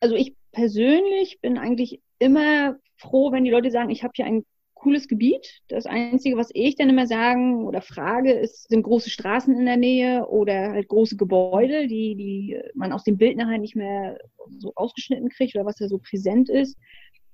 Also 0.00 0.14
ich 0.14 0.34
persönlich 0.52 1.40
bin 1.40 1.58
eigentlich 1.58 2.00
immer 2.18 2.76
froh, 2.96 3.32
wenn 3.32 3.44
die 3.44 3.50
Leute 3.50 3.70
sagen, 3.70 3.90
ich 3.90 4.02
habe 4.02 4.12
hier 4.16 4.26
ein 4.26 4.44
cooles 4.74 5.06
Gebiet. 5.06 5.60
Das 5.68 5.86
Einzige, 5.86 6.36
was 6.36 6.50
ich 6.52 6.74
dann 6.74 6.90
immer 6.90 7.06
sagen 7.06 7.64
oder 7.66 7.80
frage, 7.80 8.32
ist, 8.32 8.68
sind 8.68 8.82
große 8.82 9.10
Straßen 9.10 9.56
in 9.56 9.64
der 9.64 9.76
Nähe 9.76 10.26
oder 10.26 10.72
halt 10.72 10.88
große 10.88 11.16
Gebäude, 11.16 11.86
die, 11.86 12.16
die 12.16 12.60
man 12.74 12.92
aus 12.92 13.04
dem 13.04 13.16
Bild 13.16 13.36
nachher 13.36 13.58
nicht 13.58 13.76
mehr 13.76 14.18
so 14.58 14.72
ausgeschnitten 14.74 15.28
kriegt 15.28 15.54
oder 15.54 15.64
was 15.64 15.76
da 15.76 15.88
so 15.88 15.98
präsent 15.98 16.48
ist. 16.48 16.76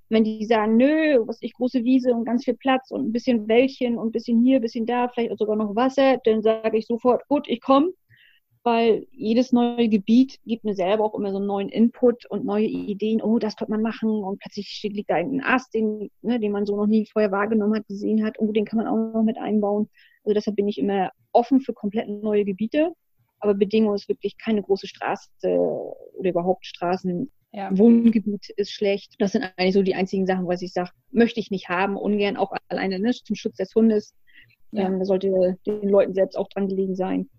Wenn 0.09 0.25
die 0.25 0.44
sagen, 0.44 0.77
nö, 0.77 1.23
was 1.27 1.38
ich 1.40 1.55
große 1.55 1.85
Wiese 1.85 2.12
und 2.14 2.25
ganz 2.25 2.44
viel 2.44 2.55
Platz 2.55 2.90
und 2.90 3.07
ein 3.09 3.12
bisschen 3.12 3.49
Wäldchen 3.49 3.99
und 3.99 4.09
ein 4.09 4.12
bisschen 4.12 4.42
hier, 4.42 4.57
ein 4.57 4.62
bisschen 4.62 4.87
da, 4.87 5.09
vielleicht 5.09 5.37
sogar 5.38 5.57
noch 5.57 5.77
Wasser, 5.77 6.18
dann 6.25 6.42
sage 6.42 6.79
ich 6.79 6.87
sofort, 6.87 7.27
gut, 7.29 7.47
ich 7.49 7.61
komme, 7.61 7.92
weil 8.62 9.07
jedes 9.12 9.53
neue 9.53 9.88
Gebiet 9.88 10.38
gibt 10.44 10.64
mir 10.64 10.75
selber 10.75 11.05
auch 11.05 11.14
immer 11.14 11.31
so 11.31 11.38
einen 11.38 11.47
neuen 11.47 11.68
Input 11.68 12.27
und 12.27 12.44
neue 12.44 12.66
Ideen, 12.66 13.23
oh, 13.23 13.38
das 13.38 13.57
könnte 13.57 13.73
man 13.73 13.83
machen. 13.83 14.11
Und 14.11 14.40
plötzlich 14.40 14.83
liegt 14.83 15.11
da 15.11 15.14
ein 15.14 15.42
Ast, 15.42 15.73
den, 15.75 16.11
ne, 16.23 16.40
den 16.40 16.53
man 16.53 16.66
so 16.66 16.77
noch 16.77 16.87
nie 16.87 17.07
vorher 17.07 17.31
wahrgenommen 17.31 17.77
hat, 17.77 17.87
gesehen 17.87 18.25
hat, 18.25 18.37
oh, 18.38 18.53
den 18.53 18.64
kann 18.64 18.79
man 18.79 18.87
auch 18.87 19.14
noch 19.14 19.23
mit 19.23 19.38
einbauen. 19.38 19.88
Also 20.25 20.35
deshalb 20.35 20.57
bin 20.57 20.68
ich 20.68 20.79
immer 20.79 21.11
offen 21.33 21.61
für 21.61 21.73
komplett 21.73 22.09
neue 22.09 22.44
Gebiete, 22.44 22.92
aber 23.40 23.55
Bedingung 23.55 23.94
ist 23.94 24.09
wirklich 24.09 24.37
keine 24.37 24.62
große 24.62 24.87
Straße 24.87 25.31
oder 25.42 26.31
überhaupt 26.31 26.66
Straßen 26.66 27.31
ja. 27.52 27.76
Wohngebiet 27.76 28.50
ist 28.56 28.72
schlecht. 28.72 29.14
Das 29.18 29.32
sind 29.32 29.44
eigentlich 29.56 29.74
so 29.74 29.82
die 29.82 29.94
einzigen 29.94 30.26
Sachen, 30.26 30.46
was 30.46 30.62
ich 30.62 30.72
sage, 30.72 30.90
möchte 31.11 31.40
ich 31.40 31.50
nicht 31.50 31.68
haben, 31.68 31.96
ungern 31.96 32.37
auch 32.37 32.52
alleine 32.68 32.98
ne, 32.98 33.12
zum 33.12 33.37
Schutz 33.37 33.56
des 33.56 33.74
Hundes. 33.74 34.14
Ja. 34.72 34.87
Ähm, 34.87 34.98
da 34.98 35.04
sollte 35.04 35.58
den 35.66 35.88
Leuten 35.88 36.14
selbst 36.14 36.37
auch 36.37 36.48
dran 36.48 36.68
gelegen 36.68 36.94
sein. 36.94 37.30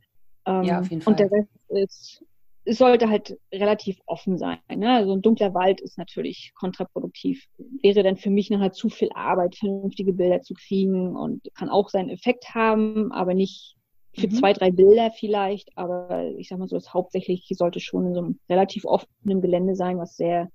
Ähm, 0.45 0.63
ja, 0.63 0.79
auf 0.79 0.89
jeden 0.89 1.01
Fall. 1.01 1.13
Und 1.13 1.19
der 1.19 1.31
Rest 1.31 1.49
ist, 1.69 2.23
es 2.65 2.77
sollte 2.77 3.09
halt 3.09 3.37
relativ 3.53 3.99
offen 4.05 4.37
sein. 4.37 4.59
Ne? 4.75 4.91
Also 4.91 5.13
ein 5.13 5.21
dunkler 5.21 5.53
Wald 5.53 5.79
ist 5.81 5.97
natürlich 5.97 6.53
kontraproduktiv. 6.55 7.45
Wäre 7.81 8.03
dann 8.03 8.17
für 8.17 8.29
mich 8.29 8.49
nachher 8.49 8.71
zu 8.71 8.89
viel 8.89 9.09
Arbeit, 9.13 9.55
vernünftige 9.55 10.13
Bilder 10.13 10.41
zu 10.41 10.53
kriegen 10.55 11.15
und 11.15 11.47
kann 11.53 11.69
auch 11.69 11.89
seinen 11.89 12.09
Effekt 12.09 12.55
haben, 12.55 13.11
aber 13.11 13.33
nicht 13.33 13.75
für 14.19 14.27
mhm. 14.27 14.32
zwei, 14.32 14.53
drei 14.53 14.71
Bilder 14.71 15.12
vielleicht, 15.12 15.75
aber 15.77 16.25
ich 16.38 16.49
sag 16.49 16.60
mal 16.60 16.67
so, 16.67 16.75
das 16.75 16.93
hauptsächlich 16.93 17.47
sollte 17.51 17.79
schon 17.79 18.08
in 18.08 18.13
so 18.13 18.19
einem 18.21 18.39
relativ 18.49 18.86
offenen 18.86 19.41
Gelände 19.41 19.75
sein, 19.75 19.97
was 19.97 20.15
sehr 20.15 20.49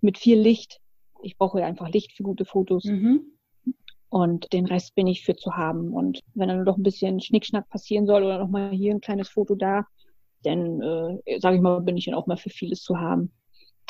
mit 0.00 0.18
viel 0.18 0.38
Licht. 0.38 0.80
Ich 1.22 1.38
brauche 1.38 1.60
ja 1.60 1.66
einfach 1.66 1.88
Licht 1.88 2.12
für 2.12 2.22
gute 2.22 2.44
Fotos. 2.44 2.84
Mhm. 2.84 3.32
Und 4.08 4.52
den 4.52 4.66
Rest 4.66 4.94
bin 4.94 5.06
ich 5.06 5.24
für 5.24 5.36
zu 5.36 5.56
haben. 5.56 5.94
Und 5.94 6.20
wenn 6.34 6.48
dann 6.48 6.64
doch 6.64 6.76
ein 6.76 6.82
bisschen 6.82 7.20
Schnickschnack 7.20 7.68
passieren 7.68 8.06
soll 8.06 8.24
oder 8.24 8.38
nochmal 8.38 8.70
hier 8.70 8.92
ein 8.92 9.00
kleines 9.00 9.30
Foto 9.30 9.54
da, 9.54 9.86
dann 10.42 10.82
äh, 10.82 11.40
sage 11.40 11.56
ich 11.56 11.62
mal, 11.62 11.80
bin 11.80 11.96
ich 11.96 12.04
dann 12.04 12.14
auch 12.14 12.26
mal 12.26 12.36
für 12.36 12.50
vieles 12.50 12.82
zu 12.82 12.98
haben. 12.98 13.32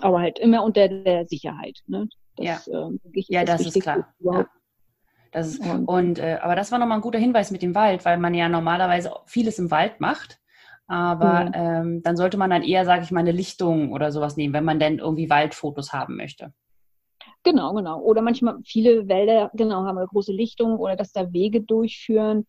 Aber 0.00 0.20
halt 0.20 0.38
immer 0.38 0.62
unter 0.62 0.88
der 0.88 1.26
Sicherheit. 1.26 1.80
Ne? 1.86 2.08
Das, 2.36 2.66
ja, 2.66 2.88
äh, 2.88 3.24
ja 3.28 3.44
das, 3.44 3.64
das 3.64 3.74
ist 3.74 3.82
klar. 3.82 4.14
Ja. 4.20 4.46
Das 5.32 5.48
ist, 5.48 5.60
und 5.86 6.18
äh, 6.18 6.38
aber 6.42 6.54
das 6.54 6.70
war 6.70 6.78
nochmal 6.78 6.98
ein 6.98 7.02
guter 7.02 7.18
Hinweis 7.18 7.50
mit 7.50 7.62
dem 7.62 7.74
Wald, 7.74 8.04
weil 8.04 8.18
man 8.18 8.34
ja 8.34 8.50
normalerweise 8.50 9.12
vieles 9.24 9.58
im 9.58 9.70
Wald 9.70 9.98
macht. 9.98 10.38
Aber 10.86 11.46
mhm. 11.46 11.52
ähm, 11.54 12.02
dann 12.02 12.16
sollte 12.16 12.36
man 12.36 12.50
dann 12.50 12.62
eher, 12.62 12.84
sage 12.84 13.02
ich 13.02 13.10
mal, 13.10 13.20
eine 13.20 13.32
Lichtung 13.32 13.92
oder 13.92 14.12
sowas 14.12 14.36
nehmen, 14.36 14.52
wenn 14.52 14.64
man 14.64 14.78
denn 14.78 14.98
irgendwie 14.98 15.30
Waldfotos 15.30 15.94
haben 15.94 16.16
möchte. 16.16 16.52
Genau, 17.44 17.72
genau. 17.72 18.00
Oder 18.00 18.20
manchmal 18.20 18.58
viele 18.62 19.08
Wälder, 19.08 19.50
genau, 19.54 19.84
haben 19.84 19.96
eine 19.96 20.06
große 20.06 20.32
Lichtung 20.32 20.76
oder 20.76 20.96
dass 20.96 21.12
da 21.12 21.32
Wege 21.32 21.62
durchführen 21.62 22.46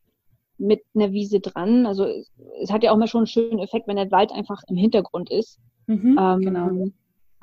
mit 0.57 0.83
einer 0.93 1.13
Wiese 1.13 1.39
dran. 1.39 1.85
Also 1.85 2.05
es, 2.05 2.31
es 2.61 2.71
hat 2.71 2.83
ja 2.83 2.91
auch 2.91 2.97
mal 2.97 3.07
schon 3.07 3.19
einen 3.19 3.27
schönen 3.27 3.59
Effekt, 3.59 3.87
wenn 3.87 3.95
der 3.95 4.11
Wald 4.11 4.33
einfach 4.33 4.61
im 4.67 4.75
Hintergrund 4.75 5.31
ist. 5.31 5.59
Mhm, 5.87 6.19
ähm, 6.19 6.39
genau 6.41 6.69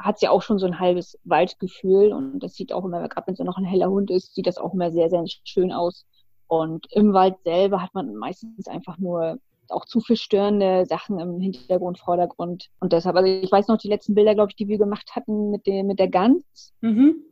hat 0.00 0.18
sie 0.18 0.28
auch 0.28 0.42
schon 0.42 0.58
so 0.58 0.66
ein 0.66 0.80
halbes 0.80 1.18
Waldgefühl 1.24 2.12
und 2.12 2.40
das 2.40 2.54
sieht 2.54 2.72
auch 2.72 2.84
immer, 2.84 3.06
gerade 3.08 3.26
wenn 3.26 3.34
es 3.34 3.40
noch 3.40 3.58
ein 3.58 3.64
heller 3.64 3.90
Hund 3.90 4.10
ist, 4.10 4.34
sieht 4.34 4.46
das 4.46 4.58
auch 4.58 4.74
immer 4.74 4.90
sehr, 4.90 5.10
sehr 5.10 5.24
schön 5.44 5.72
aus. 5.72 6.06
Und 6.46 6.86
im 6.90 7.12
Wald 7.12 7.36
selber 7.44 7.80
hat 7.80 7.94
man 7.94 8.14
meistens 8.16 8.66
einfach 8.66 8.98
nur 8.98 9.38
auch 9.68 9.84
zu 9.84 10.00
viel 10.00 10.16
störende 10.16 10.84
Sachen 10.86 11.20
im 11.20 11.40
Hintergrund, 11.40 11.98
Vordergrund. 11.98 12.70
Und 12.80 12.92
deshalb, 12.92 13.16
also 13.16 13.28
ich 13.30 13.50
weiß 13.50 13.68
noch 13.68 13.78
die 13.78 13.88
letzten 13.88 14.14
Bilder, 14.14 14.34
glaube 14.34 14.50
ich, 14.50 14.56
die 14.56 14.68
wir 14.68 14.78
gemacht 14.78 15.12
hatten 15.14 15.50
mit, 15.50 15.66
dem, 15.66 15.86
mit 15.86 15.98
der 15.98 16.08
Gans. 16.08 16.72
Mhm. 16.80 17.22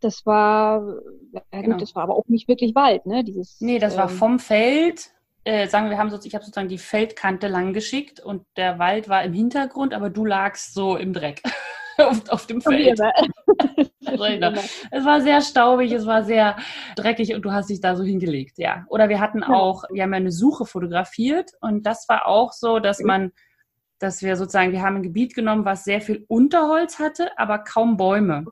Das 0.00 0.26
war, 0.26 0.84
ja 1.32 1.42
genau. 1.50 1.72
gut, 1.72 1.82
das 1.82 1.94
war 1.94 2.02
aber 2.02 2.14
auch 2.14 2.26
nicht 2.26 2.48
wirklich 2.48 2.74
Wald, 2.74 3.06
ne? 3.06 3.24
Dieses, 3.24 3.60
nee, 3.60 3.78
das 3.78 3.94
ähm, 3.94 4.00
war 4.00 4.08
vom 4.10 4.38
Feld 4.38 5.10
äh, 5.46 5.68
sagen 5.68 5.90
wir 5.90 5.98
haben 5.98 6.10
so, 6.10 6.18
ich 6.22 6.34
habe 6.34 6.44
sozusagen 6.44 6.68
die 6.68 6.78
Feldkante 6.78 7.46
lang 7.46 7.72
geschickt 7.72 8.18
und 8.18 8.44
der 8.56 8.80
Wald 8.80 9.08
war 9.08 9.22
im 9.22 9.32
Hintergrund, 9.32 9.94
aber 9.94 10.10
du 10.10 10.24
lagst 10.24 10.74
so 10.74 10.96
im 10.96 11.12
Dreck. 11.12 11.40
auf, 11.98 12.28
auf 12.28 12.46
dem 12.46 12.60
Feld. 12.60 12.98
es 14.90 15.04
war 15.04 15.20
sehr 15.20 15.40
staubig, 15.40 15.92
es 15.92 16.04
war 16.04 16.24
sehr 16.24 16.56
dreckig 16.96 17.34
und 17.34 17.42
du 17.42 17.52
hast 17.52 17.70
dich 17.70 17.80
da 17.80 17.94
so 17.94 18.02
hingelegt, 18.02 18.58
ja. 18.58 18.84
Oder 18.88 19.08
wir 19.08 19.20
hatten 19.20 19.44
auch, 19.44 19.84
wir 19.90 20.02
haben 20.02 20.12
ja 20.12 20.16
eine 20.16 20.32
Suche 20.32 20.66
fotografiert 20.66 21.52
und 21.60 21.86
das 21.86 22.08
war 22.08 22.26
auch 22.26 22.52
so, 22.52 22.80
dass 22.80 23.00
man, 23.00 23.30
dass 24.00 24.22
wir 24.22 24.36
sozusagen, 24.36 24.72
wir 24.72 24.82
haben 24.82 24.96
ein 24.96 25.02
Gebiet 25.04 25.34
genommen, 25.34 25.64
was 25.64 25.84
sehr 25.84 26.00
viel 26.00 26.24
Unterholz 26.28 26.98
hatte, 26.98 27.30
aber 27.38 27.60
kaum 27.60 27.96
Bäume. 27.96 28.46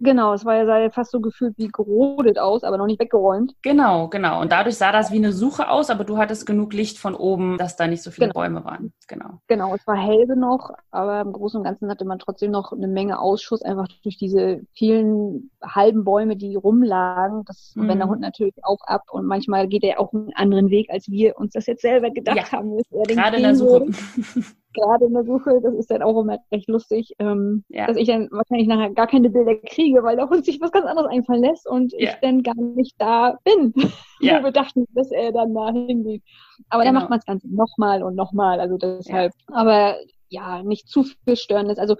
Genau, 0.00 0.32
es 0.32 0.44
war 0.46 0.56
ja 0.56 0.66
sah 0.66 0.90
fast 0.90 1.10
so 1.10 1.20
gefühlt 1.20 1.56
wie 1.58 1.68
gerodet 1.68 2.38
aus, 2.38 2.64
aber 2.64 2.78
noch 2.78 2.86
nicht 2.86 3.00
weggeräumt. 3.00 3.54
Genau, 3.62 4.08
genau. 4.08 4.40
Und 4.40 4.50
dadurch 4.50 4.76
sah 4.76 4.92
das 4.92 5.12
wie 5.12 5.18
eine 5.18 5.32
Suche 5.32 5.68
aus, 5.68 5.90
aber 5.90 6.04
du 6.04 6.16
hattest 6.16 6.46
genug 6.46 6.72
Licht 6.72 6.98
von 6.98 7.14
oben, 7.14 7.58
dass 7.58 7.76
da 7.76 7.86
nicht 7.86 8.02
so 8.02 8.10
viele 8.10 8.28
genau. 8.28 8.40
Bäume 8.40 8.64
waren. 8.64 8.94
Genau. 9.08 9.40
Genau, 9.46 9.74
es 9.74 9.86
war 9.86 9.96
hell 9.96 10.26
genug, 10.26 10.72
aber 10.90 11.20
im 11.20 11.32
Großen 11.32 11.58
und 11.58 11.64
Ganzen 11.64 11.90
hatte 11.90 12.06
man 12.06 12.18
trotzdem 12.18 12.50
noch 12.50 12.72
eine 12.72 12.88
Menge 12.88 13.18
Ausschuss, 13.18 13.62
einfach 13.62 13.88
durch 14.02 14.16
diese 14.16 14.62
vielen 14.72 15.50
halben 15.62 16.04
Bäume, 16.04 16.36
die 16.36 16.56
rumlagen. 16.56 17.44
Das 17.44 17.72
mhm. 17.74 17.88
wenn 17.88 17.98
der 17.98 18.08
Hund 18.08 18.20
natürlich 18.20 18.54
auch 18.62 18.80
ab 18.84 19.02
und 19.10 19.26
manchmal 19.26 19.68
geht 19.68 19.84
er 19.84 20.00
auch 20.00 20.14
einen 20.14 20.32
anderen 20.34 20.70
Weg, 20.70 20.88
als 20.90 21.10
wir 21.10 21.38
uns 21.38 21.52
das 21.52 21.66
jetzt 21.66 21.82
selber 21.82 22.10
gedacht 22.10 22.36
ja. 22.36 22.52
haben. 22.52 22.80
Gerade 22.90 23.36
in 23.36 23.42
der 23.42 23.54
Suche. 23.54 23.86
gerade 24.74 25.04
in 25.06 25.14
der 25.14 25.24
Suche, 25.24 25.60
das 25.62 25.74
ist 25.74 25.90
dann 25.90 26.02
auch 26.02 26.20
immer 26.20 26.38
recht 26.52 26.68
lustig, 26.68 27.14
ähm, 27.18 27.64
ja. 27.68 27.86
dass 27.86 27.96
ich 27.96 28.06
dann 28.06 28.28
wahrscheinlich 28.30 28.68
nachher 28.68 28.90
gar 28.90 29.06
keine 29.06 29.30
Bilder 29.30 29.56
kriege, 29.56 30.02
weil 30.02 30.16
der 30.16 30.28
Hund 30.28 30.44
sich 30.44 30.60
was 30.60 30.72
ganz 30.72 30.86
anderes 30.86 31.10
einfallen 31.10 31.42
lässt 31.42 31.68
und 31.68 31.92
ja. 31.92 31.98
ich 31.98 32.14
dann 32.22 32.42
gar 32.42 32.54
nicht 32.54 32.94
da 32.98 33.38
bin, 33.44 33.72
ja. 34.20 34.40
wo 34.40 34.44
wir 34.44 34.52
dachten, 34.52 34.86
dass 34.94 35.10
er 35.10 35.32
dann 35.32 35.54
da 35.54 35.72
hingeht. 35.72 36.22
Aber 36.68 36.82
genau. 36.82 36.92
dann 36.92 36.94
macht 36.94 37.10
man 37.10 37.18
das 37.18 37.26
Ganze 37.26 37.48
nochmal 37.48 38.02
und 38.02 38.14
nochmal, 38.14 38.60
also 38.60 38.76
deshalb. 38.76 39.32
Aber 39.48 39.96
ja, 40.28 40.62
nicht 40.62 40.88
zu 40.88 41.02
viel 41.02 41.36
Störendes. 41.36 41.78
Also 41.78 41.96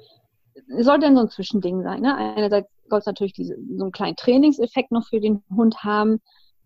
es 0.76 0.86
sollte 0.86 1.06
dann 1.06 1.16
so 1.16 1.22
ein 1.22 1.28
Zwischending 1.28 1.82
sein. 1.82 2.02
Ne? 2.02 2.14
Einerseits 2.16 2.70
soll 2.88 2.98
es 2.98 3.06
natürlich 3.06 3.32
diese, 3.32 3.56
so 3.76 3.84
einen 3.84 3.92
kleinen 3.92 4.16
Trainingseffekt 4.16 4.92
noch 4.92 5.06
für 5.08 5.20
den 5.20 5.42
Hund 5.54 5.82
haben, 5.82 6.20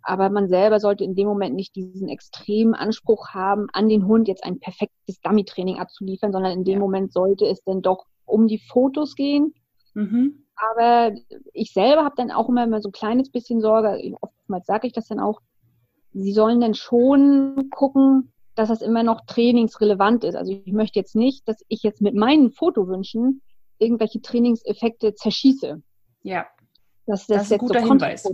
aber 0.04 0.28
man 0.30 0.48
selber 0.48 0.80
sollte 0.80 1.02
in 1.02 1.14
dem 1.14 1.26
Moment 1.26 1.54
nicht 1.54 1.74
diesen 1.74 2.08
extremen 2.08 2.74
Anspruch 2.74 3.30
haben, 3.30 3.68
an 3.72 3.88
den 3.88 4.06
Hund 4.06 4.28
jetzt 4.28 4.44
ein 4.44 4.60
perfektes 4.60 5.20
Dummy-Training 5.22 5.78
abzuliefern, 5.78 6.30
sondern 6.30 6.52
in 6.52 6.64
dem 6.64 6.78
Moment 6.78 7.12
sollte 7.12 7.46
es 7.46 7.62
dann 7.64 7.82
doch 7.82 8.06
um 8.26 8.46
die 8.46 8.58
Fotos 8.58 9.14
gehen. 9.14 9.54
Mhm. 9.94 10.44
Aber 10.56 11.14
ich 11.52 11.72
selber 11.72 12.04
habe 12.04 12.14
dann 12.16 12.30
auch 12.30 12.48
immer, 12.48 12.64
immer 12.64 12.80
so 12.80 12.90
ein 12.90 12.92
kleines 12.92 13.30
bisschen 13.30 13.60
Sorge, 13.60 14.14
oftmals 14.20 14.66
sage 14.66 14.86
ich 14.86 14.92
das 14.92 15.08
dann 15.08 15.20
auch, 15.20 15.40
sie 16.12 16.32
sollen 16.32 16.60
dann 16.60 16.74
schon 16.74 17.70
gucken, 17.70 18.32
dass 18.54 18.68
das 18.68 18.82
immer 18.82 19.02
noch 19.02 19.22
trainingsrelevant 19.26 20.22
ist. 20.22 20.36
Also 20.36 20.52
ich 20.52 20.72
möchte 20.72 20.98
jetzt 20.98 21.16
nicht, 21.16 21.48
dass 21.48 21.64
ich 21.68 21.82
jetzt 21.82 22.02
mit 22.02 22.14
meinen 22.14 22.52
Fotowünschen 22.52 23.42
irgendwelche 23.78 24.20
Trainingseffekte 24.20 25.14
zerschieße. 25.14 25.82
Ja. 26.22 26.46
Das, 27.06 27.26
das, 27.26 27.36
das 27.36 27.46
ist 27.46 27.52
ein 27.52 27.58
guter 27.58 27.80
so 27.80 27.88
Hinweis. 27.88 28.30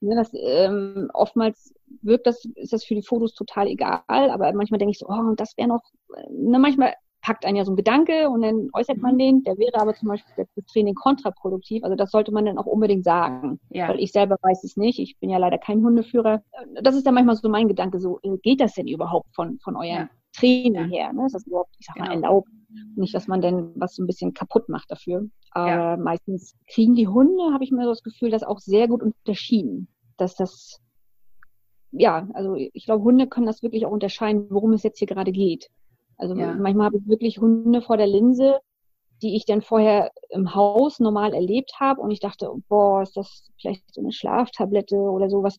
Ne, 0.00 0.14
das, 0.14 0.30
ähm, 0.34 1.10
oftmals 1.14 1.74
wirkt 2.02 2.26
das, 2.26 2.44
ist 2.56 2.72
das 2.72 2.84
für 2.84 2.94
die 2.94 3.02
Fotos 3.02 3.34
total 3.34 3.66
egal, 3.66 4.02
aber 4.08 4.52
manchmal 4.52 4.78
denke 4.78 4.92
ich 4.92 4.98
so, 4.98 5.06
oh, 5.08 5.34
das 5.36 5.56
wäre 5.56 5.68
noch, 5.68 5.82
ne, 6.30 6.58
manchmal 6.58 6.94
packt 7.22 7.44
einen 7.44 7.56
ja 7.56 7.64
so 7.64 7.72
ein 7.72 7.76
Gedanke 7.76 8.30
und 8.30 8.42
dann 8.42 8.68
äußert 8.72 8.98
man 8.98 9.14
mhm. 9.14 9.18
den, 9.18 9.42
der 9.42 9.58
wäre 9.58 9.80
aber 9.80 9.94
zum 9.94 10.08
Beispiel 10.08 10.46
das 10.54 10.66
Training 10.66 10.94
kontraproduktiv, 10.94 11.82
also 11.82 11.96
das 11.96 12.10
sollte 12.12 12.30
man 12.30 12.44
dann 12.44 12.58
auch 12.58 12.66
unbedingt 12.66 13.04
sagen, 13.04 13.58
ja. 13.70 13.88
weil 13.88 13.98
ich 13.98 14.12
selber 14.12 14.36
weiß 14.42 14.62
es 14.62 14.76
nicht, 14.76 15.00
ich 15.00 15.18
bin 15.18 15.30
ja 15.30 15.38
leider 15.38 15.58
kein 15.58 15.82
Hundeführer. 15.82 16.42
Das 16.82 16.94
ist 16.94 17.04
dann 17.06 17.14
manchmal 17.14 17.34
so 17.34 17.48
mein 17.48 17.66
Gedanke, 17.66 17.98
so 17.98 18.20
äh, 18.22 18.36
geht 18.42 18.60
das 18.60 18.74
denn 18.74 18.86
überhaupt 18.86 19.34
von, 19.34 19.58
von 19.58 19.74
eurem 19.76 19.88
ja. 19.88 20.08
Training 20.38 20.88
her? 20.90 21.12
Ne? 21.12 21.26
Ist 21.26 21.34
das 21.34 21.46
überhaupt, 21.46 21.74
ich 21.78 21.86
sag 21.86 21.96
mal, 21.96 22.08
genau. 22.08 22.26
erlaubt? 22.26 22.48
Nicht, 22.96 23.14
dass 23.14 23.26
man 23.26 23.40
denn 23.40 23.72
was 23.76 23.94
so 23.94 24.02
ein 24.02 24.06
bisschen 24.06 24.34
kaputt 24.34 24.68
macht 24.68 24.90
dafür. 24.90 25.28
Aber 25.50 25.70
ja. 25.70 25.96
meistens 25.96 26.54
kriegen 26.66 26.94
die 26.94 27.08
Hunde, 27.08 27.52
habe 27.52 27.64
ich 27.64 27.72
mir 27.72 27.84
so 27.84 27.90
das 27.90 28.02
Gefühl, 28.02 28.30
das 28.30 28.42
auch 28.42 28.58
sehr 28.58 28.88
gut 28.88 29.02
unterschieden. 29.02 29.88
Dass 30.16 30.34
das, 30.34 30.80
ja, 31.92 32.28
also 32.34 32.54
ich 32.54 32.84
glaube, 32.84 33.04
Hunde 33.04 33.26
können 33.26 33.46
das 33.46 33.62
wirklich 33.62 33.86
auch 33.86 33.90
unterscheiden, 33.90 34.46
worum 34.50 34.72
es 34.72 34.82
jetzt 34.82 34.98
hier 34.98 35.08
gerade 35.08 35.32
geht. 35.32 35.68
Also 36.18 36.34
ja. 36.34 36.54
manchmal 36.54 36.86
habe 36.86 36.98
ich 36.98 37.08
wirklich 37.08 37.38
Hunde 37.38 37.82
vor 37.82 37.96
der 37.96 38.06
Linse, 38.06 38.60
die 39.22 39.36
ich 39.36 39.46
dann 39.46 39.62
vorher 39.62 40.10
im 40.28 40.54
Haus 40.54 41.00
normal 41.00 41.32
erlebt 41.34 41.72
habe 41.80 42.00
und 42.00 42.10
ich 42.10 42.20
dachte, 42.20 42.50
boah, 42.68 43.02
ist 43.02 43.16
das 43.16 43.50
vielleicht 43.60 43.82
so 43.94 44.00
eine 44.00 44.12
Schlaftablette 44.12 44.96
oder 44.96 45.30
sowas. 45.30 45.56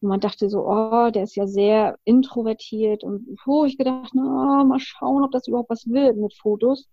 Und 0.00 0.08
man 0.08 0.20
dachte 0.20 0.48
so, 0.48 0.66
oh, 0.66 1.10
der 1.10 1.24
ist 1.24 1.36
ja 1.36 1.46
sehr 1.46 1.96
introvertiert 2.04 3.02
und 3.02 3.36
puh, 3.42 3.64
ich 3.64 3.78
gedacht, 3.78 4.12
na, 4.14 4.64
mal 4.64 4.78
schauen, 4.78 5.24
ob 5.24 5.32
das 5.32 5.48
überhaupt 5.48 5.70
was 5.70 5.86
wird 5.88 6.16
mit 6.16 6.34
Fotos. 6.34 6.88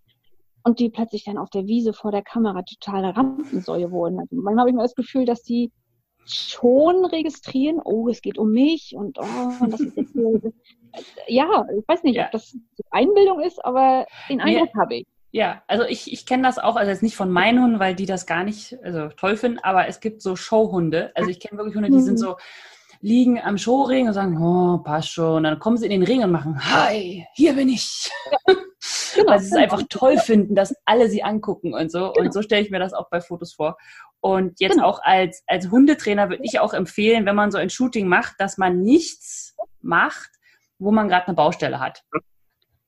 Und 0.64 0.80
die 0.80 0.90
plötzlich 0.90 1.24
dann 1.24 1.38
auf 1.38 1.50
der 1.50 1.66
Wiese 1.66 1.92
vor 1.92 2.10
der 2.10 2.22
Kamera 2.22 2.62
totale 2.62 3.16
Rampensäue 3.16 3.92
wurden. 3.92 4.18
Also 4.18 4.34
manchmal 4.34 4.62
habe 4.62 4.70
ich 4.70 4.76
mir 4.76 4.82
das 4.82 4.96
Gefühl, 4.96 5.24
dass 5.24 5.42
die 5.42 5.70
schon 6.24 7.04
registrieren, 7.04 7.80
oh, 7.84 8.08
es 8.08 8.20
geht 8.20 8.36
um 8.36 8.50
mich 8.50 8.94
und 8.96 9.18
oh, 9.18 9.66
das 9.66 9.80
ist 9.80 9.96
jetzt 9.96 10.12
hier, 10.12 10.52
ja, 11.28 11.66
ich 11.78 11.86
weiß 11.86 12.02
nicht, 12.02 12.16
ja. 12.16 12.26
ob 12.26 12.32
das 12.32 12.56
Einbildung 12.90 13.40
ist, 13.40 13.64
aber 13.64 14.06
den 14.28 14.40
Eindruck 14.40 14.70
ja. 14.74 14.80
habe 14.80 14.94
ich. 14.96 15.06
Ja, 15.32 15.62
also 15.66 15.84
ich, 15.84 16.12
ich 16.12 16.24
kenne 16.24 16.44
das 16.44 16.58
auch, 16.58 16.76
also 16.76 16.90
jetzt 16.90 17.02
nicht 17.02 17.16
von 17.16 17.30
meinen 17.30 17.62
Hunden, 17.62 17.78
weil 17.78 17.94
die 17.94 18.06
das 18.06 18.26
gar 18.26 18.42
nicht 18.42 18.78
also 18.82 19.08
toll 19.08 19.36
finden, 19.36 19.58
aber 19.58 19.86
es 19.86 20.00
gibt 20.00 20.22
so 20.22 20.34
Showhunde. 20.34 21.12
Also 21.14 21.30
ich 21.30 21.40
kenne 21.40 21.58
wirklich 21.58 21.76
Hunde, 21.76 21.90
die 21.90 22.00
sind 22.00 22.14
mhm. 22.14 22.18
so, 22.18 22.36
liegen 23.00 23.40
am 23.40 23.58
Showring 23.58 24.08
und 24.08 24.14
sagen, 24.14 24.40
oh, 24.42 24.78
passt 24.78 25.10
schon. 25.10 25.36
Und 25.36 25.42
dann 25.44 25.58
kommen 25.58 25.76
sie 25.76 25.86
in 25.86 25.90
den 25.90 26.02
Ring 26.02 26.22
und 26.22 26.32
machen, 26.32 26.58
hi, 26.58 27.26
hier 27.34 27.54
bin 27.54 27.68
ich. 27.68 28.10
Ja. 28.46 28.54
Genau, 29.16 29.32
Weil 29.32 29.40
sie 29.40 29.46
es 29.46 29.50
genau. 29.50 29.62
einfach 29.62 29.82
toll 29.88 30.18
finden, 30.18 30.54
dass 30.54 30.74
alle 30.84 31.08
sie 31.08 31.22
angucken 31.22 31.74
und 31.74 31.90
so. 31.90 32.12
Genau. 32.12 32.26
Und 32.26 32.32
so 32.32 32.42
stelle 32.42 32.62
ich 32.62 32.70
mir 32.70 32.78
das 32.78 32.92
auch 32.92 33.08
bei 33.10 33.20
Fotos 33.20 33.54
vor. 33.54 33.76
Und 34.20 34.60
jetzt 34.60 34.74
genau. 34.74 34.86
auch 34.86 35.00
als, 35.02 35.42
als 35.46 35.70
Hundetrainer 35.70 36.28
würde 36.28 36.42
ich 36.44 36.60
auch 36.60 36.74
empfehlen, 36.74 37.26
wenn 37.26 37.36
man 37.36 37.50
so 37.50 37.58
ein 37.58 37.70
Shooting 37.70 38.08
macht, 38.08 38.34
dass 38.38 38.58
man 38.58 38.82
nichts 38.82 39.56
macht, 39.80 40.30
wo 40.78 40.90
man 40.90 41.08
gerade 41.08 41.28
eine 41.28 41.34
Baustelle 41.34 41.80
hat. 41.80 42.04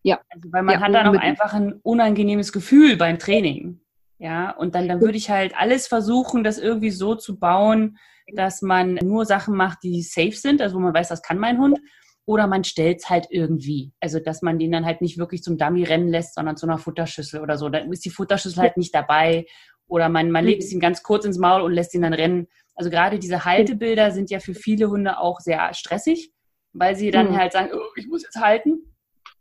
Ja. 0.03 0.21
Also, 0.31 0.53
weil 0.53 0.63
man 0.63 0.75
ja, 0.75 0.81
hat 0.81 0.95
dann 0.95 1.17
auch 1.17 1.21
einfach 1.21 1.55
ein 1.55 1.75
unangenehmes 1.83 2.53
Gefühl 2.53 2.97
beim 2.97 3.19
Training. 3.19 3.81
Ja, 4.19 4.51
und 4.51 4.75
dann, 4.75 4.89
dann 4.89 5.01
würde 5.01 5.17
ich 5.17 5.31
halt 5.31 5.57
alles 5.57 5.87
versuchen, 5.87 6.43
das 6.43 6.59
irgendwie 6.59 6.91
so 6.91 7.15
zu 7.15 7.39
bauen, 7.39 7.99
dass 8.35 8.63
man 8.63 8.95
nur 8.95 9.25
Sachen 9.25 9.57
macht, 9.57 9.83
die 9.83 10.03
safe 10.03 10.33
sind, 10.33 10.61
also 10.61 10.77
wo 10.77 10.81
man 10.81 10.95
weiß, 10.95 11.09
das 11.09 11.23
kann 11.23 11.39
mein 11.39 11.59
Hund. 11.59 11.79
Oder 12.27 12.47
man 12.47 12.63
stellt 12.63 12.99
es 12.99 13.09
halt 13.09 13.29
irgendwie. 13.31 13.93
Also, 14.01 14.21
dass 14.21 14.43
man 14.43 14.59
den 14.59 14.71
dann 14.71 14.85
halt 14.85 15.01
nicht 15.01 15.17
wirklich 15.17 15.43
zum 15.43 15.57
Dummy 15.57 15.85
rennen 15.85 16.09
lässt, 16.09 16.35
sondern 16.35 16.59
zu 16.59 16.67
einer 16.67 16.77
Futterschüssel 16.77 17.41
oder 17.41 17.57
so. 17.57 17.71
Dann 17.71 17.91
ist 17.91 18.05
die 18.05 18.11
Futterschüssel 18.11 18.63
halt 18.63 18.77
nicht 18.77 18.95
dabei. 18.95 19.47
Oder 19.87 20.11
man, 20.11 20.31
man 20.31 20.45
legt 20.45 20.63
es 20.63 20.71
ihm 20.71 20.81
ganz 20.81 21.03
kurz 21.03 21.25
ins 21.25 21.39
Maul 21.39 21.63
und 21.63 21.73
lässt 21.73 21.95
ihn 21.95 22.03
dann 22.03 22.13
rennen. 22.13 22.47
Also 22.75 22.91
gerade 22.91 23.19
diese 23.19 23.47
Haltebilder 23.47 24.11
sind 24.11 24.31
ja 24.31 24.41
für 24.41 24.55
viele 24.55 24.91
Hunde 24.91 25.19
auch 25.19 25.41
sehr 25.41 25.73
stressig, 25.73 26.31
weil 26.75 26.97
sie 26.97 27.11
dann 27.11 27.31
mhm. 27.31 27.39
halt 27.39 27.53
sagen, 27.53 27.71
oh, 27.73 27.93
ich 27.97 28.07
muss 28.07 28.23
jetzt 28.23 28.37
halten. 28.37 28.95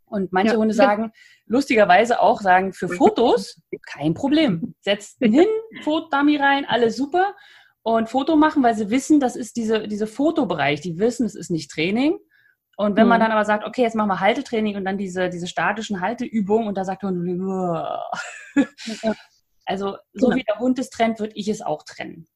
Und 0.05 0.31
manche 0.31 0.53
ja. 0.53 0.57
Hunde 0.57 0.73
sagen, 0.73 1.11
lustigerweise 1.45 2.21
auch 2.21 2.39
sagen, 2.39 2.71
für 2.71 2.87
Fotos 2.87 3.61
kein 3.85 4.13
Problem. 4.13 4.73
Setzt 4.79 5.21
ihn 5.21 5.33
hin, 5.33 5.47
Fotodummy 5.83 6.37
rein, 6.37 6.65
alles 6.65 6.95
super. 6.95 7.35
Und 7.87 8.09
Foto 8.09 8.35
machen, 8.35 8.63
weil 8.63 8.75
sie 8.75 8.89
wissen, 8.89 9.21
das 9.21 9.37
ist 9.37 9.55
diese, 9.55 9.87
diese 9.87 10.07
Fotobereich. 10.07 10.81
Die 10.81 10.99
wissen, 10.99 11.25
es 11.25 11.35
ist 11.35 11.49
nicht 11.49 11.71
Training. 11.71 12.17
Und 12.75 12.97
wenn 12.97 13.05
mhm. 13.05 13.11
man 13.11 13.21
dann 13.21 13.31
aber 13.31 13.45
sagt, 13.45 13.65
okay, 13.65 13.81
jetzt 13.81 13.95
machen 13.95 14.09
wir 14.09 14.19
Haltetraining 14.19 14.75
und 14.75 14.83
dann 14.83 14.97
diese, 14.97 15.29
diese 15.29 15.47
statischen 15.47 16.01
Halteübungen 16.01 16.67
und 16.67 16.77
da 16.77 16.83
sagt 16.83 17.03
man, 17.03 17.15
also 19.65 19.95
so 20.11 20.27
genau. 20.27 20.35
wie 20.35 20.43
der 20.43 20.59
Hund 20.59 20.79
es 20.79 20.89
trennt, 20.89 21.21
würde 21.21 21.31
ich 21.35 21.47
es 21.47 21.61
auch 21.61 21.83
trennen. 21.83 22.27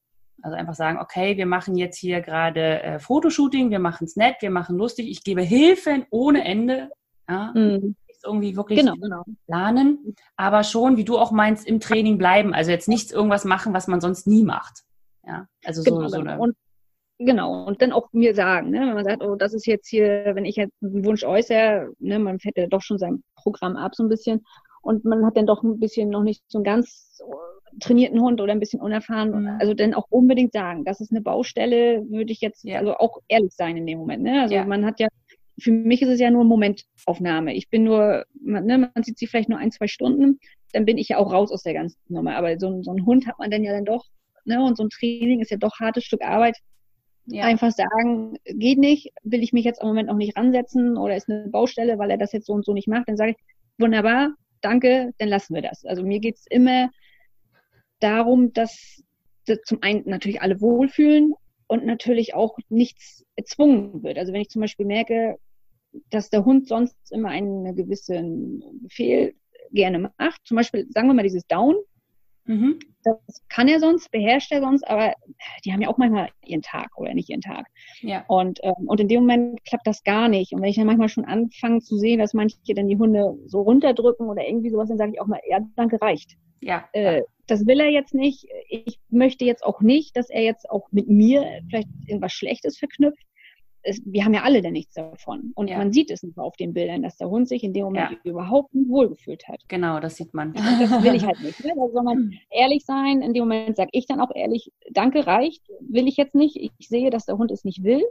Also 0.42 0.56
einfach 0.56 0.74
sagen, 0.74 1.00
okay, 1.00 1.36
wir 1.36 1.46
machen 1.46 1.76
jetzt 1.76 1.98
hier 1.98 2.22
gerade 2.22 2.82
äh, 2.82 3.00
Fotoshooting, 3.00 3.72
wir 3.72 3.80
machen 3.80 4.06
es 4.06 4.16
nett, 4.16 4.38
wir 4.40 4.52
machen 4.52 4.78
lustig, 4.78 5.10
ich 5.10 5.26
gebe 5.26 5.42
Hilfen 5.42 6.06
ohne 6.12 6.46
Ende. 6.46 6.92
Ja? 7.28 7.52
Mhm. 7.54 7.98
Irgendwie 8.24 8.56
wirklich 8.56 8.80
genau, 8.80 8.96
genau. 8.96 9.26
planen, 9.48 10.16
aber 10.38 10.64
schon, 10.64 10.96
wie 10.96 11.04
du 11.04 11.18
auch 11.18 11.32
meinst, 11.32 11.68
im 11.68 11.82
Training 11.82 12.18
bleiben. 12.18 12.54
Also 12.54 12.72
jetzt 12.72 12.88
nichts 12.88 13.12
irgendwas 13.12 13.44
machen, 13.44 13.74
was 13.74 13.88
man 13.88 14.00
sonst 14.00 14.28
nie 14.28 14.46
macht. 14.46 14.86
Ja, 15.26 15.46
also 15.66 15.84
genau, 15.84 16.02
so, 16.02 16.08
so 16.08 16.20
eine. 16.20 16.40
Und, 16.40 16.56
genau, 17.20 17.66
und 17.66 17.82
dann 17.82 17.92
auch 17.92 18.12
mir 18.12 18.34
sagen, 18.36 18.72
ne, 18.72 18.80
wenn 18.80 18.94
man 18.94 19.06
sagt, 19.06 19.24
oh, 19.24 19.36
das 19.36 19.54
ist 19.54 19.66
jetzt 19.68 19.88
hier, 19.88 20.32
wenn 20.34 20.46
ich 20.46 20.56
jetzt 20.56 20.74
einen 20.82 21.06
Wunsch 21.06 21.24
äußere, 21.24 21.92
ne, 22.00 22.20
man 22.20 22.40
fährt 22.40 22.58
ja 22.58 22.68
doch 22.68 22.82
schon 22.82 22.98
sein 22.98 23.24
Programm 23.36 23.76
ab 23.76 23.96
so 23.96 24.04
ein 24.04 24.10
bisschen 24.10 24.44
und 24.82 25.06
man 25.06 25.26
hat 25.26 25.38
dann 25.38 25.46
doch 25.46 25.64
ein 25.64 25.80
bisschen 25.80 26.10
noch 26.10 26.24
nicht 26.24 26.44
so 26.48 26.58
einen 26.58 26.66
ganz 26.66 27.20
trainierten 27.80 28.20
Hund 28.20 28.42
oder 28.42 28.52
ein 28.52 28.60
bisschen 28.60 28.82
unerfahren, 28.82 29.44
mhm. 29.44 29.58
also 29.60 29.74
dann 29.74 29.94
auch 29.94 30.08
unbedingt 30.10 30.52
sagen, 30.52 30.84
das 30.84 31.00
ist 31.00 31.12
eine 31.12 31.22
Baustelle, 31.22 32.04
würde 32.10 32.32
ich 32.32 32.42
jetzt, 32.42 32.66
ja. 32.66 32.80
also 32.80 32.96
auch 32.96 33.20
ehrlich 33.28 33.54
sein 33.54 33.78
in 33.78 33.86
dem 33.86 34.00
Moment, 34.00 34.24
ne, 34.24 34.42
also 34.42 34.56
ja. 34.56 34.66
man 34.66 34.86
hat 34.86 35.00
ja 35.00 35.08
für 35.60 35.72
mich 35.72 36.02
ist 36.02 36.10
es 36.10 36.20
ja 36.20 36.32
nur 36.32 36.44
Momentaufnahme. 36.44 37.54
Ich 37.54 37.70
bin 37.70 37.84
nur, 37.84 38.26
man, 38.42 38.66
ne, 38.66 38.78
man 38.94 39.04
sieht 39.04 39.18
sie 39.18 39.28
vielleicht 39.28 39.50
nur 39.50 39.60
ein, 39.60 39.72
zwei 39.72 39.88
Stunden, 39.88 40.40
dann 40.74 40.86
bin 40.86 40.98
ich 40.98 41.10
ja 41.10 41.18
auch 41.18 41.32
raus 41.32 41.52
aus 41.52 41.64
der 41.64 41.74
ganzen 41.74 42.00
Nummer. 42.08 42.36
Aber 42.36 42.58
so, 42.60 42.82
so 42.82 42.92
einen 42.92 43.06
Hund 43.06 43.28
hat 43.28 43.38
man 43.40 43.52
dann 43.52 43.64
ja 43.64 43.74
dann 43.74 43.86
doch, 43.86 44.06
ne, 44.46 44.64
und 44.64 44.78
so 44.78 44.84
ein 44.84 44.90
Training 44.90 45.42
ist 45.42 45.52
ja 45.52 45.58
doch 45.58 45.80
hartes 45.80 46.04
Stück 46.04 46.24
Arbeit. 46.24 46.58
Ja. 47.26 47.44
Einfach 47.44 47.72
sagen, 47.72 48.38
geht 48.46 48.80
nicht, 48.80 49.12
will 49.24 49.44
ich 49.44 49.54
mich 49.54 49.64
jetzt 49.64 49.82
im 49.82 49.88
Moment 49.88 50.10
noch 50.10 50.16
nicht 50.16 50.36
ransetzen 50.36 50.98
oder 50.98 51.16
ist 51.16 51.30
eine 51.30 51.48
Baustelle, 51.50 52.00
weil 52.00 52.10
er 52.12 52.18
das 52.18 52.32
jetzt 52.32 52.48
so 52.48 52.54
und 52.54 52.66
so 52.66 52.74
nicht 52.74 52.88
macht, 52.88 53.08
dann 53.08 53.18
sage 53.18 53.32
ich, 53.32 53.38
wunderbar, 53.78 54.34
danke, 54.62 55.12
dann 55.18 55.30
lassen 55.30 55.54
wir 55.54 55.62
das. 55.62 55.86
Also 55.86 56.04
mir 56.04 56.20
geht's 56.20 56.46
immer 56.50 56.90
darum, 58.00 58.54
dass, 58.54 59.04
dass 59.46 59.62
zum 59.62 59.82
einen 59.82 60.04
natürlich 60.06 60.42
alle 60.42 60.60
wohlfühlen 60.62 61.34
und 61.68 61.86
natürlich 61.86 62.34
auch 62.34 62.58
nichts 62.70 63.24
erzwungen 63.36 64.04
wird. 64.04 64.18
Also 64.18 64.34
wenn 64.34 64.42
ich 64.42 64.50
zum 64.50 64.62
Beispiel 64.62 64.86
merke, 64.86 65.38
dass 66.10 66.30
der 66.30 66.44
Hund 66.44 66.68
sonst 66.68 66.98
immer 67.12 67.30
einen 67.30 67.76
gewissen 67.76 68.64
Befehl 68.82 69.36
gerne 69.72 70.12
macht, 70.18 70.42
zum 70.44 70.58
Beispiel 70.58 70.88
sagen 70.90 71.08
wir 71.08 71.14
mal 71.14 71.24
dieses 71.24 71.46
Down, 71.48 71.76
mhm. 72.46 72.80
das 73.04 73.18
kann 73.50 73.68
er 73.68 73.80
sonst, 73.80 74.12
beherrscht 74.12 74.52
er 74.52 74.62
sonst, 74.62 74.88
aber 74.88 75.14
die 75.66 75.74
haben 75.74 75.82
ja 75.82 75.90
auch 75.90 75.98
manchmal 75.98 76.30
ihren 76.46 76.62
Tag 76.62 76.90
oder 76.98 77.14
nicht 77.14 77.30
ihren 77.30 77.42
Tag. 77.42 77.68
Ja. 78.02 78.24
Und, 78.28 78.60
ähm, 78.64 78.88
und 78.88 79.00
in 79.00 79.08
dem 79.08 79.22
Moment 79.22 79.64
klappt 79.66 79.88
das 79.88 80.04
gar 80.04 80.30
nicht. 80.30 80.54
Und 80.54 80.62
wenn 80.62 80.70
ich 80.70 80.76
dann 80.76 80.88
manchmal 80.88 81.10
schon 81.10 81.26
anfange 81.26 81.80
zu 81.80 81.98
sehen, 81.98 82.20
dass 82.20 82.34
manche 82.34 82.58
dann 82.76 82.88
die 82.88 82.98
Hunde 82.98 83.38
so 83.46 83.62
runterdrücken 83.62 84.28
oder 84.28 84.48
irgendwie 84.48 84.70
sowas, 84.70 84.90
dann 84.90 84.98
sage 84.98 85.12
ich 85.14 85.22
auch 85.22 85.28
mal, 85.28 85.42
ja, 85.48 85.60
danke, 85.76 86.02
reicht. 86.02 86.38
Ja. 86.62 86.88
Äh, 86.94 87.24
das 87.48 87.66
will 87.66 87.80
er 87.80 87.90
jetzt 87.90 88.14
nicht. 88.14 88.46
Ich 88.70 89.00
möchte 89.10 89.46
jetzt 89.46 89.66
auch 89.66 89.82
nicht, 89.82 90.16
dass 90.16 90.30
er 90.30 90.44
jetzt 90.44 90.70
auch 90.70 90.88
mit 90.92 91.10
mir 91.10 91.62
vielleicht 91.70 91.90
irgendwas 92.08 92.32
Schlechtes 92.34 92.78
verknüpft. 92.78 93.26
Es, 93.84 94.02
wir 94.06 94.24
haben 94.26 94.34
ja 94.34 94.44
alle 94.44 94.62
denn 94.62 94.74
nichts 94.74 94.94
davon. 94.94 95.52
Und 95.56 95.70
ja. 95.70 95.78
man 95.78 95.92
sieht 95.92 96.12
es 96.12 96.24
nicht 96.24 96.38
auf 96.38 96.56
den 96.58 96.74
Bildern, 96.74 97.04
dass 97.04 97.18
der 97.18 97.30
Hund 97.30 97.48
sich 97.48 97.64
in 97.64 97.74
dem 97.74 97.86
Moment 97.86 98.12
ja. 98.12 98.32
überhaupt 98.32 98.74
nicht 98.74 98.90
wohlgefühlt 98.90 99.48
hat. 99.48 99.62
Genau, 99.68 100.00
das 100.00 100.16
sieht 100.16 100.34
man. 100.34 100.54
Das 100.54 101.04
will 101.04 101.16
ich 101.16 101.26
halt 101.26 101.42
nicht. 101.42 101.64
Ne? 101.64 101.74
Da 101.82 101.90
soll 101.90 102.04
man 102.04 102.34
ehrlich 102.52 102.86
sein. 102.86 103.22
In 103.22 103.34
dem 103.34 103.44
Moment 103.44 103.76
sage 103.76 103.90
ich 103.94 104.06
dann 104.06 104.20
auch 104.20 104.32
ehrlich, 104.36 104.72
danke, 104.92 105.26
reicht. 105.26 105.64
Will 105.80 106.08
ich 106.08 106.18
jetzt 106.18 106.36
nicht. 106.36 106.58
Ich 106.58 106.88
sehe, 106.88 107.10
dass 107.10 107.26
der 107.26 107.38
Hund 107.38 107.52
es 107.52 107.64
nicht 107.64 107.84
will 107.84 108.04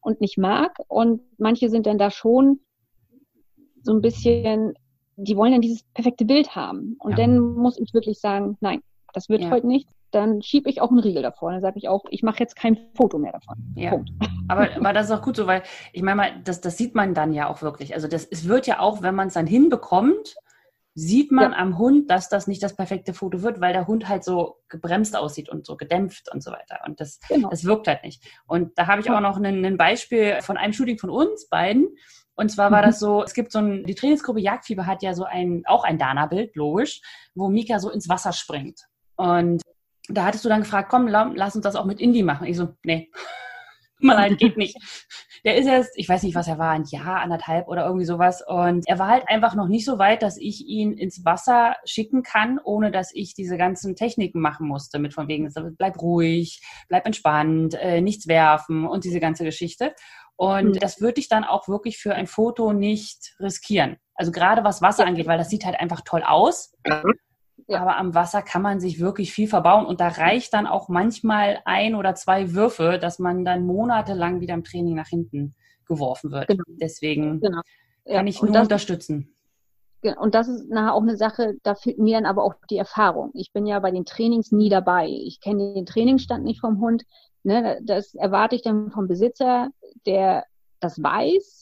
und 0.00 0.20
nicht 0.20 0.38
mag. 0.38 0.76
Und 0.88 1.20
manche 1.38 1.68
sind 1.68 1.86
dann 1.86 1.98
da 1.98 2.10
schon 2.10 2.60
so 3.82 3.92
ein 3.92 4.00
bisschen 4.00 4.74
die 5.16 5.36
wollen 5.36 5.52
dann 5.52 5.60
dieses 5.60 5.82
perfekte 5.94 6.24
Bild 6.24 6.54
haben. 6.54 6.96
Und 6.98 7.12
ja. 7.12 7.18
dann 7.18 7.38
muss 7.38 7.78
ich 7.78 7.92
wirklich 7.94 8.18
sagen, 8.20 8.56
nein, 8.60 8.80
das 9.12 9.28
wird 9.28 9.50
heute 9.50 9.66
nicht. 9.66 9.88
Dann 10.12 10.42
schiebe 10.42 10.70
ich 10.70 10.80
auch 10.80 10.90
einen 10.90 11.00
Riegel 11.00 11.22
davor. 11.22 11.52
Dann 11.52 11.60
sage 11.60 11.78
ich 11.78 11.88
auch, 11.88 12.04
ich 12.10 12.22
mache 12.22 12.38
jetzt 12.38 12.54
kein 12.54 12.78
Foto 12.94 13.18
mehr 13.18 13.32
davon. 13.32 13.56
Ja. 13.74 13.90
Punkt. 13.90 14.10
Aber, 14.48 14.68
aber 14.76 14.92
das 14.92 15.06
ist 15.06 15.12
auch 15.12 15.22
gut 15.22 15.36
so, 15.36 15.46
weil 15.46 15.62
ich 15.92 16.02
meine 16.02 16.16
mal, 16.16 16.30
das, 16.44 16.60
das 16.60 16.76
sieht 16.76 16.94
man 16.94 17.14
dann 17.14 17.32
ja 17.32 17.48
auch 17.48 17.62
wirklich. 17.62 17.94
Also 17.94 18.06
das, 18.08 18.24
es 18.24 18.46
wird 18.46 18.66
ja 18.66 18.78
auch, 18.78 19.02
wenn 19.02 19.14
man 19.14 19.28
es 19.28 19.34
dann 19.34 19.46
hinbekommt, 19.46 20.36
sieht 20.94 21.32
man 21.32 21.52
ja. 21.52 21.58
am 21.58 21.78
Hund, 21.78 22.10
dass 22.10 22.28
das 22.28 22.46
nicht 22.46 22.62
das 22.62 22.76
perfekte 22.76 23.14
Foto 23.14 23.42
wird, 23.42 23.60
weil 23.60 23.72
der 23.72 23.86
Hund 23.86 24.08
halt 24.08 24.24
so 24.24 24.58
gebremst 24.68 25.16
aussieht 25.16 25.48
und 25.48 25.64
so 25.64 25.76
gedämpft 25.76 26.30
und 26.30 26.42
so 26.42 26.50
weiter. 26.52 26.80
Und 26.86 27.00
das, 27.00 27.18
genau. 27.28 27.48
das 27.48 27.64
wirkt 27.64 27.88
halt 27.88 28.04
nicht. 28.04 28.22
Und 28.46 28.76
da 28.76 28.86
habe 28.86 29.00
ich 29.00 29.10
auch 29.10 29.20
noch 29.20 29.38
ein, 29.38 29.76
Beispiel 29.78 30.42
von 30.42 30.58
einem 30.58 30.74
Shooting 30.74 30.98
von 30.98 31.10
uns 31.10 31.48
beiden. 31.48 31.88
Und 32.34 32.50
zwar 32.50 32.70
war 32.70 32.82
das 32.82 32.96
mhm. 32.96 33.06
so, 33.06 33.22
es 33.22 33.32
gibt 33.34 33.52
so 33.52 33.58
ein, 33.58 33.84
die 33.84 33.94
Trainingsgruppe 33.94 34.40
Jagdfieber 34.40 34.86
hat 34.86 35.02
ja 35.02 35.14
so 35.14 35.24
ein, 35.24 35.62
auch 35.66 35.84
ein 35.84 35.98
Dana-Bild, 35.98 36.56
logisch, 36.56 37.00
wo 37.34 37.48
Mika 37.48 37.78
so 37.78 37.90
ins 37.90 38.08
Wasser 38.08 38.32
springt. 38.32 38.80
Und 39.16 39.61
da 40.08 40.24
hattest 40.24 40.44
du 40.44 40.48
dann 40.48 40.62
gefragt, 40.62 40.90
komm, 40.90 41.06
lass 41.06 41.54
uns 41.54 41.62
das 41.62 41.76
auch 41.76 41.84
mit 41.84 42.00
Indie 42.00 42.22
machen. 42.22 42.46
Ich 42.46 42.56
so, 42.56 42.74
nee, 42.84 43.10
mal 44.00 44.18
halt, 44.18 44.38
geht 44.38 44.56
nicht. 44.56 44.76
Der 45.44 45.56
ist 45.56 45.66
erst, 45.66 45.90
ich 45.96 46.08
weiß 46.08 46.22
nicht, 46.22 46.34
was 46.34 46.46
er 46.46 46.58
war, 46.58 46.70
ein 46.70 46.84
Jahr, 46.84 47.20
anderthalb 47.20 47.66
oder 47.68 47.84
irgendwie 47.84 48.04
sowas. 48.04 48.44
Und 48.46 48.86
er 48.86 48.98
war 48.98 49.08
halt 49.08 49.28
einfach 49.28 49.54
noch 49.54 49.66
nicht 49.66 49.84
so 49.84 49.98
weit, 49.98 50.22
dass 50.22 50.36
ich 50.36 50.66
ihn 50.66 50.92
ins 50.92 51.24
Wasser 51.24 51.74
schicken 51.84 52.22
kann, 52.22 52.60
ohne 52.62 52.92
dass 52.92 53.12
ich 53.12 53.34
diese 53.34 53.56
ganzen 53.56 53.96
Techniken 53.96 54.40
machen 54.40 54.68
musste. 54.68 54.98
Mit 54.98 55.14
von 55.14 55.28
wegen, 55.28 55.52
bleib 55.76 56.00
ruhig, 56.00 56.62
bleib 56.88 57.06
entspannt, 57.06 57.74
äh, 57.74 58.00
nichts 58.00 58.28
werfen 58.28 58.86
und 58.86 59.04
diese 59.04 59.20
ganze 59.20 59.44
Geschichte. 59.44 59.94
Und 60.36 60.74
mhm. 60.74 60.78
das 60.78 61.00
würde 61.00 61.20
ich 61.20 61.28
dann 61.28 61.44
auch 61.44 61.68
wirklich 61.68 61.98
für 61.98 62.14
ein 62.14 62.26
Foto 62.26 62.72
nicht 62.72 63.34
riskieren. 63.40 63.96
Also 64.14 64.30
gerade 64.32 64.64
was 64.64 64.82
Wasser 64.82 65.06
angeht, 65.06 65.26
weil 65.26 65.38
das 65.38 65.50
sieht 65.50 65.64
halt 65.64 65.78
einfach 65.80 66.02
toll 66.04 66.22
aus. 66.22 66.74
Ja. 67.68 67.80
Aber 67.80 67.96
am 67.96 68.14
Wasser 68.14 68.42
kann 68.42 68.62
man 68.62 68.80
sich 68.80 69.00
wirklich 69.00 69.32
viel 69.32 69.48
verbauen 69.48 69.86
und 69.86 70.00
da 70.00 70.08
reicht 70.08 70.52
dann 70.52 70.66
auch 70.66 70.88
manchmal 70.88 71.60
ein 71.64 71.94
oder 71.94 72.14
zwei 72.14 72.52
Würfe, 72.54 72.98
dass 73.00 73.18
man 73.18 73.44
dann 73.44 73.64
monatelang 73.64 74.40
wieder 74.40 74.54
im 74.54 74.64
Training 74.64 74.94
nach 74.94 75.08
hinten 75.08 75.54
geworfen 75.86 76.30
wird. 76.32 76.48
Genau. 76.48 76.64
Deswegen 76.66 77.40
genau. 77.40 77.60
Ja. 78.04 78.16
kann 78.16 78.26
ich 78.26 78.42
nur 78.42 78.52
das, 78.52 78.62
unterstützen. 78.62 79.34
Und 80.18 80.34
das 80.34 80.48
ist 80.48 80.68
nachher 80.68 80.94
auch 80.94 81.02
eine 81.02 81.16
Sache, 81.16 81.54
da 81.62 81.74
fehlt 81.74 81.98
mir 81.98 82.16
dann 82.16 82.26
aber 82.26 82.42
auch 82.42 82.54
die 82.68 82.76
Erfahrung. 82.76 83.30
Ich 83.34 83.52
bin 83.52 83.66
ja 83.66 83.78
bei 83.78 83.92
den 83.92 84.04
Trainings 84.04 84.50
nie 84.50 84.68
dabei. 84.68 85.06
Ich 85.08 85.40
kenne 85.40 85.74
den 85.74 85.86
Trainingsstand 85.86 86.44
nicht 86.44 86.60
vom 86.60 86.80
Hund. 86.80 87.04
Ne, 87.44 87.80
das 87.84 88.14
erwarte 88.14 88.56
ich 88.56 88.62
dann 88.62 88.90
vom 88.90 89.08
Besitzer, 89.08 89.70
der 90.06 90.44
das 90.80 91.02
weiß. 91.02 91.61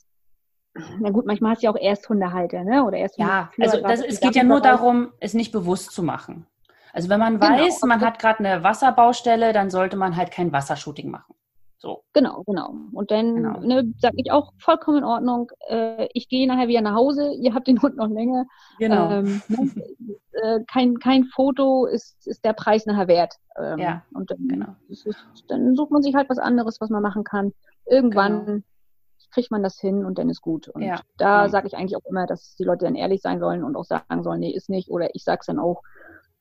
Na 1.00 1.10
gut, 1.10 1.26
manchmal 1.26 1.52
hast 1.52 1.62
du 1.62 1.66
ja 1.66 1.72
auch 1.72 1.80
Ersthundehalter, 1.80 2.64
ne? 2.64 2.84
Oder 2.84 2.98
erst 2.98 3.18
Ja, 3.18 3.50
also 3.60 3.80
das, 3.80 4.00
es 4.00 4.20
geht 4.20 4.34
ja 4.34 4.44
nur 4.44 4.60
darum, 4.60 5.12
es 5.20 5.34
nicht 5.34 5.52
bewusst 5.52 5.92
zu 5.92 6.02
machen. 6.02 6.46
Also 6.92 7.08
wenn 7.08 7.20
man 7.20 7.38
genau, 7.38 7.52
weiß, 7.52 7.82
man 7.82 8.00
hat 8.00 8.18
gerade 8.18 8.40
eine 8.40 8.64
Wasserbaustelle, 8.64 9.52
dann 9.52 9.70
sollte 9.70 9.96
man 9.96 10.16
halt 10.16 10.30
kein 10.30 10.52
Wassershooting 10.52 11.10
machen. 11.10 11.34
So. 11.80 12.02
Genau, 12.12 12.42
genau. 12.44 12.74
Und 12.92 13.10
dann 13.10 13.36
genau. 13.36 13.60
ne, 13.60 13.94
sage 13.98 14.16
ich 14.18 14.30
auch 14.30 14.52
vollkommen 14.58 14.98
in 14.98 15.04
Ordnung, 15.04 15.50
äh, 15.66 16.08
ich 16.12 16.28
gehe 16.28 16.46
nachher 16.46 16.68
wieder 16.68 16.82
nach 16.82 16.94
Hause, 16.94 17.32
ihr 17.40 17.54
habt 17.54 17.68
den 17.68 17.80
Hund 17.80 17.96
noch 17.96 18.08
länger. 18.08 18.44
Genau. 18.78 19.10
Ähm, 19.10 19.40
ne, 19.48 19.70
äh, 20.32 20.60
kein, 20.70 20.98
kein 20.98 21.24
Foto 21.24 21.86
ist, 21.86 22.26
ist 22.26 22.44
der 22.44 22.52
Preis 22.52 22.84
nachher 22.84 23.08
wert. 23.08 23.34
Ähm, 23.58 23.78
ja, 23.78 24.02
und 24.12 24.30
dann, 24.30 24.46
genau. 24.46 24.76
ist, 24.88 25.08
dann 25.48 25.74
sucht 25.74 25.90
man 25.90 26.02
sich 26.02 26.14
halt 26.14 26.28
was 26.28 26.38
anderes, 26.38 26.82
was 26.82 26.90
man 26.90 27.02
machen 27.02 27.24
kann. 27.24 27.54
Irgendwann 27.86 28.44
genau. 28.44 28.60
Kriegt 29.30 29.50
man 29.50 29.62
das 29.62 29.78
hin 29.78 30.04
und 30.04 30.18
dann 30.18 30.28
ist 30.28 30.40
gut. 30.40 30.68
Und 30.68 30.82
ja, 30.82 31.00
da 31.16 31.40
genau. 31.40 31.50
sage 31.50 31.66
ich 31.66 31.76
eigentlich 31.76 31.96
auch 31.96 32.04
immer, 32.08 32.26
dass 32.26 32.56
die 32.56 32.64
Leute 32.64 32.84
dann 32.84 32.94
ehrlich 32.94 33.22
sein 33.22 33.40
sollen 33.40 33.64
und 33.64 33.76
auch 33.76 33.84
sagen 33.84 34.22
sollen, 34.22 34.40
nee, 34.40 34.52
ist 34.52 34.68
nicht. 34.68 34.90
Oder 34.90 35.14
ich 35.14 35.24
sage 35.24 35.40
es 35.40 35.46
dann 35.46 35.58
auch, 35.58 35.82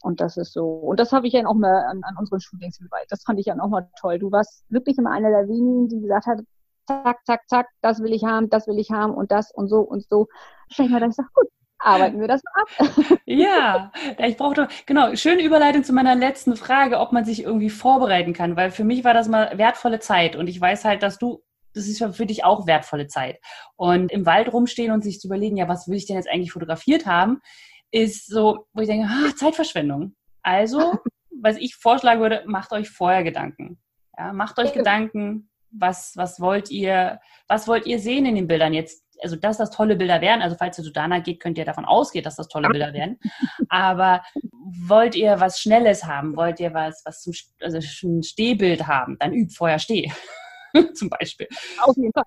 und 0.01 0.21
das 0.21 0.37
ist 0.37 0.53
so. 0.53 0.65
Und 0.65 0.99
das 0.99 1.11
habe 1.11 1.27
ich 1.27 1.33
ja 1.33 1.45
auch 1.45 1.55
mal 1.55 1.85
an, 1.85 2.01
an 2.03 2.15
unseren 2.17 2.39
Shootings 2.39 2.79
geweiht. 2.79 3.07
Das 3.09 3.23
fand 3.23 3.39
ich 3.39 3.47
ja 3.47 3.59
auch 3.59 3.67
mal 3.67 3.89
toll. 3.99 4.19
Du 4.19 4.31
warst 4.31 4.63
wirklich 4.69 4.97
immer 4.97 5.11
einer 5.11 5.29
der 5.29 5.47
wenigen, 5.47 5.89
die 5.89 5.99
gesagt 5.99 6.25
hat, 6.25 6.39
zack, 6.87 7.17
zack, 7.25 7.41
zack, 7.47 7.67
das 7.81 8.01
will 8.01 8.13
ich 8.13 8.23
haben, 8.23 8.49
das 8.49 8.67
will 8.67 8.79
ich 8.79 8.91
haben 8.91 9.13
und 9.13 9.31
das 9.31 9.51
und 9.51 9.67
so 9.67 9.81
und 9.81 10.07
so. 10.07 10.27
Ich 10.69 10.79
mal, 10.79 10.99
dann 10.99 11.09
ich 11.09 11.15
sage, 11.15 11.29
gut, 11.33 11.47
arbeiten 11.79 12.19
wir 12.19 12.27
das 12.27 12.41
mal 12.43 12.63
ab. 12.63 13.19
Ja, 13.25 13.91
ich 14.17 14.37
brauchte, 14.37 14.67
genau, 14.85 15.15
schöne 15.15 15.43
Überleitung 15.43 15.83
zu 15.83 15.93
meiner 15.93 16.15
letzten 16.15 16.55
Frage, 16.55 16.99
ob 16.99 17.11
man 17.11 17.25
sich 17.25 17.43
irgendwie 17.43 17.69
vorbereiten 17.69 18.33
kann, 18.33 18.55
weil 18.55 18.71
für 18.71 18.83
mich 18.83 19.03
war 19.03 19.13
das 19.13 19.27
mal 19.27 19.57
wertvolle 19.57 19.99
Zeit 19.99 20.35
und 20.35 20.47
ich 20.47 20.59
weiß 20.59 20.85
halt, 20.85 21.03
dass 21.03 21.19
du 21.19 21.43
das 21.74 21.88
ist 21.88 22.03
für 22.15 22.26
dich 22.26 22.43
auch 22.43 22.67
wertvolle 22.67 23.07
Zeit. 23.07 23.39
Und 23.76 24.11
im 24.11 24.26
Wald 24.26 24.51
rumstehen 24.51 24.91
und 24.91 25.03
sich 25.03 25.20
zu 25.20 25.28
überlegen, 25.28 25.57
ja, 25.57 25.67
was 25.67 25.88
will 25.88 25.97
ich 25.97 26.05
denn 26.05 26.15
jetzt 26.15 26.30
eigentlich 26.30 26.51
fotografiert 26.51 27.05
haben, 27.05 27.41
ist 27.91 28.28
so, 28.28 28.65
wo 28.74 28.82
ich 28.82 28.88
denke, 28.88 29.07
ah, 29.09 29.36
Zeitverschwendung. 29.36 30.15
Also, 30.41 30.99
was 31.41 31.57
ich 31.57 31.76
vorschlagen 31.76 32.22
würde, 32.22 32.43
macht 32.45 32.72
euch 32.72 32.89
vorher 32.89 33.24
Gedanken. 33.24 33.80
Ja, 34.17 34.34
macht 34.34 34.57
euch 34.59 34.74
Gedanken, 34.74 35.49
was, 35.72 36.13
was 36.15 36.39
wollt 36.39 36.72
ihr, 36.72 37.20
was 37.47 37.67
wollt 37.67 37.86
ihr 37.86 37.99
sehen 37.99 38.26
in 38.26 38.36
den 38.36 38.47
Bildern 38.47 38.74
jetzt? 38.74 39.03
Also, 39.22 39.36
dass 39.36 39.57
das 39.57 39.72
tolle 39.72 39.95
Bilder 39.95 40.22
werden. 40.22 40.41
Also, 40.41 40.55
falls 40.57 40.78
ihr 40.78 40.84
zu 40.84 40.91
Dana 40.91 41.20
geht, 41.20 41.39
könnt 41.39 41.57
ihr 41.57 41.65
davon 41.65 41.86
ausgehen, 41.86 42.24
dass 42.24 42.38
das 42.38 42.47
tolle 42.47 42.70
Bilder 42.70 42.93
werden. 42.93 43.20
Aber 43.67 44.24
wollt 44.88 45.15
ihr 45.15 45.39
was 45.39 45.59
Schnelles 45.59 46.05
haben? 46.05 46.36
Wollt 46.38 46.59
ihr 46.59 46.74
was, 46.74 47.01
was 47.05 47.22
zum, 47.22 47.34
also 47.61 47.80
ein 48.07 48.24
Stehbild 48.24 48.88
haben? 48.88 49.17
Dann 49.20 49.34
übt 49.34 49.53
vorher 49.53 49.80
Steh. 49.80 50.11
zum 50.93 51.09
Beispiel. 51.09 51.47
Auf 51.82 51.95
jeden 51.97 52.13
Fall. 52.13 52.24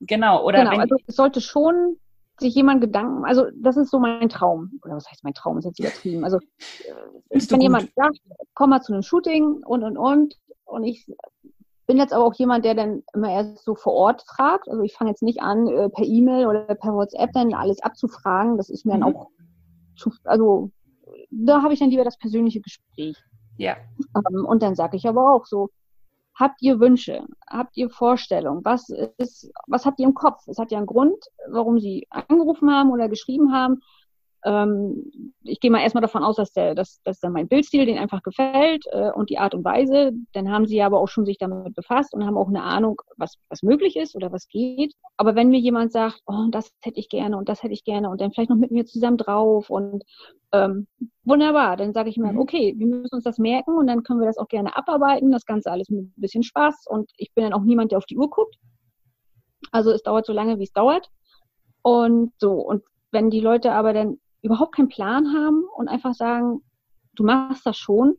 Genau, 0.00 0.44
oder 0.44 0.64
genau, 0.64 0.78
also 0.78 0.96
es 1.06 1.14
sollte 1.14 1.40
schon 1.40 1.96
sich 2.40 2.54
jemand 2.54 2.80
Gedanken, 2.80 3.24
also 3.24 3.46
das 3.54 3.76
ist 3.76 3.90
so 3.90 3.98
mein 3.98 4.28
Traum. 4.28 4.80
Oder 4.84 4.96
was 4.96 5.08
heißt 5.10 5.22
mein 5.22 5.34
Traum, 5.34 5.58
ist 5.58 5.64
jetzt 5.64 5.78
übertrieben. 5.78 6.24
Also 6.24 6.38
äh, 6.38 7.40
wenn 7.50 7.60
jemand 7.60 7.92
sagt, 7.94 8.18
komm 8.54 8.70
mal 8.70 8.82
zu 8.82 8.92
einem 8.92 9.02
Shooting 9.02 9.62
und 9.64 9.82
und 9.82 9.96
und 9.96 10.34
und 10.64 10.84
ich 10.84 11.06
bin 11.86 11.98
jetzt 11.98 12.12
aber 12.12 12.24
auch 12.24 12.34
jemand, 12.34 12.64
der 12.64 12.74
dann 12.74 13.02
immer 13.12 13.30
erst 13.30 13.64
so 13.64 13.74
vor 13.74 13.92
Ort 13.92 14.22
fragt. 14.22 14.68
Also 14.68 14.82
ich 14.82 14.94
fange 14.94 15.10
jetzt 15.10 15.22
nicht 15.22 15.40
an, 15.40 15.66
äh, 15.66 15.88
per 15.88 16.04
E-Mail 16.04 16.46
oder 16.46 16.74
per 16.74 16.94
WhatsApp 16.94 17.32
dann 17.32 17.54
alles 17.54 17.82
abzufragen. 17.82 18.56
Das 18.56 18.70
ist 18.70 18.86
mir 18.86 18.96
mhm. 18.96 19.00
dann 19.00 19.14
auch 19.14 19.28
zu, 19.96 20.10
also 20.24 20.70
da 21.30 21.62
habe 21.62 21.74
ich 21.74 21.80
dann 21.80 21.90
lieber 21.90 22.04
das 22.04 22.18
persönliche 22.18 22.60
Gespräch. 22.60 23.16
Ja. 23.58 23.76
Ähm, 24.16 24.44
und 24.44 24.62
dann 24.62 24.74
sage 24.74 24.96
ich 24.96 25.06
aber 25.06 25.34
auch 25.34 25.46
so, 25.46 25.70
Habt 26.34 26.62
ihr 26.62 26.80
Wünsche? 26.80 27.26
Habt 27.48 27.76
ihr 27.76 27.90
Vorstellungen? 27.90 28.64
Was 28.64 28.88
ist, 29.18 29.52
was 29.66 29.84
habt 29.84 30.00
ihr 30.00 30.06
im 30.06 30.14
Kopf? 30.14 30.46
Es 30.48 30.58
hat 30.58 30.70
ja 30.70 30.78
einen 30.78 30.86
Grund, 30.86 31.24
warum 31.48 31.78
Sie 31.78 32.06
angerufen 32.10 32.70
haben 32.70 32.90
oder 32.90 33.08
geschrieben 33.08 33.52
haben 33.52 33.82
ähm, 34.44 35.12
ich 35.44 35.60
gehe 35.60 35.70
mal 35.70 35.82
erstmal 35.82 36.02
davon 36.02 36.24
aus, 36.24 36.36
dass, 36.36 36.52
der, 36.52 36.74
dass, 36.74 37.00
dass 37.04 37.20
dann 37.20 37.32
mein 37.32 37.48
Bildstil 37.48 37.86
denen 37.86 37.98
einfach 37.98 38.22
gefällt 38.22 38.84
äh, 38.90 39.10
und 39.12 39.30
die 39.30 39.38
Art 39.38 39.54
und 39.54 39.64
Weise. 39.64 40.12
Dann 40.32 40.50
haben 40.50 40.66
sie 40.66 40.82
aber 40.82 41.00
auch 41.00 41.08
schon 41.08 41.24
sich 41.24 41.38
damit 41.38 41.74
befasst 41.74 42.12
und 42.12 42.26
haben 42.26 42.36
auch 42.36 42.48
eine 42.48 42.62
Ahnung, 42.62 43.00
was, 43.16 43.38
was 43.48 43.62
möglich 43.62 43.96
ist 43.96 44.16
oder 44.16 44.32
was 44.32 44.48
geht. 44.48 44.94
Aber 45.16 45.36
wenn 45.36 45.50
mir 45.50 45.60
jemand 45.60 45.92
sagt, 45.92 46.20
oh, 46.26 46.48
das 46.50 46.72
hätte 46.80 46.98
ich 46.98 47.08
gerne 47.08 47.38
und 47.38 47.48
das 47.48 47.62
hätte 47.62 47.74
ich 47.74 47.84
gerne 47.84 48.10
und 48.10 48.20
dann 48.20 48.32
vielleicht 48.32 48.50
noch 48.50 48.56
mit 48.56 48.72
mir 48.72 48.84
zusammen 48.84 49.16
drauf 49.16 49.70
und 49.70 50.02
ähm, 50.52 50.86
wunderbar, 51.24 51.76
dann 51.76 51.92
sage 51.92 52.10
ich 52.10 52.16
mir, 52.16 52.32
mhm. 52.32 52.40
okay, 52.40 52.74
wir 52.76 52.86
müssen 52.86 53.14
uns 53.14 53.24
das 53.24 53.38
merken 53.38 53.76
und 53.76 53.86
dann 53.86 54.02
können 54.02 54.20
wir 54.20 54.26
das 54.26 54.38
auch 54.38 54.48
gerne 54.48 54.76
abarbeiten. 54.76 55.30
Das 55.30 55.46
Ganze 55.46 55.70
alles 55.70 55.88
mit 55.88 56.00
ein 56.00 56.14
bisschen 56.16 56.42
Spaß 56.42 56.86
und 56.88 57.10
ich 57.16 57.32
bin 57.34 57.44
dann 57.44 57.52
auch 57.52 57.62
niemand, 57.62 57.92
der 57.92 57.98
auf 57.98 58.06
die 58.06 58.18
Uhr 58.18 58.28
guckt. 58.28 58.56
Also 59.70 59.92
es 59.92 60.02
dauert 60.02 60.26
so 60.26 60.32
lange, 60.32 60.58
wie 60.58 60.64
es 60.64 60.72
dauert. 60.72 61.08
Und 61.82 62.32
so, 62.38 62.54
und 62.54 62.82
wenn 63.12 63.30
die 63.30 63.40
Leute 63.40 63.72
aber 63.72 63.92
dann 63.92 64.18
überhaupt 64.42 64.74
keinen 64.74 64.88
Plan 64.88 65.32
haben 65.32 65.64
und 65.76 65.88
einfach 65.88 66.14
sagen, 66.14 66.62
du 67.14 67.24
machst 67.24 67.64
das 67.64 67.76
schon, 67.76 68.16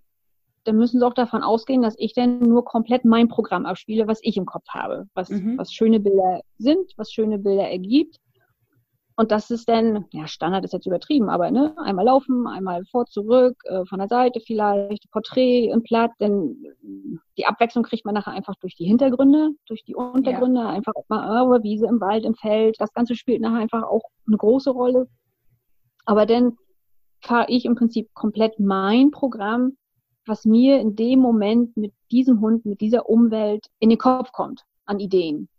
dann 0.63 0.77
müssen 0.77 0.99
sie 0.99 1.05
auch 1.05 1.13
davon 1.13 1.43
ausgehen, 1.43 1.81
dass 1.81 1.95
ich 1.97 2.13
dann 2.13 2.39
nur 2.39 2.63
komplett 2.63 3.05
mein 3.05 3.27
Programm 3.27 3.65
abspiele, 3.65 4.07
was 4.07 4.19
ich 4.21 4.37
im 4.37 4.45
Kopf 4.45 4.67
habe, 4.69 5.07
was, 5.13 5.29
mhm. 5.29 5.57
was 5.57 5.73
schöne 5.73 5.99
Bilder 5.99 6.41
sind, 6.57 6.93
was 6.95 7.11
schöne 7.11 7.37
Bilder 7.37 7.69
ergibt. 7.69 8.17
Und 9.15 9.31
das 9.31 9.51
ist 9.51 9.69
dann, 9.69 10.05
ja, 10.11 10.25
Standard 10.25 10.63
ist 10.65 10.73
jetzt 10.73 10.87
übertrieben, 10.87 11.29
aber 11.29 11.51
ne, 11.51 11.75
einmal 11.77 12.05
laufen, 12.05 12.47
einmal 12.47 12.83
vor, 12.85 13.05
zurück, 13.05 13.55
äh, 13.65 13.85
von 13.85 13.99
der 13.99 14.07
Seite 14.07 14.39
vielleicht, 14.39 15.11
Porträt 15.11 15.69
im 15.69 15.83
Platt, 15.83 16.09
denn 16.19 16.55
die 17.37 17.45
Abwechslung 17.45 17.83
kriegt 17.83 18.05
man 18.05 18.15
nachher 18.15 18.33
einfach 18.33 18.55
durch 18.55 18.75
die 18.75 18.85
Hintergründe, 18.85 19.49
durch 19.67 19.83
die 19.83 19.93
Untergründe, 19.93 20.61
ja. 20.61 20.69
einfach 20.69 20.93
mal 21.09 21.57
äh, 21.57 21.63
Wiese 21.63 21.85
im 21.85 22.01
Wald, 22.01 22.25
im 22.25 22.33
Feld. 22.33 22.75
Das 22.79 22.91
Ganze 22.93 23.15
spielt 23.15 23.41
nachher 23.41 23.59
einfach 23.59 23.83
auch 23.83 24.01
eine 24.25 24.37
große 24.37 24.71
Rolle. 24.71 25.07
Aber 26.05 26.25
dann 26.25 26.57
fahre 27.21 27.49
ich 27.49 27.65
im 27.65 27.75
Prinzip 27.75 28.13
komplett 28.13 28.59
mein 28.59 29.11
Programm, 29.11 29.77
was 30.25 30.45
mir 30.45 30.79
in 30.79 30.95
dem 30.95 31.19
Moment 31.19 31.75
mit 31.77 31.93
diesem 32.11 32.41
Hund, 32.41 32.65
mit 32.65 32.81
dieser 32.81 33.09
Umwelt 33.09 33.67
in 33.79 33.89
den 33.89 33.97
Kopf 33.97 34.31
kommt 34.31 34.63
an 34.85 34.99
Ideen. 34.99 35.49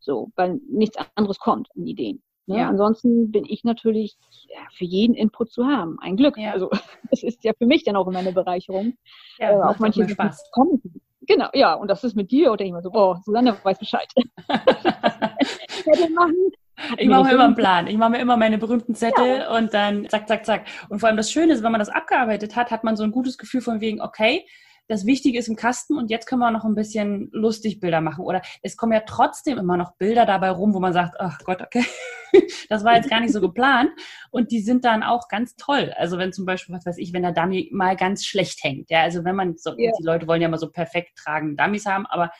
So, 0.00 0.30
weil 0.36 0.60
nichts 0.68 0.96
anderes 1.14 1.38
kommt 1.38 1.68
an 1.76 1.86
Ideen. 1.86 2.22
Ne? 2.46 2.58
Ja. 2.58 2.68
Ansonsten 2.68 3.30
bin 3.30 3.44
ich 3.44 3.64
natürlich 3.64 4.16
ja, 4.48 4.60
für 4.72 4.84
jeden 4.84 5.14
Input 5.14 5.50
zu 5.50 5.66
haben. 5.66 5.98
Ein 6.00 6.16
Glück. 6.16 6.38
Ja. 6.38 6.52
Also 6.52 6.70
es 7.10 7.22
ist 7.22 7.44
ja 7.44 7.52
für 7.58 7.66
mich 7.66 7.84
dann 7.84 7.96
auch 7.96 8.06
immer 8.06 8.20
eine 8.20 8.32
Bereicherung. 8.32 8.94
Ja, 9.38 9.50
äh, 9.50 9.62
auch 9.62 9.78
manche 9.78 10.08
Spaß. 10.08 10.50
Kommen. 10.52 10.82
Genau, 11.22 11.48
ja, 11.52 11.74
und 11.74 11.88
das 11.88 12.04
ist 12.04 12.16
mit 12.16 12.30
dir, 12.30 12.50
oder 12.50 12.64
ich 12.64 12.70
immer 12.70 12.80
so, 12.80 12.90
boah, 12.90 13.20
Susanne 13.22 13.54
weiß 13.62 13.78
Bescheid. 13.78 14.10
machen, 16.14 16.52
ich 16.96 17.08
mache 17.08 17.24
mir 17.24 17.32
immer 17.32 17.44
einen 17.44 17.54
Plan. 17.54 17.86
Ich 17.86 17.96
mache 17.96 18.10
mir 18.10 18.18
immer 18.18 18.36
meine 18.36 18.58
berühmten 18.58 18.94
Zettel 18.94 19.38
ja. 19.38 19.56
und 19.56 19.74
dann 19.74 20.08
zack, 20.08 20.28
zack, 20.28 20.46
zack. 20.46 20.66
Und 20.88 21.00
vor 21.00 21.08
allem 21.08 21.16
das 21.16 21.30
Schöne 21.30 21.52
ist, 21.52 21.62
wenn 21.62 21.72
man 21.72 21.78
das 21.78 21.88
abgearbeitet 21.88 22.56
hat, 22.56 22.70
hat 22.70 22.84
man 22.84 22.96
so 22.96 23.04
ein 23.04 23.10
gutes 23.10 23.38
Gefühl 23.38 23.60
von 23.60 23.80
wegen, 23.80 24.00
okay, 24.00 24.44
das 24.88 25.04
Wichtige 25.04 25.38
ist 25.38 25.48
im 25.48 25.56
Kasten 25.56 25.98
und 25.98 26.10
jetzt 26.10 26.26
können 26.26 26.40
wir 26.40 26.50
noch 26.50 26.64
ein 26.64 26.74
bisschen 26.74 27.28
lustig 27.32 27.78
Bilder 27.78 28.00
machen. 28.00 28.24
Oder 28.24 28.40
es 28.62 28.76
kommen 28.76 28.92
ja 28.92 29.00
trotzdem 29.00 29.58
immer 29.58 29.76
noch 29.76 29.96
Bilder 29.96 30.24
dabei 30.24 30.50
rum, 30.50 30.72
wo 30.72 30.80
man 30.80 30.94
sagt, 30.94 31.16
ach 31.20 31.40
Gott, 31.44 31.60
okay, 31.60 31.84
das 32.70 32.84
war 32.84 32.96
jetzt 32.96 33.10
gar 33.10 33.20
nicht 33.20 33.32
so 33.32 33.42
geplant. 33.42 33.90
Und 34.30 34.50
die 34.50 34.60
sind 34.60 34.86
dann 34.86 35.02
auch 35.02 35.28
ganz 35.28 35.56
toll. 35.56 35.92
Also 35.98 36.16
wenn 36.16 36.32
zum 36.32 36.46
Beispiel, 36.46 36.74
was 36.74 36.86
weiß 36.86 36.96
ich, 36.98 37.12
wenn 37.12 37.22
der 37.22 37.32
Dummy 37.32 37.68
mal 37.70 37.96
ganz 37.96 38.24
schlecht 38.24 38.64
hängt. 38.64 38.90
Ja, 38.90 39.02
also 39.02 39.24
wenn 39.24 39.36
man 39.36 39.58
so, 39.58 39.74
ja. 39.76 39.92
die 39.98 40.04
Leute 40.04 40.26
wollen 40.26 40.40
ja 40.40 40.48
immer 40.48 40.58
so 40.58 40.70
perfekt 40.70 41.18
tragen 41.18 41.56
Dummies 41.56 41.84
haben, 41.84 42.06
aber 42.06 42.32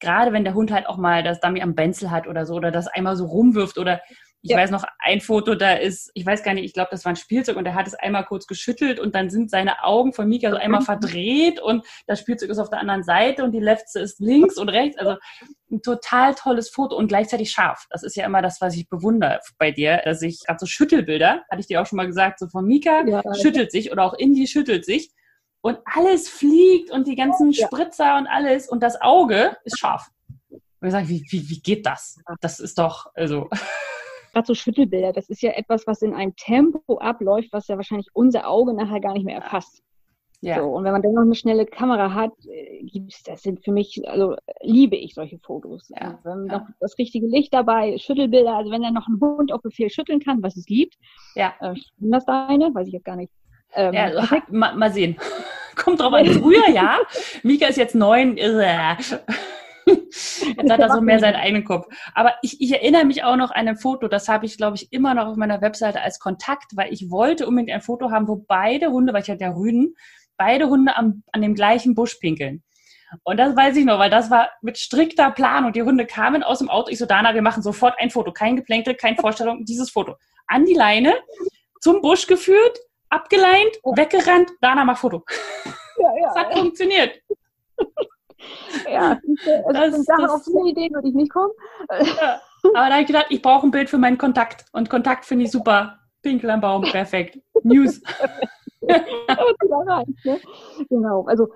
gerade 0.00 0.32
wenn 0.32 0.44
der 0.44 0.54
Hund 0.54 0.72
halt 0.72 0.86
auch 0.86 0.96
mal 0.96 1.22
das 1.22 1.40
Dummy 1.40 1.62
am 1.62 1.74
Benzel 1.74 2.10
hat 2.10 2.26
oder 2.26 2.46
so 2.46 2.54
oder 2.54 2.70
das 2.70 2.88
einmal 2.88 3.16
so 3.16 3.26
rumwirft 3.26 3.78
oder 3.78 4.00
ich 4.42 4.52
ja. 4.52 4.56
weiß 4.56 4.70
noch 4.70 4.84
ein 4.98 5.20
Foto, 5.20 5.54
da 5.54 5.74
ist, 5.74 6.10
ich 6.14 6.24
weiß 6.24 6.42
gar 6.42 6.54
nicht, 6.54 6.64
ich 6.64 6.72
glaube, 6.72 6.88
das 6.90 7.04
war 7.04 7.12
ein 7.12 7.16
Spielzeug 7.16 7.56
und 7.56 7.66
er 7.66 7.74
hat 7.74 7.86
es 7.86 7.94
einmal 7.94 8.24
kurz 8.24 8.46
geschüttelt 8.46 8.98
und 8.98 9.14
dann 9.14 9.28
sind 9.28 9.50
seine 9.50 9.84
Augen 9.84 10.14
von 10.14 10.28
Mika 10.28 10.50
so 10.50 10.56
einmal 10.56 10.80
verdreht 10.80 11.60
und 11.60 11.84
das 12.06 12.20
Spielzeug 12.20 12.48
ist 12.48 12.58
auf 12.58 12.70
der 12.70 12.80
anderen 12.80 13.02
Seite 13.02 13.44
und 13.44 13.52
die 13.52 13.60
letzte 13.60 14.00
ist 14.00 14.18
links 14.18 14.56
und 14.56 14.70
rechts. 14.70 14.96
Also 14.96 15.16
ein 15.70 15.82
total 15.82 16.34
tolles 16.34 16.70
Foto 16.70 16.96
und 16.96 17.08
gleichzeitig 17.08 17.50
scharf. 17.50 17.86
Das 17.90 18.02
ist 18.02 18.16
ja 18.16 18.24
immer 18.24 18.40
das, 18.40 18.62
was 18.62 18.74
ich 18.76 18.88
bewundere 18.88 19.40
bei 19.58 19.72
dir, 19.72 20.00
dass 20.04 20.22
ich 20.22 20.40
gerade 20.46 20.58
so 20.58 20.66
Schüttelbilder, 20.66 21.42
hatte 21.50 21.60
ich 21.60 21.66
dir 21.66 21.82
auch 21.82 21.86
schon 21.86 21.96
mal 21.96 22.06
gesagt, 22.06 22.38
so 22.38 22.48
von 22.48 22.64
Mika 22.64 23.04
ja, 23.06 23.22
schüttelt 23.34 23.70
sich 23.70 23.92
oder 23.92 24.04
auch 24.04 24.14
Indy 24.14 24.46
schüttelt 24.46 24.86
sich 24.86 25.10
und 25.62 25.78
alles 25.84 26.28
fliegt 26.28 26.90
und 26.90 27.06
die 27.06 27.16
ganzen 27.16 27.50
ja. 27.52 27.66
Spritzer 27.66 28.16
und 28.16 28.26
alles 28.26 28.68
und 28.68 28.82
das 28.82 29.00
Auge 29.00 29.56
ist 29.64 29.78
scharf. 29.78 30.10
Und 30.50 30.88
ich 30.88 30.92
sage, 30.92 31.08
wie, 31.08 31.24
wie, 31.28 31.48
wie 31.48 31.60
geht 31.60 31.84
das? 31.84 32.18
Das 32.40 32.60
ist 32.60 32.78
doch, 32.78 33.10
also. 33.14 33.48
Gerade 34.32 34.46
so 34.46 34.54
Schüttelbilder, 34.54 35.12
das 35.12 35.28
ist 35.28 35.42
ja 35.42 35.50
etwas, 35.50 35.86
was 35.86 36.02
in 36.02 36.14
einem 36.14 36.36
Tempo 36.36 36.98
abläuft, 36.98 37.52
was 37.52 37.66
ja 37.66 37.76
wahrscheinlich 37.76 38.08
unser 38.12 38.48
Auge 38.48 38.72
nachher 38.74 39.00
gar 39.00 39.12
nicht 39.12 39.24
mehr 39.24 39.36
erfasst. 39.36 39.82
Ja. 40.42 40.60
So, 40.60 40.68
und 40.68 40.84
wenn 40.84 40.92
man 40.92 41.02
dann 41.02 41.12
noch 41.12 41.22
eine 41.22 41.34
schnelle 41.34 41.66
Kamera 41.66 42.14
hat, 42.14 42.32
äh, 42.46 42.82
gibt's, 42.84 43.22
das 43.24 43.42
sind 43.42 43.62
für 43.62 43.72
mich, 43.72 44.00
also 44.08 44.36
liebe 44.62 44.96
ich 44.96 45.14
solche 45.14 45.38
Fotos. 45.38 45.90
Ja. 45.90 46.18
Wenn 46.22 46.46
ja. 46.46 46.58
noch 46.58 46.66
das 46.80 46.96
richtige 46.96 47.26
Licht 47.26 47.52
dabei, 47.52 47.98
Schüttelbilder, 47.98 48.54
also 48.56 48.70
wenn 48.70 48.82
dann 48.82 48.94
noch 48.94 49.06
ein 49.06 49.20
Hund 49.20 49.52
auf 49.52 49.60
Befehl 49.60 49.90
schütteln 49.90 50.20
kann, 50.20 50.42
was 50.42 50.56
es 50.56 50.64
gibt. 50.64 50.96
Ja. 51.34 51.52
Äh, 51.60 51.74
das 51.98 52.24
deine? 52.24 52.74
Weiß 52.74 52.86
ich 52.86 52.94
jetzt 52.94 53.04
gar 53.04 53.16
nicht. 53.16 53.30
Ähm, 53.74 53.94
ja, 53.94 54.04
also, 54.04 54.36
mal, 54.48 54.74
mal, 54.76 54.92
sehen. 54.92 55.16
Kommt 55.76 56.00
drauf 56.00 56.12
an. 56.12 56.26
Früher 56.26 56.68
ja. 56.70 56.98
Mika 57.42 57.66
ist 57.66 57.76
jetzt 57.76 57.94
neun. 57.94 58.36
Jetzt 58.36 59.12
hat 60.70 60.80
er 60.80 60.90
so 60.90 61.00
mehr 61.00 61.18
seinen 61.18 61.36
eigenen 61.36 61.64
Kopf. 61.64 61.86
Aber 62.14 62.34
ich, 62.42 62.60
ich 62.60 62.72
erinnere 62.72 63.04
mich 63.04 63.24
auch 63.24 63.36
noch 63.36 63.50
an 63.50 63.68
ein 63.68 63.76
Foto, 63.76 64.08
das 64.08 64.28
habe 64.28 64.46
ich, 64.46 64.56
glaube 64.56 64.76
ich, 64.76 64.92
immer 64.92 65.14
noch 65.14 65.28
auf 65.28 65.36
meiner 65.36 65.60
Webseite 65.60 66.02
als 66.02 66.18
Kontakt, 66.18 66.76
weil 66.76 66.92
ich 66.92 67.10
wollte 67.10 67.46
unbedingt 67.46 67.70
ein 67.70 67.80
Foto 67.80 68.10
haben, 68.10 68.28
wo 68.28 68.36
beide 68.36 68.90
Hunde, 68.90 69.12
weil 69.12 69.22
ich 69.22 69.30
hatte 69.30 69.44
ja 69.44 69.50
Rüden, 69.50 69.94
beide 70.36 70.68
Hunde 70.68 70.96
am, 70.96 71.22
an 71.32 71.42
dem 71.42 71.54
gleichen 71.54 71.94
Busch 71.94 72.16
pinkeln. 72.16 72.62
Und 73.24 73.38
das 73.38 73.56
weiß 73.56 73.76
ich 73.76 73.84
noch, 73.84 73.98
weil 73.98 74.10
das 74.10 74.30
war 74.30 74.50
mit 74.62 74.78
strikter 74.78 75.30
Plan 75.30 75.64
und 75.64 75.74
die 75.74 75.82
Hunde 75.82 76.06
kamen 76.06 76.42
aus 76.42 76.58
dem 76.58 76.70
Auto. 76.70 76.90
Ich 76.90 76.98
so, 76.98 77.06
Dana, 77.06 77.34
wir 77.34 77.42
machen 77.42 77.62
sofort 77.62 77.94
ein 77.98 78.10
Foto. 78.10 78.32
Kein 78.32 78.56
Geplänkel, 78.56 78.94
keine 78.94 79.16
Vorstellung, 79.16 79.64
dieses 79.64 79.90
Foto. 79.90 80.14
An 80.46 80.64
die 80.64 80.74
Leine, 80.74 81.14
zum 81.80 82.02
Busch 82.02 82.26
geführt, 82.26 82.78
abgeleint, 83.10 83.76
weggerannt. 83.84 84.50
Dana, 84.60 84.84
mach 84.84 84.98
Foto. 84.98 85.24
Ja, 85.98 86.16
ja, 86.16 86.28
das 86.28 86.36
hat 86.36 86.54
ja. 86.54 86.60
funktioniert. 86.60 87.20
Ja, 88.90 89.20
also 89.66 89.72
das, 89.72 89.90
das, 89.90 90.04
Sachen 90.04 90.30
auf 90.30 90.42
so 90.42 90.64
Ideen 90.64 90.94
würde 90.94 91.08
ich 91.08 91.14
nicht 91.14 91.30
kommen. 91.30 91.52
Ja. 91.90 92.40
Aber 92.74 92.86
da 92.88 92.92
habe 92.92 93.02
ich 93.02 93.06
gedacht, 93.06 93.26
ich 93.28 93.42
brauche 93.42 93.66
ein 93.66 93.70
Bild 93.70 93.90
für 93.90 93.98
meinen 93.98 94.16
Kontakt. 94.16 94.64
Und 94.72 94.88
Kontakt 94.88 95.26
finde 95.26 95.44
ich 95.44 95.50
super. 95.50 95.98
Pinkel 96.22 96.50
am 96.50 96.60
Baum, 96.60 96.82
perfekt. 96.82 97.38
News. 97.62 98.00
Ne? 98.82 100.40
Genau, 100.88 101.24
also 101.26 101.48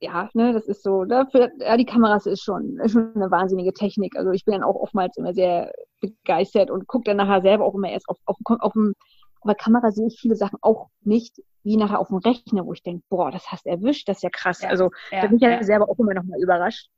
ja, 0.00 0.30
ne, 0.32 0.54
das 0.54 0.66
ist 0.66 0.82
so. 0.82 1.04
Dafür, 1.04 1.50
ja, 1.58 1.76
die 1.76 1.84
Kameras 1.84 2.24
ist 2.24 2.42
schon, 2.42 2.78
ist 2.78 2.92
schon 2.92 3.14
eine 3.14 3.30
wahnsinnige 3.30 3.74
Technik. 3.74 4.16
Also 4.16 4.30
ich 4.30 4.46
bin 4.46 4.52
dann 4.52 4.62
auch 4.62 4.76
oftmals 4.76 5.16
immer 5.18 5.34
sehr 5.34 5.70
begeistert 6.00 6.70
und 6.70 6.86
gucke 6.86 7.04
dann 7.04 7.18
nachher 7.18 7.42
selber 7.42 7.66
auch 7.66 7.74
immer 7.74 7.90
erst 7.90 8.08
auf, 8.08 8.16
auf, 8.24 8.36
auf, 8.46 8.72
dem, 8.72 8.94
auf 9.40 9.46
der 9.46 9.54
Kamera 9.54 9.90
sehe 9.90 10.06
ich 10.06 10.18
viele 10.20 10.36
Sachen 10.36 10.58
auch 10.62 10.88
nicht, 11.02 11.42
wie 11.62 11.76
nachher 11.76 11.98
auf 11.98 12.08
dem 12.08 12.18
Rechner, 12.18 12.64
wo 12.64 12.72
ich 12.72 12.82
denke, 12.82 13.04
boah, 13.08 13.30
das 13.30 13.50
hast 13.50 13.66
du 13.66 13.70
erwischt, 13.70 14.08
das 14.08 14.18
ist 14.18 14.22
ja 14.22 14.30
krass. 14.30 14.62
Ja, 14.62 14.68
also 14.68 14.90
ja, 15.10 15.22
da 15.22 15.26
bin 15.28 15.36
ich 15.36 15.42
ja, 15.42 15.50
ja 15.50 15.62
selber 15.62 15.88
auch 15.88 15.98
immer 15.98 16.14
noch 16.14 16.24
mal 16.24 16.40
überrascht. 16.40 16.88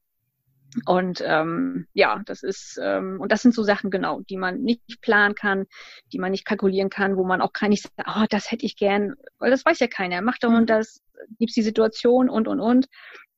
Und 0.86 1.22
ähm, 1.24 1.86
ja, 1.92 2.22
das 2.24 2.42
ist, 2.42 2.80
ähm, 2.82 3.20
und 3.20 3.30
das 3.30 3.42
sind 3.42 3.54
so 3.54 3.62
Sachen 3.62 3.90
genau, 3.90 4.20
die 4.20 4.38
man 4.38 4.62
nicht 4.62 5.02
planen 5.02 5.34
kann, 5.34 5.66
die 6.12 6.18
man 6.18 6.30
nicht 6.30 6.46
kalkulieren 6.46 6.88
kann, 6.88 7.16
wo 7.16 7.24
man 7.24 7.42
auch 7.42 7.52
gar 7.52 7.68
nicht 7.68 7.82
sagt, 7.82 8.08
oh, 8.08 8.24
das 8.30 8.50
hätte 8.50 8.64
ich 8.64 8.76
gern, 8.76 9.14
weil 9.38 9.50
das 9.50 9.66
weiß 9.66 9.80
ja 9.80 9.86
keiner. 9.86 10.22
Macht 10.22 10.44
doch 10.44 10.48
und 10.48 10.62
mhm. 10.62 10.66
das, 10.66 11.02
gibt's 11.38 11.54
die 11.54 11.62
Situation 11.62 12.28
und 12.28 12.48
und 12.48 12.60
und. 12.60 12.86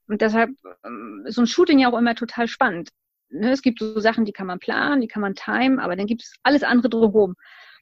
Und 0.07 0.21
deshalb 0.21 0.51
ähm, 0.85 1.25
ist 1.27 1.37
so 1.37 1.43
ein 1.43 1.47
Shooting 1.47 1.79
ja 1.79 1.91
auch 1.91 1.99
immer 1.99 2.15
total 2.15 2.47
spannend. 2.47 2.91
Ne? 3.31 3.51
Es 3.51 3.63
gibt 3.63 3.79
so 3.79 3.99
Sachen, 4.01 4.25
die 4.25 4.33
kann 4.33 4.47
man 4.47 4.59
planen, 4.59 5.01
die 5.01 5.09
kann 5.09 5.23
man 5.23 5.35
timen, 5.35 5.81
aber 5.81 5.97
dann 5.97 6.07
gibt's 6.07 6.35
alles 6.43 6.63
andere 6.63 6.89
drumherum. 6.89 7.35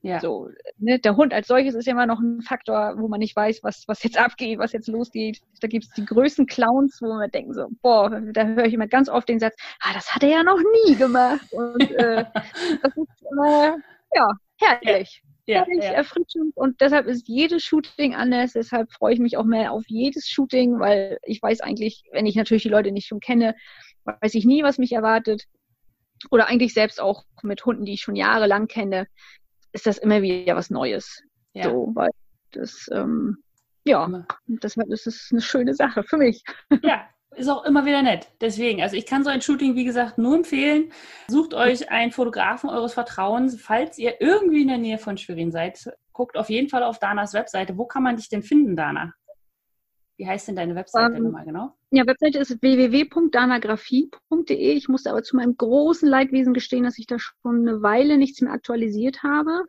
Ja. 0.02 0.18
So, 0.18 0.50
ne, 0.78 0.98
der 0.98 1.16
Hund 1.16 1.32
als 1.32 1.46
solches 1.46 1.76
ist 1.76 1.86
ja 1.86 1.92
immer 1.92 2.06
noch 2.06 2.18
ein 2.18 2.42
Faktor, 2.42 2.94
wo 2.98 3.06
man 3.06 3.20
nicht 3.20 3.36
weiß, 3.36 3.62
was, 3.62 3.84
was 3.86 4.02
jetzt 4.02 4.18
abgeht, 4.18 4.58
was 4.58 4.72
jetzt 4.72 4.88
losgeht. 4.88 5.40
Da 5.60 5.68
gibt 5.68 5.84
es 5.84 5.90
die 5.92 6.04
größten 6.04 6.46
Clowns, 6.46 6.98
wo 7.00 7.06
man 7.06 7.30
denkt 7.30 7.54
so, 7.54 7.68
boah, 7.82 8.10
da 8.10 8.44
höre 8.46 8.64
ich 8.64 8.74
immer 8.74 8.88
ganz 8.88 9.08
oft 9.08 9.28
den 9.28 9.38
Satz, 9.38 9.54
ah, 9.80 9.92
das 9.94 10.12
hat 10.12 10.24
er 10.24 10.30
ja 10.30 10.42
noch 10.42 10.58
nie 10.86 10.96
gemacht. 10.96 11.46
Und 11.52 11.90
äh, 11.92 12.24
das 12.82 12.96
ist 12.96 13.24
immer, 13.30 13.76
ja, 14.14 14.28
herrlich. 14.58 15.22
Ja, 15.46 15.58
herrlich, 15.64 15.84
ja. 15.84 15.92
erfrischend. 15.92 16.56
Und 16.56 16.80
deshalb 16.80 17.06
ist 17.06 17.28
jedes 17.28 17.62
Shooting 17.62 18.14
anders. 18.14 18.54
Deshalb 18.54 18.92
freue 18.92 19.14
ich 19.14 19.20
mich 19.20 19.36
auch 19.36 19.44
mehr 19.44 19.70
auf 19.70 19.84
jedes 19.86 20.28
Shooting, 20.28 20.80
weil 20.80 21.18
ich 21.22 21.40
weiß 21.40 21.60
eigentlich, 21.60 22.04
wenn 22.10 22.26
ich 22.26 22.34
natürlich 22.34 22.64
die 22.64 22.68
Leute 22.68 22.90
nicht 22.90 23.06
schon 23.06 23.20
kenne, 23.20 23.54
weiß 24.04 24.34
ich 24.34 24.44
nie, 24.44 24.64
was 24.64 24.78
mich 24.78 24.92
erwartet 24.92 25.46
oder 26.30 26.46
eigentlich 26.46 26.74
selbst 26.74 27.00
auch 27.00 27.24
mit 27.42 27.64
Hunden, 27.64 27.84
die 27.84 27.94
ich 27.94 28.02
schon 28.02 28.16
jahrelang 28.16 28.68
kenne, 28.68 29.06
ist 29.72 29.86
das 29.86 29.98
immer 29.98 30.22
wieder 30.22 30.56
was 30.56 30.70
Neues. 30.70 31.22
Ja. 31.54 31.64
So, 31.64 31.90
weil 31.94 32.10
das, 32.52 32.88
ähm, 32.92 33.38
ja, 33.84 34.24
deshalb 34.46 34.88
ist 34.90 35.06
es 35.06 35.28
eine 35.32 35.40
schöne 35.40 35.74
Sache 35.74 36.02
für 36.02 36.16
mich. 36.16 36.42
Ja, 36.82 37.08
ist 37.34 37.48
auch 37.48 37.64
immer 37.64 37.86
wieder 37.86 38.02
nett. 38.02 38.28
Deswegen, 38.40 38.82
also 38.82 38.96
ich 38.96 39.06
kann 39.06 39.24
so 39.24 39.30
ein 39.30 39.40
Shooting, 39.40 39.74
wie 39.74 39.84
gesagt, 39.84 40.18
nur 40.18 40.36
empfehlen. 40.36 40.92
Sucht 41.28 41.54
euch 41.54 41.90
einen 41.90 42.12
Fotografen 42.12 42.68
eures 42.68 42.92
Vertrauens. 42.92 43.60
Falls 43.60 43.98
ihr 43.98 44.20
irgendwie 44.20 44.62
in 44.62 44.68
der 44.68 44.78
Nähe 44.78 44.98
von 44.98 45.16
Schwerin 45.16 45.50
seid, 45.50 45.90
guckt 46.12 46.36
auf 46.36 46.50
jeden 46.50 46.68
Fall 46.68 46.82
auf 46.82 46.98
Danas 46.98 47.32
Webseite. 47.32 47.78
Wo 47.78 47.86
kann 47.86 48.02
man 48.02 48.16
dich 48.16 48.28
denn 48.28 48.42
finden, 48.42 48.76
Dana? 48.76 49.14
Wie 50.16 50.26
heißt 50.26 50.48
denn 50.48 50.56
deine 50.56 50.74
Webseite 50.74 51.12
um, 51.12 51.16
ähm, 51.16 51.24
nochmal 51.24 51.44
genau? 51.44 51.74
Ja, 51.90 52.06
Webseite 52.06 52.38
ist 52.38 52.62
www.danagraphie.de. 52.62 54.72
Ich 54.72 54.88
musste 54.88 55.10
aber 55.10 55.22
zu 55.22 55.36
meinem 55.36 55.56
großen 55.56 56.08
Leidwesen 56.08 56.54
gestehen, 56.54 56.84
dass 56.84 56.98
ich 56.98 57.06
da 57.06 57.18
schon 57.18 57.66
eine 57.66 57.82
Weile 57.82 58.16
nichts 58.18 58.40
mehr 58.40 58.52
aktualisiert 58.52 59.22
habe. 59.22 59.64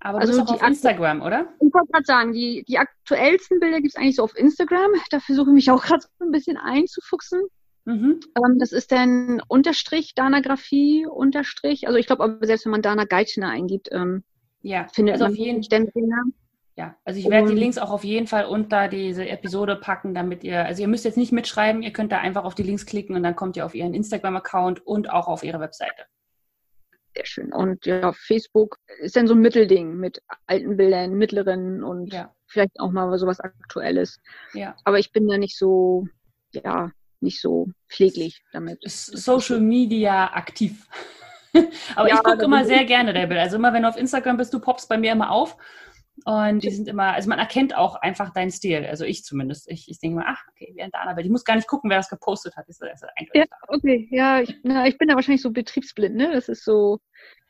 Aber 0.00 0.18
also 0.18 0.32
du 0.32 0.40
bist 0.40 0.52
auf 0.52 0.66
Instagram, 0.66 1.22
oder? 1.22 1.46
Ich 1.60 1.72
wollte 1.72 1.92
gerade 1.92 2.04
sagen, 2.04 2.32
die, 2.32 2.64
die 2.66 2.78
aktuellsten 2.78 3.60
Bilder 3.60 3.80
gibt 3.80 3.94
es 3.94 3.96
eigentlich 3.96 4.16
so 4.16 4.24
auf 4.24 4.36
Instagram. 4.36 4.90
Da 5.10 5.20
versuche 5.20 5.50
ich 5.50 5.54
mich 5.54 5.70
auch 5.70 5.84
gerade 5.84 6.02
so 6.02 6.24
ein 6.24 6.32
bisschen 6.32 6.56
einzufuchsen. 6.56 7.42
Mhm. 7.84 8.20
Ähm, 8.36 8.58
das 8.58 8.72
ist 8.72 8.90
dann 8.90 9.40
Unterstrich, 9.46 10.14
Danagraphie, 10.14 11.06
Unterstrich. 11.06 11.86
Also 11.86 11.98
ich 11.98 12.06
glaube, 12.06 12.38
selbst 12.42 12.64
wenn 12.64 12.72
man 12.72 12.82
Dana 12.82 13.04
Geitner 13.04 13.48
eingibt, 13.48 13.90
ähm, 13.92 14.24
ja, 14.62 14.86
findet 14.92 15.14
also 15.14 15.24
man 15.24 15.32
auf 15.32 15.38
jeden 15.38 15.62
Fall 15.62 15.90
ja, 16.82 16.96
also 17.04 17.20
ich 17.20 17.30
werde 17.30 17.48
die 17.48 17.58
Links 17.58 17.78
auch 17.78 17.90
auf 17.90 18.02
jeden 18.02 18.26
Fall 18.26 18.44
unter 18.44 18.88
diese 18.88 19.28
Episode 19.28 19.76
packen, 19.76 20.14
damit 20.14 20.42
ihr, 20.42 20.64
also 20.64 20.82
ihr 20.82 20.88
müsst 20.88 21.04
jetzt 21.04 21.16
nicht 21.16 21.30
mitschreiben, 21.30 21.80
ihr 21.82 21.92
könnt 21.92 22.10
da 22.10 22.18
einfach 22.18 22.44
auf 22.44 22.56
die 22.56 22.64
Links 22.64 22.86
klicken 22.86 23.14
und 23.14 23.22
dann 23.22 23.36
kommt 23.36 23.56
ihr 23.56 23.64
auf 23.64 23.76
ihren 23.76 23.94
Instagram-Account 23.94 24.84
und 24.84 25.08
auch 25.08 25.28
auf 25.28 25.44
ihre 25.44 25.60
Webseite. 25.60 26.06
Sehr 27.14 27.24
schön. 27.24 27.52
Und 27.52 27.86
ja, 27.86 28.12
Facebook 28.12 28.78
ist 29.00 29.14
dann 29.14 29.28
so 29.28 29.34
ein 29.34 29.40
Mittelding 29.40 29.94
mit 29.94 30.22
alten 30.46 30.76
Bildern, 30.76 31.14
mittleren 31.14 31.84
und 31.84 32.12
ja. 32.12 32.34
vielleicht 32.48 32.80
auch 32.80 32.90
mal 32.90 33.16
sowas 33.16 33.38
Aktuelles. 33.38 34.18
Ja. 34.52 34.74
Aber 34.82 34.98
ich 34.98 35.12
bin 35.12 35.28
da 35.28 35.38
nicht 35.38 35.56
so, 35.56 36.08
ja, 36.50 36.90
nicht 37.20 37.40
so 37.40 37.68
pfleglich 37.88 38.42
damit. 38.52 38.80
Social 38.86 39.60
Media 39.60 40.32
aktiv. 40.32 40.88
Aber 41.94 42.08
ja, 42.08 42.16
ich 42.16 42.22
gucke 42.24 42.44
immer 42.44 42.64
sehr 42.64 42.84
gerne 42.86 43.12
der 43.12 43.28
Bild. 43.28 43.38
Also 43.38 43.56
immer, 43.56 43.72
wenn 43.72 43.82
du 43.82 43.88
auf 43.88 43.96
Instagram 43.96 44.36
bist, 44.36 44.52
du 44.52 44.58
poppst 44.58 44.88
bei 44.88 44.98
mir 44.98 45.12
immer 45.12 45.30
auf. 45.30 45.56
Und 46.24 46.62
die 46.62 46.70
sind 46.70 46.88
immer, 46.88 47.14
also 47.14 47.28
man 47.28 47.38
erkennt 47.38 47.76
auch 47.76 47.96
einfach 47.96 48.32
deinen 48.32 48.50
Stil. 48.50 48.86
Also 48.86 49.04
ich 49.04 49.24
zumindest. 49.24 49.68
Ich, 49.70 49.88
ich 49.88 49.98
denke 49.98 50.16
mal, 50.16 50.26
ach, 50.28 50.44
okay, 50.50 50.72
während 50.76 50.94
der 50.94 51.02
Annabelle. 51.02 51.26
Ich 51.26 51.32
muss 51.32 51.44
gar 51.44 51.56
nicht 51.56 51.66
gucken, 51.66 51.90
wer 51.90 51.96
das 51.96 52.08
gepostet 52.08 52.56
hat. 52.56 52.68
Das 52.68 52.80
ist 52.80 53.04
ja, 53.34 53.44
okay, 53.68 54.08
ja, 54.10 54.40
ich, 54.40 54.56
na, 54.62 54.86
ich 54.86 54.98
bin 54.98 55.08
da 55.08 55.14
wahrscheinlich 55.14 55.42
so 55.42 55.50
betriebsblind, 55.50 56.14
ne? 56.14 56.30
Das 56.32 56.48
ist 56.48 56.64
so, 56.64 57.00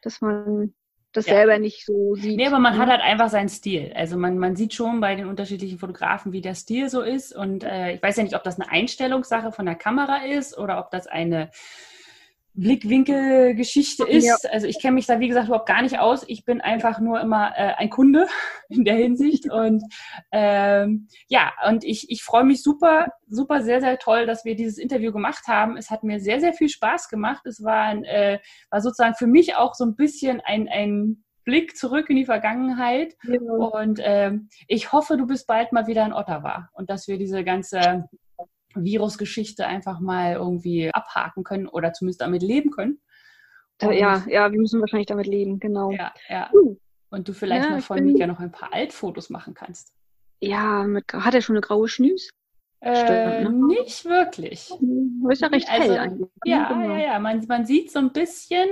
dass 0.00 0.20
man 0.20 0.74
das 1.12 1.26
ja. 1.26 1.34
selber 1.34 1.58
nicht 1.58 1.84
so 1.84 2.14
sieht. 2.14 2.36
Nee, 2.36 2.46
aber 2.46 2.58
man 2.58 2.74
ne? 2.74 2.78
hat 2.80 2.88
halt 2.88 3.02
einfach 3.02 3.28
seinen 3.28 3.48
Stil. 3.48 3.92
Also 3.94 4.16
man, 4.16 4.38
man 4.38 4.56
sieht 4.56 4.74
schon 4.74 5.00
bei 5.00 5.14
den 5.14 5.26
unterschiedlichen 5.26 5.78
Fotografen, 5.78 6.32
wie 6.32 6.40
der 6.40 6.54
Stil 6.54 6.88
so 6.88 7.02
ist. 7.02 7.34
Und 7.34 7.64
äh, 7.64 7.94
ich 7.94 8.02
weiß 8.02 8.16
ja 8.16 8.22
nicht, 8.22 8.36
ob 8.36 8.44
das 8.44 8.58
eine 8.58 8.70
Einstellungssache 8.70 9.52
von 9.52 9.66
der 9.66 9.74
Kamera 9.74 10.24
ist 10.24 10.56
oder 10.56 10.78
ob 10.78 10.90
das 10.90 11.06
eine 11.06 11.50
Blickwinkelgeschichte 12.54 14.06
ist. 14.06 14.26
Ja. 14.26 14.36
Also 14.50 14.66
ich 14.66 14.80
kenne 14.80 14.94
mich 14.94 15.06
da, 15.06 15.20
wie 15.20 15.28
gesagt, 15.28 15.46
überhaupt 15.46 15.68
gar 15.68 15.82
nicht 15.82 15.98
aus. 15.98 16.24
Ich 16.28 16.44
bin 16.44 16.60
einfach 16.60 17.00
nur 17.00 17.20
immer 17.20 17.52
äh, 17.56 17.74
ein 17.76 17.88
Kunde 17.88 18.26
in 18.68 18.84
der 18.84 18.96
Hinsicht. 18.96 19.50
Und 19.50 19.82
ähm, 20.32 21.08
ja, 21.28 21.52
und 21.68 21.84
ich, 21.84 22.10
ich 22.10 22.22
freue 22.22 22.44
mich 22.44 22.62
super, 22.62 23.08
super, 23.26 23.62
sehr, 23.62 23.80
sehr 23.80 23.98
toll, 23.98 24.26
dass 24.26 24.44
wir 24.44 24.54
dieses 24.54 24.76
Interview 24.76 25.12
gemacht 25.12 25.46
haben. 25.48 25.76
Es 25.76 25.90
hat 25.90 26.02
mir 26.04 26.20
sehr, 26.20 26.40
sehr 26.40 26.52
viel 26.52 26.68
Spaß 26.68 27.08
gemacht. 27.08 27.46
Es 27.46 27.64
war, 27.64 27.84
ein, 27.84 28.04
äh, 28.04 28.38
war 28.70 28.82
sozusagen 28.82 29.14
für 29.14 29.26
mich 29.26 29.56
auch 29.56 29.74
so 29.74 29.84
ein 29.84 29.96
bisschen 29.96 30.42
ein, 30.42 30.68
ein 30.68 31.24
Blick 31.44 31.76
zurück 31.76 32.10
in 32.10 32.16
die 32.16 32.26
Vergangenheit. 32.26 33.16
Ja. 33.24 33.40
Und 33.40 33.98
ähm, 34.02 34.48
ich 34.68 34.92
hoffe, 34.92 35.16
du 35.16 35.26
bist 35.26 35.46
bald 35.46 35.72
mal 35.72 35.86
wieder 35.86 36.04
in 36.04 36.12
Ottawa 36.12 36.68
und 36.74 36.90
dass 36.90 37.08
wir 37.08 37.16
diese 37.16 37.44
ganze 37.44 38.08
Virusgeschichte 38.74 39.66
einfach 39.66 40.00
mal 40.00 40.34
irgendwie 40.34 40.92
abhaken 40.92 41.44
können 41.44 41.68
oder 41.68 41.92
zumindest 41.92 42.20
damit 42.20 42.42
leben 42.42 42.70
können. 42.70 43.00
Und 43.82 43.92
ja, 43.94 44.24
ja, 44.28 44.52
wir 44.52 44.60
müssen 44.60 44.80
wahrscheinlich 44.80 45.08
damit 45.08 45.26
leben, 45.26 45.58
genau. 45.58 45.90
Ja, 45.90 46.12
ja. 46.28 46.50
Uh. 46.52 46.76
Und 47.10 47.28
du 47.28 47.32
vielleicht 47.34 47.66
ja, 47.66 47.72
mal 47.72 47.82
von 47.82 48.02
Mika 48.02 48.26
noch 48.26 48.40
ein 48.40 48.52
paar 48.52 48.72
Altfotos 48.72 49.28
machen 49.28 49.54
kannst. 49.54 49.92
Ja, 50.40 50.84
mit, 50.84 51.04
hat 51.12 51.34
er 51.34 51.42
schon 51.42 51.56
eine 51.56 51.60
graue 51.60 51.88
Schnüs? 51.88 52.30
Äh, 52.80 52.96
Stimmt, 52.96 53.60
ne? 53.60 53.66
Nicht 53.66 54.04
wirklich. 54.04 54.70
Hm, 54.70 55.28
ist 55.30 55.42
ja 55.42 55.48
recht 55.48 55.70
also, 55.70 55.92
hell 55.92 55.98
eigentlich. 55.98 56.20
Ne? 56.20 56.50
Ja, 56.50 56.68
genau. 56.72 56.94
ja, 56.94 56.98
ja. 56.98 57.18
Man, 57.20 57.44
man 57.46 57.64
sieht 57.64 57.92
so 57.92 58.00
ein 58.00 58.12
bisschen, 58.12 58.68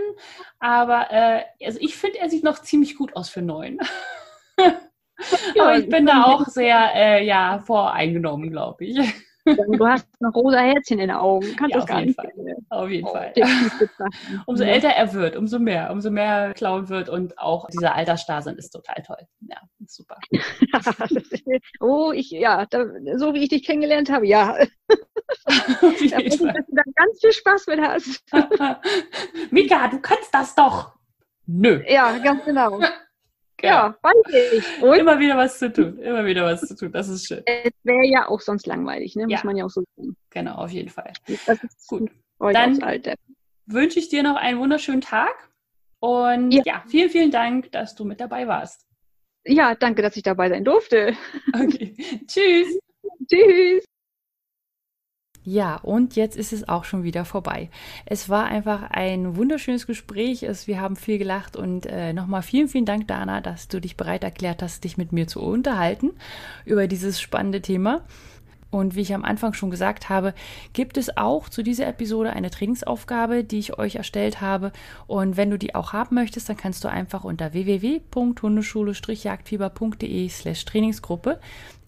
aber 0.59 1.07
äh, 1.11 1.45
also 1.65 1.79
ich 1.81 1.97
finde, 1.97 2.19
er 2.19 2.29
sieht 2.29 2.43
noch 2.43 2.59
ziemlich 2.61 2.97
gut 2.97 3.15
aus 3.15 3.29
für 3.29 3.43
neun. 3.43 3.79
ja, 4.59 5.63
aber 5.63 5.79
ich 5.79 5.89
bin 5.89 6.07
da 6.07 6.25
auch 6.25 6.47
sehr 6.47 6.91
äh, 6.95 7.25
ja, 7.25 7.61
voreingenommen, 7.61 8.51
glaube 8.51 8.87
ich. 8.87 8.99
Du 9.45 9.87
hast 9.87 10.07
noch 10.21 10.35
rosa 10.35 10.59
Herzchen 10.59 10.99
in 10.99 11.09
den 11.09 11.17
Augen. 11.17 11.47
Kannst 11.57 11.75
ja, 11.75 11.81
das 11.81 11.87
gar 11.87 12.01
nicht. 12.03 12.15
Fall. 12.15 12.33
Auf 12.69 12.91
jeden 12.91 13.07
oh, 13.07 13.13
Fall. 13.13 13.33
umso 14.47 14.65
älter 14.65 14.89
er 14.89 15.13
wird, 15.15 15.37
umso 15.37 15.59
mehr, 15.59 15.91
umso 15.91 16.11
mehr 16.11 16.53
Clown 16.55 16.89
wird 16.89 17.09
und 17.09 17.39
auch 17.39 17.69
dieser 17.69 17.95
Altersstarrsinn 17.95 18.57
ist 18.57 18.71
total 18.71 19.03
toll. 19.03 19.27
Ja, 19.41 19.57
super. 19.87 20.19
oh, 21.81 22.13
ich, 22.13 22.31
ja, 22.31 22.67
da, 22.67 22.85
so 23.17 23.35
wie 23.35 23.45
ich 23.45 23.49
dich 23.49 23.65
kennengelernt 23.65 24.11
habe, 24.11 24.27
ja. 24.27 24.55
Auf 25.45 26.01
jeden 26.01 26.11
da 26.11 26.37
Fall. 26.37 26.55
dass 26.55 26.67
du 26.67 26.75
da 26.75 26.83
ganz 26.95 27.21
viel 27.21 27.33
Spaß 27.33 27.67
mit 27.69 27.81
hast. 27.81 28.23
Mika, 29.51 29.89
du 29.89 30.01
kannst 30.01 30.35
das 30.35 30.55
doch. 30.55 30.95
Nö. 31.47 31.83
Ja, 31.89 32.19
ganz 32.19 32.45
genau. 32.45 32.81
Ja, 33.63 33.97
weiß 34.03 34.53
ich. 34.53 34.83
Und? 34.83 34.99
Immer 34.99 35.19
wieder 35.19 35.37
was 35.37 35.59
zu 35.59 35.73
tun. 35.73 35.99
Immer 35.99 36.25
wieder 36.25 36.45
was 36.45 36.61
zu 36.63 36.77
tun. 36.77 36.93
Das 36.93 37.09
ist 37.09 37.27
schön. 37.27 37.43
Es 37.47 37.73
wäre 37.83 38.05
ja 38.05 38.29
auch 38.29 38.41
sonst 38.41 38.67
langweilig, 38.67 39.17
ne? 39.17 39.27
Muss 39.27 39.45
man 39.45 39.57
ja 39.57 39.65
auch 39.65 39.71
so 39.71 39.83
tun. 39.97 40.17
Genau, 40.31 40.55
auf 40.55 40.71
jeden 40.71 40.89
Fall. 40.89 41.13
Das 41.47 41.63
ist 41.63 41.89
gut. 41.89 42.11
Dann 42.39 42.79
wünsche 43.67 43.99
ich 43.99 44.09
dir 44.09 44.23
noch 44.23 44.37
einen 44.37 44.59
wunderschönen 44.59 45.01
Tag. 45.01 45.51
Und 46.01 46.51
ja. 46.53 46.63
ja, 46.65 46.85
vielen, 46.89 47.11
vielen 47.11 47.31
Dank, 47.31 47.71
dass 47.73 47.95
du 47.95 48.05
mit 48.05 48.21
dabei 48.21 48.49
warst. 48.49 48.87
Ja, 49.45 49.75
danke, 49.75 50.03
dass 50.03 50.17
ich 50.17 50.23
dabei 50.23 50.49
sein 50.49 50.65
durfte. 50.65 51.15
Okay. 51.55 51.95
Tschüss. 52.27 52.79
Tschüss. 53.31 53.85
Ja, 55.43 55.77
und 55.77 56.17
jetzt 56.17 56.37
ist 56.37 56.53
es 56.53 56.69
auch 56.69 56.85
schon 56.85 57.03
wieder 57.03 57.25
vorbei. 57.25 57.71
Es 58.05 58.29
war 58.29 58.45
einfach 58.45 58.91
ein 58.91 59.37
wunderschönes 59.37 59.87
Gespräch. 59.87 60.43
Es, 60.43 60.67
wir 60.67 60.81
haben 60.81 60.97
viel 60.97 61.17
gelacht 61.17 61.57
und 61.57 61.87
äh, 61.87 62.13
nochmal 62.13 62.43
vielen, 62.43 62.69
vielen 62.69 62.85
Dank, 62.85 63.09
Dana, 63.09 63.41
dass 63.41 63.69
du 63.69 63.81
dich 63.81 63.97
bereit 63.97 64.23
erklärt 64.23 64.63
hast, 64.63 64.85
dich 64.85 64.99
mit 64.99 65.13
mir 65.13 65.27
zu 65.27 65.41
unterhalten 65.41 66.11
über 66.67 66.87
dieses 66.87 67.21
spannende 67.21 67.63
Thema. 67.63 68.03
Und 68.71 68.95
wie 68.95 69.01
ich 69.01 69.13
am 69.15 69.25
Anfang 69.25 69.53
schon 69.53 69.71
gesagt 69.71 70.09
habe, 70.09 70.33
gibt 70.73 70.97
es 70.97 71.17
auch 71.17 71.49
zu 71.49 71.65
dieser 71.65 71.89
Episode 71.89 72.33
eine 72.33 72.51
Trainingsaufgabe, 72.51 73.43
die 73.43 73.59
ich 73.59 73.77
euch 73.79 73.97
erstellt 73.97 74.41
habe. 74.41 74.71
Und 75.07 75.37
wenn 75.37 75.51
du 75.51 75.59
die 75.59 75.75
auch 75.75 75.93
haben 75.93 76.15
möchtest, 76.15 76.49
dann 76.49 76.57
kannst 76.57 76.85
du 76.85 76.89
einfach 76.89 77.25
unter 77.25 77.53
www.hundeschule-jagdfieber.de 77.53 80.29
slash 80.29 80.65
Trainingsgruppe 80.65 81.41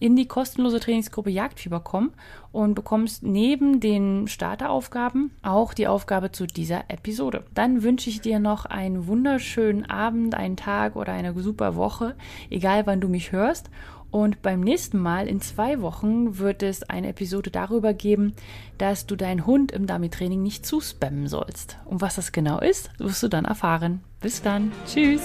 in 0.03 0.17
die 0.17 0.27
kostenlose 0.27 0.81
Trainingsgruppe 0.81 1.29
Jagdfieber 1.29 1.79
kommen 1.79 2.11
und 2.51 2.73
bekommst 2.73 3.23
neben 3.23 3.79
den 3.79 4.27
Starteraufgaben 4.27 5.31
auch 5.41 5.73
die 5.73 5.87
Aufgabe 5.87 6.33
zu 6.33 6.45
dieser 6.45 6.89
Episode. 6.89 7.45
Dann 7.53 7.83
wünsche 7.83 8.09
ich 8.09 8.19
dir 8.19 8.39
noch 8.39 8.65
einen 8.65 9.07
wunderschönen 9.07 9.89
Abend, 9.89 10.35
einen 10.35 10.57
Tag 10.57 10.97
oder 10.97 11.13
eine 11.13 11.33
super 11.41 11.77
Woche, 11.77 12.15
egal 12.49 12.85
wann 12.85 12.99
du 12.99 13.07
mich 13.07 13.31
hörst. 13.31 13.69
Und 14.13 14.43
beim 14.43 14.59
nächsten 14.59 14.99
Mal 14.99 15.27
in 15.27 15.41
zwei 15.41 15.81
Wochen 15.81 16.37
wird 16.37 16.61
es 16.61 16.83
eine 16.83 17.07
Episode 17.07 17.49
darüber 17.49 17.95
geben, 17.95 18.35
dass 18.77 19.07
du 19.07 19.15
deinen 19.15 19.47
Hund 19.47 19.71
im 19.71 19.87
Dummy-Training 19.87 20.43
nicht 20.43 20.67
zuspammen 20.67 21.27
sollst. 21.27 21.79
Und 21.85 22.01
was 22.01 22.13
das 22.13 22.31
genau 22.31 22.59
ist, 22.59 22.91
wirst 22.99 23.23
du 23.23 23.27
dann 23.27 23.45
erfahren. 23.45 24.03
Bis 24.21 24.43
dann. 24.43 24.71
Tschüss. 24.85 25.23